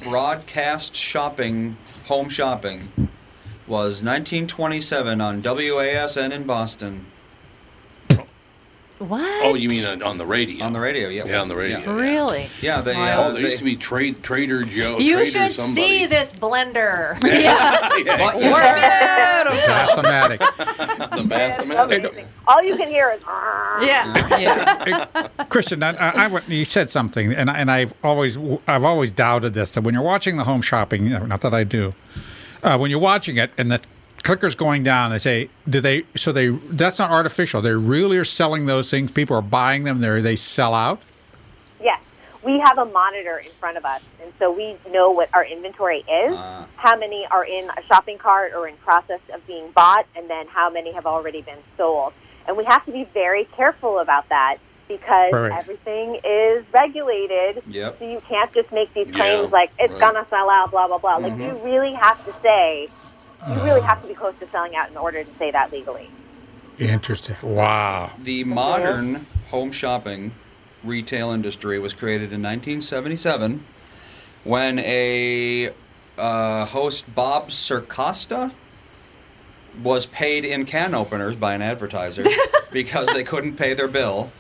broadcast 0.03 0.95
shopping, 0.97 1.77
home 2.07 2.31
shopping, 2.31 2.89
was 3.67 4.03
1927 4.03 5.21
on 5.21 5.43
WASN 5.43 6.33
in 6.33 6.45
Boston. 6.45 7.05
What? 8.99 9.45
Oh, 9.45 9.55
you 9.55 9.69
mean 9.69 9.85
on, 9.85 10.03
on 10.03 10.17
the 10.17 10.25
radio? 10.25 10.65
On 10.65 10.73
the 10.73 10.81
radio, 10.81 11.09
yeah. 11.09 11.27
Yeah, 11.27 11.43
on 11.43 11.49
the 11.49 11.57
radio. 11.57 11.81
Yeah, 11.81 11.93
Really? 11.95 12.49
yeah 12.63 12.81
they. 12.81 12.95
Wow. 12.95 13.25
Uh, 13.25 13.29
Oh, 13.29 13.33
there 13.35 13.43
used 13.43 13.59
to 13.59 13.65
be 13.65 13.77
trade, 13.77 14.23
Trader 14.23 14.65
Joe, 14.65 14.99
You 14.99 15.17
Trader 15.17 15.31
should 15.49 15.53
somebody. 15.53 15.75
see 15.99 16.07
this 16.07 16.33
blender. 16.33 17.19
Yeah. 17.27 17.89
But- 18.17 18.37
Bassomatic. 19.67 20.39
the 20.39 21.23
Bassomatic. 21.29 22.05
Amazing. 22.07 22.27
All 22.47 22.63
you 22.63 22.77
can 22.77 22.89
hear 22.89 23.11
is. 23.11 23.23
yeah. 23.87 24.39
yeah. 24.39 25.29
Christian, 25.49 25.83
I, 25.83 25.91
I, 25.97 26.27
I 26.35 26.41
you 26.49 26.65
said 26.65 26.91
something, 26.91 27.33
and, 27.33 27.51
I- 27.51 27.59
and 27.59 27.71
I've 27.71 27.95
always 28.03 28.39
I've 28.67 28.85
always 28.85 29.11
doubted 29.11 29.55
this 29.55 29.73
that 29.73 29.83
when 29.83 29.95
you're 29.95 30.03
watching 30.03 30.37
the 30.37 30.45
home 30.45 30.63
shopping, 30.63 31.11
not 31.29 31.41
that 31.43 31.55
I 31.55 31.65
do, 31.65 31.95
uh, 32.63 32.79
when 32.79 32.91
you're 32.91 33.01
watching 33.01 33.37
it 33.37 33.51
and 33.59 33.71
the 33.71 33.81
clicker's 34.27 34.55
going 34.57 34.83
down, 34.83 35.11
they 35.11 35.19
say, 35.19 35.49
do 35.69 35.81
they? 35.81 36.05
So 36.17 36.33
they 36.33 36.49
that's 36.49 36.99
not 36.99 37.11
artificial. 37.11 37.62
They 37.62 37.73
really 37.75 38.19
are 38.19 38.25
selling 38.25 38.67
those 38.67 38.91
things. 38.91 39.11
People 39.11 39.37
are 39.37 39.43
buying 39.43 39.85
them. 39.85 40.01
They 40.01 40.21
they 40.21 40.37
sell 40.37 40.75
out. 40.75 41.01
Yes, 41.81 42.03
we 42.43 42.59
have 42.59 42.77
a 42.79 42.85
monitor 42.85 43.39
in 43.39 43.51
front 43.53 43.77
of 43.77 43.85
us, 43.85 44.03
and 44.23 44.33
so 44.39 44.51
we 44.51 44.77
know 44.91 45.11
what 45.11 45.29
our 45.33 45.45
inventory 45.45 45.99
is, 46.01 46.35
Ah. 46.37 46.67
how 46.77 46.97
many 46.97 47.27
are 47.31 47.45
in 47.45 47.71
a 47.71 47.83
shopping 47.85 48.19
cart 48.19 48.53
or 48.55 48.67
in 48.67 48.77
process 48.79 49.21
of 49.33 49.47
being 49.47 49.71
bought, 49.71 50.07
and 50.17 50.29
then 50.29 50.47
how 50.49 50.69
many 50.71 50.93
have 50.93 51.07
already 51.07 51.43
been 51.43 51.62
sold. 51.77 52.12
And 52.49 52.57
we 52.57 52.65
have 52.65 52.85
to 52.87 52.93
be 52.93 53.05
very 53.15 53.45
careful 53.57 53.99
about 53.99 54.29
that 54.29 54.57
because 54.89 55.33
Right. 55.33 55.53
everything 55.53 56.21
is 56.25 56.65
regulated. 56.73 57.62
Yep. 57.67 57.99
So 57.99 58.05
you 58.05 58.21
can't 58.29 58.53
just 58.55 58.71
make 58.73 58.93
these 58.95 59.09
Yeah, 59.09 59.17
claims 59.17 59.53
like 59.53 59.71
it's 59.79 59.93
right. 59.93 60.01
gonna 60.01 60.27
sell 60.31 60.49
out, 60.51 60.71
blah 60.71 60.87
blah 60.89 60.99
blah. 60.99 61.17
Like 61.17 61.33
Mm-hmm. 61.33 61.43
you 61.43 61.61
really 61.65 61.93
have 61.95 62.25
to 62.25 62.33
say, 62.43 62.89
you 63.49 63.62
really 63.62 63.83
have 63.83 64.03
to 64.03 64.09
be 64.09 64.14
close 64.14 64.37
to 64.38 64.46
selling 64.46 64.75
out 64.77 64.90
in 64.90 64.96
order 64.96 65.22
to 65.22 65.35
say 65.37 65.51
that 65.51 65.72
legally. 65.72 66.11
Interesting. 66.79 67.37
Wow. 67.42 68.11
The 68.22 68.44
modern 68.44 69.27
home 69.51 69.72
shopping 69.72 70.33
retail 70.85 71.31
industry 71.31 71.79
was 71.79 71.94
created 71.94 72.33
in 72.33 72.42
1977 72.42 73.64
when 74.44 74.79
a 74.81 75.70
uh, 76.18 76.64
host, 76.66 77.12
Bob 77.14 77.49
Circosta, 77.49 78.53
was 79.83 80.07
paid 80.07 80.44
in 80.44 80.64
can 80.64 80.94
openers 80.94 81.37
by 81.37 81.55
an 81.55 81.62
advertiser 81.62 82.25
because 82.72 83.09
they 83.09 83.25
couldn't 83.25 83.57
pay 83.57 83.75
their 83.75 83.88
bill. 83.88 84.31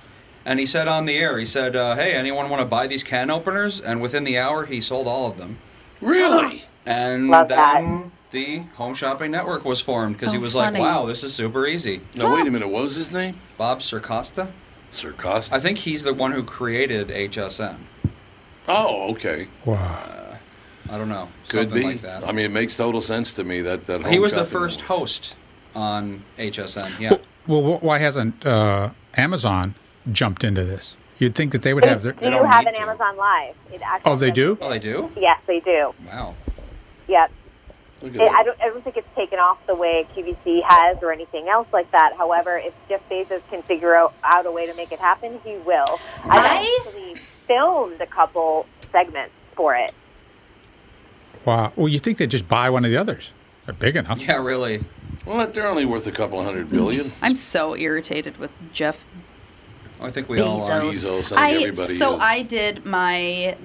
And 0.44 0.60
he 0.60 0.66
said 0.66 0.88
on 0.88 1.06
the 1.06 1.16
air, 1.16 1.38
he 1.38 1.44
said, 1.44 1.74
uh, 1.74 1.96
Hey, 1.96 2.12
anyone 2.12 2.48
want 2.48 2.60
to 2.60 2.66
buy 2.66 2.86
these 2.86 3.02
can 3.02 3.30
openers? 3.30 3.80
And 3.80 4.00
within 4.00 4.24
the 4.24 4.38
hour, 4.38 4.64
he 4.64 4.80
sold 4.80 5.08
all 5.08 5.28
of 5.28 5.36
them. 5.36 5.58
Really? 6.00 6.64
And 6.86 7.28
Love 7.28 7.48
then 7.48 8.12
the 8.30 8.58
Home 8.76 8.94
Shopping 8.94 9.30
Network 9.30 9.64
was 9.64 9.80
formed 9.80 10.16
because 10.16 10.32
he 10.32 10.38
Oh, 10.38 10.42
was 10.42 10.52
funny. 10.54 10.78
like, 10.78 10.94
Wow, 10.94 11.06
this 11.06 11.22
is 11.22 11.32
super 11.34 11.66
easy. 11.66 12.00
No, 12.16 12.32
wait 12.34 12.46
a 12.46 12.50
minute. 12.50 12.68
What 12.68 12.84
was 12.84 12.96
his 12.96 13.12
name? 13.12 13.36
Bob 13.56 13.80
Circosta? 13.80 14.50
Sir 14.90 15.12
Costa. 15.12 15.54
I 15.54 15.60
think 15.60 15.78
he's 15.78 16.02
the 16.02 16.14
one 16.14 16.32
who 16.32 16.42
created 16.42 17.08
HSN. 17.08 17.76
Oh, 18.68 19.12
okay. 19.12 19.48
Wow. 19.64 20.38
I 20.90 20.98
don't 20.98 21.08
know. 21.08 21.28
Could 21.48 21.70
something 21.70 21.78
be. 21.82 21.84
like 21.94 22.00
that. 22.02 22.26
I 22.26 22.32
mean, 22.32 22.46
it 22.46 22.52
makes 22.52 22.76
total 22.76 23.02
sense 23.02 23.34
to 23.34 23.44
me 23.44 23.60
that 23.62 23.86
that 23.86 24.06
he 24.06 24.18
was 24.18 24.32
the 24.34 24.44
first 24.44 24.80
one. 24.88 25.00
host 25.00 25.34
on 25.74 26.22
HSN. 26.38 26.98
Yeah. 27.00 27.16
Well, 27.46 27.78
wh- 27.78 27.82
why 27.82 27.98
hasn't 27.98 28.46
uh, 28.46 28.90
Amazon 29.16 29.74
jumped 30.12 30.44
into 30.44 30.64
this? 30.64 30.96
You'd 31.18 31.34
think 31.34 31.52
that 31.52 31.62
they 31.62 31.74
would 31.74 31.82
They 31.84 31.88
have 31.88 32.02
their. 32.02 32.12
do 32.12 32.30
don't 32.30 32.46
have 32.46 32.66
an 32.66 32.74
to. 32.74 32.80
Amazon 32.80 33.16
Live. 33.16 33.54
Oh, 34.04 34.16
they 34.16 34.30
do. 34.30 34.56
Oh, 34.60 34.70
they 34.70 34.78
do? 34.78 35.10
Yes, 35.16 35.40
they 35.46 35.60
do. 35.60 35.92
Wow. 36.06 36.34
Yep. 37.08 37.30
Look 38.02 38.14
at 38.14 38.20
It, 38.20 38.30
I 38.30 38.42
don't. 38.42 38.60
I 38.60 38.68
don't 38.68 38.84
think 38.84 38.96
it's 38.96 39.14
taken 39.14 39.38
off 39.38 39.64
the 39.66 39.74
way 39.74 40.06
QVC 40.14 40.62
has 40.62 40.98
or 41.02 41.12
anything 41.12 41.48
else 41.48 41.66
like 41.72 41.90
that. 41.92 42.14
However, 42.16 42.58
if 42.58 42.74
Jeff 42.88 43.00
Bezos 43.08 43.40
can 43.50 43.62
figure 43.62 43.94
out, 43.94 44.12
out 44.22 44.44
a 44.46 44.50
way 44.52 44.66
to 44.66 44.74
make 44.74 44.92
it 44.92 44.98
happen, 45.00 45.40
he 45.44 45.56
will. 45.58 45.98
I 46.24 46.36
Right? 46.38 46.78
actually 46.86 47.14
filmed 47.46 48.00
a 48.00 48.06
couple 48.06 48.66
segments 48.92 49.32
for 49.54 49.74
it. 49.74 49.92
Wow. 51.44 51.72
Well, 51.76 51.88
you 51.88 51.98
think 51.98 52.18
they'd 52.18 52.30
just 52.30 52.48
buy 52.48 52.68
one 52.70 52.84
of 52.84 52.90
the 52.90 52.96
others? 52.96 53.32
They're 53.64 53.74
big 53.74 53.96
enough. 53.96 54.20
Yeah, 54.20 54.42
really. 54.42 54.84
Well, 55.24 55.46
they're 55.48 55.66
only 55.66 55.86
worth 55.86 56.06
a 56.06 56.12
couple 56.12 56.42
hundred 56.44 56.70
billion. 56.70 57.12
I'm 57.22 57.36
so 57.36 57.76
irritated 57.76 58.36
with 58.38 58.50
Jeff 58.72 59.04
I 60.00 60.10
think 60.10 60.28
we 60.28 60.40
all 60.40 60.62
are. 60.62 60.80
Bezos, 60.80 61.34
I 61.36 61.48
I 61.48 61.52
everybody 61.54 61.96
so 61.96 62.16
is. 62.16 62.20
I 62.20 62.42
did 62.42 62.84
my 62.84 63.56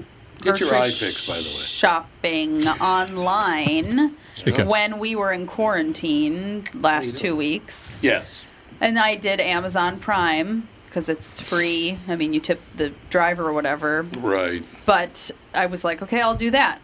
Get 0.41 0.59
your 0.59 0.73
eye 0.73 0.89
fixed, 0.89 1.27
by 1.27 1.36
the 1.36 1.43
way. 1.43 1.49
shopping 1.65 2.65
online 2.82 4.15
Speak 4.41 4.57
when 4.67 4.97
we 4.97 5.15
were 5.15 5.31
in 5.31 5.45
quarantine 5.45 6.63
last 6.73 7.15
two 7.17 7.35
weeks, 7.35 7.95
Yes. 8.01 8.45
and 8.79 8.97
I 8.97 9.15
did 9.15 9.39
Amazon 9.39 9.99
Prime 9.99 10.67
because 10.87 11.07
it's 11.09 11.39
free. 11.39 11.99
I 12.07 12.15
mean, 12.15 12.33
you 12.33 12.39
tip 12.39 12.59
the 12.75 12.91
driver 13.11 13.47
or 13.49 13.53
whatever, 13.53 14.05
Right. 14.19 14.63
but 14.87 15.29
I 15.53 15.67
was 15.67 15.83
like, 15.83 16.01
okay, 16.01 16.21
I'll 16.21 16.35
do 16.35 16.49
that. 16.51 16.79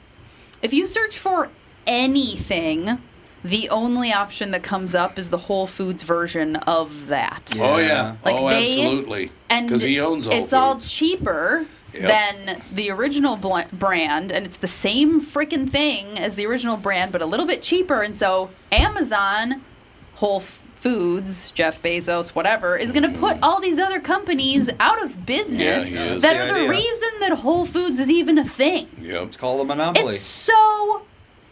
If 0.61 0.71
you 0.71 0.85
search 0.85 1.17
for 1.17 1.49
anything, 1.87 2.99
the 3.43 3.69
only 3.69 4.13
option 4.13 4.51
that 4.51 4.61
comes 4.61 4.93
up 4.93 5.17
is 5.17 5.29
the 5.31 5.37
Whole 5.39 5.65
Foods 5.65 6.03
version 6.03 6.57
of 6.57 7.07
that. 7.07 7.53
Oh 7.59 7.77
yeah. 7.79 8.15
Like 8.23 8.35
oh, 8.35 8.49
they- 8.49 8.81
absolutely. 8.83 9.31
and 9.49 9.67
Because 9.67 9.81
he 9.83 9.99
owns 9.99 10.27
Whole 10.27 10.35
it's 10.35 10.53
all 10.53 10.79
cheaper 10.79 11.65
Yep. 11.93 12.01
than 12.03 12.61
the 12.73 12.89
original 12.91 13.37
bl- 13.37 13.61
brand 13.73 14.31
and 14.31 14.45
it's 14.45 14.57
the 14.57 14.67
same 14.67 15.21
freaking 15.21 15.69
thing 15.69 16.19
as 16.19 16.35
the 16.35 16.45
original 16.45 16.75
brand 16.77 17.11
but 17.11 17.21
a 17.21 17.25
little 17.25 17.45
bit 17.47 17.61
cheaper 17.61 18.01
and 18.03 18.15
so 18.15 18.49
amazon 18.71 19.61
whole 20.15 20.41
foods 20.41 21.49
jeff 21.51 21.81
bezos 21.81 22.29
whatever 22.35 22.77
is 22.77 22.91
going 22.91 23.09
to 23.11 23.17
put 23.19 23.37
mm. 23.37 23.39
all 23.41 23.59
these 23.61 23.79
other 23.79 23.99
companies 23.99 24.69
out 24.79 25.01
of 25.03 25.25
business. 25.25 25.89
Yeah, 25.89 26.05
that 26.15 26.21
That's 26.21 26.45
are 26.45 26.47
the 26.47 26.53
the 26.53 26.59
idea. 26.59 26.69
reason 26.69 27.09
that 27.21 27.31
whole 27.39 27.65
foods 27.65 27.99
is 27.99 28.11
even 28.11 28.37
a 28.37 28.45
thing 28.45 28.87
Yep. 29.01 29.23
It's 29.27 29.37
called 29.37 29.61
a 29.61 29.65
monopoly. 29.65 30.15
it's 30.15 30.25
so 30.25 31.01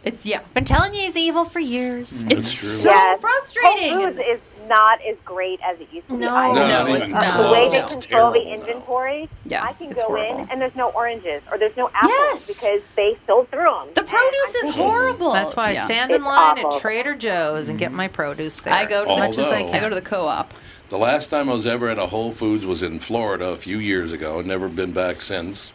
it's 0.03 0.25
yeah 0.25 0.41
Been 0.53 0.65
telling 0.65 0.93
you 0.93 1.01
he's 1.01 1.17
evil 1.17 1.45
for 1.45 1.59
years. 1.59 2.23
That's 2.23 2.39
it's 2.39 2.53
true. 2.59 2.69
so 2.69 2.89
Yes. 2.91 3.19
frustrating 3.21 3.91
Whole 3.93 4.07
Foods 4.07 4.19
is 4.19 4.39
not 4.67 4.99
as 5.09 5.15
great 5.25 5.59
as 5.63 5.79
it 5.79 5.87
used 5.91 6.07
to 6.07 6.13
be. 6.13 6.19
No. 6.19 6.35
either. 6.35 6.59
No, 6.59 6.83
No, 6.85 6.95
it's 6.95 7.11
not. 7.11 7.37
the 7.43 7.51
way 7.51 7.69
they 7.69 7.79
No. 7.81 7.87
Control 7.87 8.31
the 8.31 8.39
terrible 8.39 8.45
now. 8.45 8.53
inventory, 8.67 9.29
Yeah, 9.45 9.63
I 9.63 9.73
can 9.73 9.91
go 9.91 10.03
horrible. 10.03 10.39
in 10.41 10.49
and 10.49 10.61
there's 10.61 10.75
no 10.75 10.89
oranges 10.89 11.41
or 11.51 11.57
there's 11.57 11.75
no 11.77 11.89
apples 11.93 12.11
Yes. 12.17 12.47
because 12.47 12.81
they 12.95 13.17
sold 13.27 13.49
through 13.49 13.63
them. 13.63 13.87
the 13.95 14.03
produce 14.03 14.55
is 14.63 14.69
horrible 14.75 15.31
That's 15.31 15.55
why 15.55 15.69
I 15.69 15.73
stand 15.75 16.11
in 16.11 16.17
It's 16.17 16.25
line 16.25 16.57
awful. 16.59 16.75
at 16.75 16.81
Trader 16.81 17.15
Joe's 17.15 17.69
and 17.69 17.77
get 17.79 17.91
my 17.91 18.07
produce 18.07 18.59
there. 18.61 18.73
i 18.73 18.85
go 18.85 19.05
to 19.05 19.11
as 19.11 19.19
much 19.19 19.37
as 19.37 19.51
I 19.51 19.63
can. 19.63 19.75
I 19.75 19.79
go 19.79 19.89
to 19.89 19.95
the 19.95 20.01
co-op 20.01 20.53
The 20.89 20.97
last 20.97 21.29
time 21.29 21.49
I 21.49 21.53
was 21.53 21.65
ever 21.65 21.89
at 21.89 21.97
a 21.97 22.07
Whole 22.07 22.31
Foods 22.31 22.65
was 22.65 22.83
in 22.83 22.99
Florida 22.99 23.47
a 23.49 23.55
few 23.57 23.77
years 23.79 24.13
ago. 24.13 24.37
I've 24.39 24.45
never 24.45 24.67
been 24.67 24.91
back 24.91 25.21
since. 25.21 25.73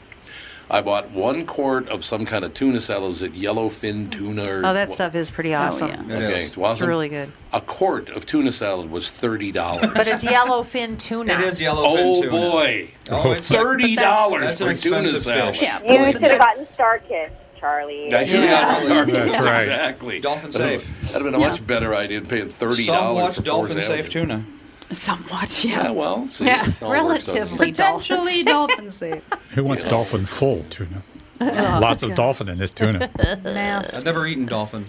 I 0.73 0.83
bought 0.83 1.11
one 1.11 1.47
quart 1.47 1.89
of 1.89 2.05
some 2.05 2.25
kind 2.25 2.45
of 2.45 2.55
tuna 2.55 2.81
salad. 2.81 3.09
Was 3.11 3.23
it 3.23 3.33
yellowfin 3.33 4.11
tuna? 4.13 4.43
Or 4.49 4.59
Oh, 4.65 4.73
that 4.73 4.89
what- 4.89 4.95
stuff 4.95 5.15
is 5.17 5.29
pretty 5.31 5.53
oh, 5.55 5.59
awesome. 5.63 5.89
yeah. 5.89 6.17
Okay, 6.17 6.45
it 6.45 6.57
wasn't. 6.57 6.83
It's 6.83 6.89
really 6.89 7.09
good. 7.09 7.33
A 7.53 7.61
quart 7.61 8.09
of 8.11 8.25
tuna 8.25 8.53
salad 8.53 8.89
was 8.91 9.11
thirty 9.11 9.51
dollars. 9.51 9.91
But 9.95 10.07
it's 10.07 10.23
yellowfin 10.23 10.99
tuna. 11.01 11.33
It 11.33 11.41
is 11.41 11.61
yellowfin 11.61 11.85
oh 11.99 12.21
tuna. 12.23 12.31
boy, 12.31 12.89
Oh, 13.11 13.33
it's 13.33 13.49
thirty 13.49 13.97
dollars 13.97 14.59
for 14.59 14.73
tuna 14.75 14.99
expensive 15.01 15.25
salad. 15.25 15.57
fish. 15.57 15.63
yeah 15.63 15.81
You 15.83 15.99
but 15.99 16.13
should 16.13 16.31
have 16.31 16.39
gotten 16.39 16.65
StarKist, 16.65 17.31
Charlie. 17.59 18.15
I 18.15 18.25
should 18.25 18.45
Yeah. 18.45 18.73
have 18.73 18.77
started. 18.77 19.15
That's 19.17 19.43
right. 19.45 19.63
Exactly. 19.63 20.21
Dolphin 20.21 20.53
safe. 20.53 21.01
That'd 21.11 21.15
have 21.15 21.25
been 21.25 21.35
a 21.35 21.39
much 21.45 21.67
better 21.67 21.97
idea 21.97 22.21
than 22.21 22.29
paying 22.29 22.49
thirty 22.49 22.87
dollars 22.87 23.35
Somewhat 23.35 23.35
for 23.35 23.43
dolphin 23.43 23.73
four 23.73 23.81
safe 23.83 23.87
sandwiches. 24.09 24.13
tuna. 24.13 24.45
Somewhat 24.93 25.65
Yeah, 25.65 25.85
yeah 25.85 25.91
well, 25.91 26.27
see, 26.29 26.47
Yeah, 26.47 26.69
it 26.71 26.83
all 26.83 26.91
works 27.07 27.29
out. 27.29 27.35
relatively. 27.37 27.67
potentially 27.69 28.43
dolphin 28.45 28.91
safe 28.91 29.23
Who 29.55 29.65
wants 29.65 29.85
dolphin 29.85 30.27
full 30.27 30.65
tuna? 30.71 31.03
Oh, 31.43 31.79
Lots 31.81 32.03
of 32.03 32.15
dolphin 32.15 32.49
in 32.49 32.59
this 32.59 32.73
tuna. 32.73 33.09
I've 33.19 34.05
never 34.05 34.27
eaten 34.27 34.47
dolphin. 34.47 34.85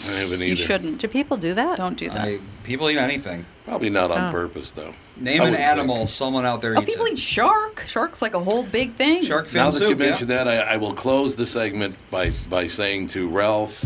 I 0.00 0.10
haven't 0.10 0.34
either. 0.34 0.44
you 0.46 0.56
shouldn't 0.56 0.98
Do 0.98 1.06
people 1.08 1.36
do 1.36 1.54
that? 1.54 1.76
don't 1.78 1.96
do 1.96 2.08
that 2.10 2.18
I 2.20 2.38
people 2.64 2.90
eat 2.90 2.98
anything. 2.98 3.46
Probably 3.64 3.90
not 3.90 4.10
on 4.10 4.28
Oh. 4.28 4.30
purpose 4.30 4.72
though. 4.72 4.92
Name 5.16 5.40
an 5.42 5.54
animal 5.54 5.96
think. 5.98 6.08
someone 6.08 6.44
out 6.44 6.60
there 6.60 6.76
Oh, 6.76 6.82
eats 6.82 6.92
people 6.92 7.06
it. 7.06 7.12
eat 7.12 7.18
shark. 7.20 7.84
Shark's 7.86 8.20
like 8.20 8.34
a 8.34 8.40
whole 8.40 8.64
big 8.64 8.96
thing. 8.96 9.22
Shark 9.22 9.46
fin 9.48 9.58
Now 9.60 9.70
that 9.70 9.78
soup. 9.78 9.88
you 9.90 9.96
mentioned 9.96 10.28
yeah. 10.30 10.42
that, 10.44 10.68
I, 10.68 10.74
I 10.74 10.76
will 10.78 10.92
close 10.94 11.36
the 11.36 11.46
segment 11.46 11.96
by, 12.10 12.32
by 12.50 12.66
saying 12.66 13.08
to 13.08 13.28
Ralph 13.28 13.84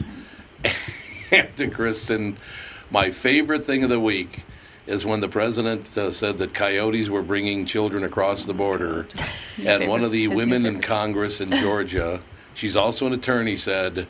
and 1.30 1.48
to 1.56 1.68
Kristen, 1.68 2.36
my 2.90 3.10
favorite 3.10 3.64
thing 3.64 3.82
of 3.84 3.90
the 3.90 4.00
week 4.00 4.44
is 4.88 5.04
when 5.04 5.20
the 5.20 5.28
president 5.28 5.96
uh, 5.96 6.10
said 6.10 6.38
that 6.38 6.54
coyotes 6.54 7.10
were 7.10 7.22
bringing 7.22 7.66
children 7.66 8.02
across 8.02 8.46
the 8.46 8.54
border, 8.54 9.06
and 9.64 9.88
one 9.88 10.02
of 10.02 10.10
the 10.10 10.28
women 10.28 10.64
in. 10.66 10.80
Congress 10.88 11.40
in 11.40 11.50
Georgia, 11.50 12.20
she's 12.54 12.74
also 12.74 13.06
an 13.06 13.12
attorney, 13.12 13.56
said. 13.56 14.06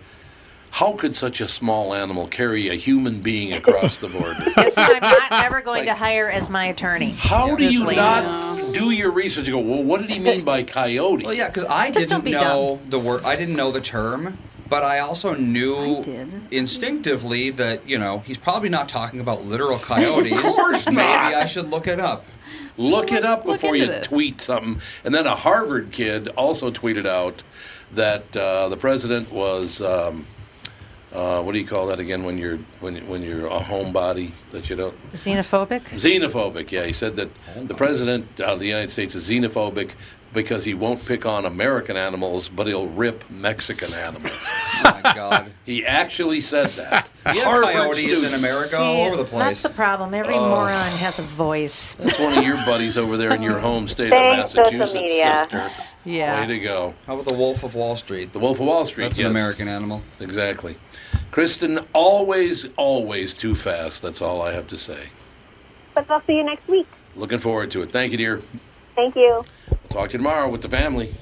How 0.71 0.93
could 0.93 1.17
such 1.17 1.41
a 1.41 1.49
small 1.49 1.95
animal 1.95 2.27
carry 2.27 2.69
a 2.69 2.75
human 2.75 3.23
being 3.23 3.55
across 3.55 4.01
the 4.01 4.09
border? 4.09 4.37
Guess 4.55 4.75
who 4.75 4.83
I'm 4.83 5.01
not 5.01 5.33
ever 5.33 5.63
going 5.63 5.87
to 5.87 5.95
hire 5.95 6.29
as 6.29 6.51
my 6.51 6.67
attorney. 6.67 7.15
How 7.17 7.57
do 7.57 7.73
you 7.73 7.85
lady. 7.87 7.97
not 7.97 8.75
do 8.75 8.91
your 8.91 9.11
research? 9.11 9.49
You 9.49 9.55
go, 9.55 9.61
well, 9.61 9.83
what 9.83 10.03
did 10.03 10.11
he 10.11 10.19
mean 10.19 10.45
by 10.45 10.63
coyote? 10.65 11.25
Well, 11.25 11.33
yeah, 11.33 11.49
because 11.49 11.65
I 11.65 11.91
Just 11.91 12.11
don't 12.11 12.23
didn't 12.23 12.39
be 12.39 12.45
know 12.45 12.81
the 12.91 12.99
word. 12.99 13.25
I 13.25 13.35
didn't 13.35 13.57
know 13.57 13.73
the 13.73 13.81
term, 13.81 14.37
but 14.69 14.83
I 14.83 14.99
also 15.01 15.35
knew 15.35 16.03
I 16.07 16.27
instinctively 16.51 17.51
that 17.51 17.89
you 17.89 17.99
know 17.99 18.21
he's 18.21 18.39
probably 18.39 18.69
not 18.69 18.89
talking 18.89 19.21
about 19.21 19.45
literal 19.47 19.79
coyotes. 19.91 20.33
Of 20.33 20.43
course 20.43 20.87
not. 20.87 20.95
Maybe. 20.95 21.35
I 21.37 21.47
should 21.47 21.69
look 21.71 21.87
it 21.87 22.01
up. 22.01 22.25
Look 22.77 23.11
it 23.11 23.25
up 23.25 23.45
Look 23.45 23.57
before 23.61 23.75
you 23.75 23.87
this. 23.87 24.07
tweet 24.07 24.41
something. 24.41 24.81
And 25.05 25.13
then 25.15 25.27
a 25.27 25.35
Harvard 25.35 25.91
kid 25.91 26.29
also 26.37 26.71
tweeted 26.71 27.07
out 27.07 27.43
that 27.95 28.37
uh, 28.37 28.69
the 28.69 28.77
president 28.77 29.33
was. 29.33 29.81
Um, 29.81 30.27
uh, 31.11 31.41
what 31.43 31.53
do 31.53 31.59
you 31.59 31.67
call 31.67 31.87
that 31.87 31.99
again 32.01 32.23
when 32.23 32.37
you're 32.37 32.59
when 32.81 32.97
when 33.09 33.23
you're 33.23 33.47
a 33.47 33.61
homebody 33.61 34.31
that 34.51 34.69
you 34.69 34.77
don't 34.77 34.95
Xenophobic? 35.13 35.81
xenophobic? 35.85 36.71
Yeah, 36.71 36.85
he 36.85 36.93
said 36.93 37.17
that 37.17 37.31
the 37.57 37.73
president 37.75 38.39
of 38.43 38.59
the 38.59 38.67
United 38.67 38.91
States 38.91 39.15
is 39.15 39.27
xenophobic 39.29 39.95
because 40.33 40.65
he 40.65 40.75
won't 40.75 41.05
pick 41.05 41.27
on 41.27 41.45
American 41.45 41.97
animals, 41.97 42.49
but 42.49 42.67
he'll 42.67 42.89
rip 42.89 43.29
Mexican 43.31 43.93
animals. 43.95 44.49
Oh 44.81 45.01
my 45.03 45.13
God. 45.13 45.53
he 45.67 45.85
actually 45.85 46.41
said 46.41 46.69
that. 46.71 47.11
We 47.33 47.39
have 47.39 47.49
Harvard 47.49 47.73
coyotes 47.75 48.05
in 48.05 48.11
student. 48.11 48.35
America 48.37 48.79
all 48.79 49.07
over 49.07 49.17
the 49.17 49.25
place. 49.25 49.43
That's 49.43 49.63
the 49.63 49.71
problem. 49.71 50.15
Every 50.15 50.37
moron 50.37 50.71
has 50.99 51.19
a 51.19 51.23
voice. 51.23 51.95
That's 51.95 52.19
one 52.19 52.39
of 52.39 52.45
your 52.45 52.57
buddies 52.65 52.97
over 52.97 53.17
there 53.17 53.35
in 53.35 53.43
your 53.43 53.59
home 53.59 53.89
state 53.89 54.07
of 54.07 54.13
Thanks, 54.13 54.53
social 54.53 54.63
Massachusetts, 54.79 54.95
media. 54.95 55.47
sister. 55.51 55.71
Yeah. 56.05 56.41
Way 56.41 56.47
to 56.47 56.59
go. 56.61 56.95
How 57.07 57.15
about 57.15 57.27
the 57.27 57.35
Wolf 57.37 57.65
of 57.65 57.75
Wall 57.75 57.97
Street? 57.97 58.33
The 58.33 58.39
Wolf 58.39 58.61
of 58.61 58.67
Wall 58.67 58.85
Street. 58.87 59.05
That's 59.05 59.19
yes. 59.19 59.27
an 59.27 59.33
American 59.33 59.69
animal. 59.69 60.01
Exactly. 60.21 60.77
Kristen, 61.33 61.81
always, 61.93 62.67
always 62.77 63.37
too 63.37 63.55
fast. 63.55 64.01
That's 64.01 64.23
all 64.23 64.41
I 64.41 64.53
have 64.53 64.69
to 64.69 64.79
say. 64.79 65.09
But 65.95 66.11
I'll 66.11 66.23
see 66.23 66.37
you 66.37 66.45
next 66.45 66.67
week. 66.69 66.87
Looking 67.17 67.39
forward 67.39 67.71
to 67.73 67.83
it. 67.83 67.91
Thank 67.93 68.13
you, 68.13 68.19
dear. 68.19 68.43
Thank 68.95 69.17
you. 69.17 69.45
Talk 69.89 70.11
to 70.11 70.13
you 70.13 70.19
tomorrow 70.19 70.51
with 70.51 70.61
the 70.61 70.69
family. 70.69 71.15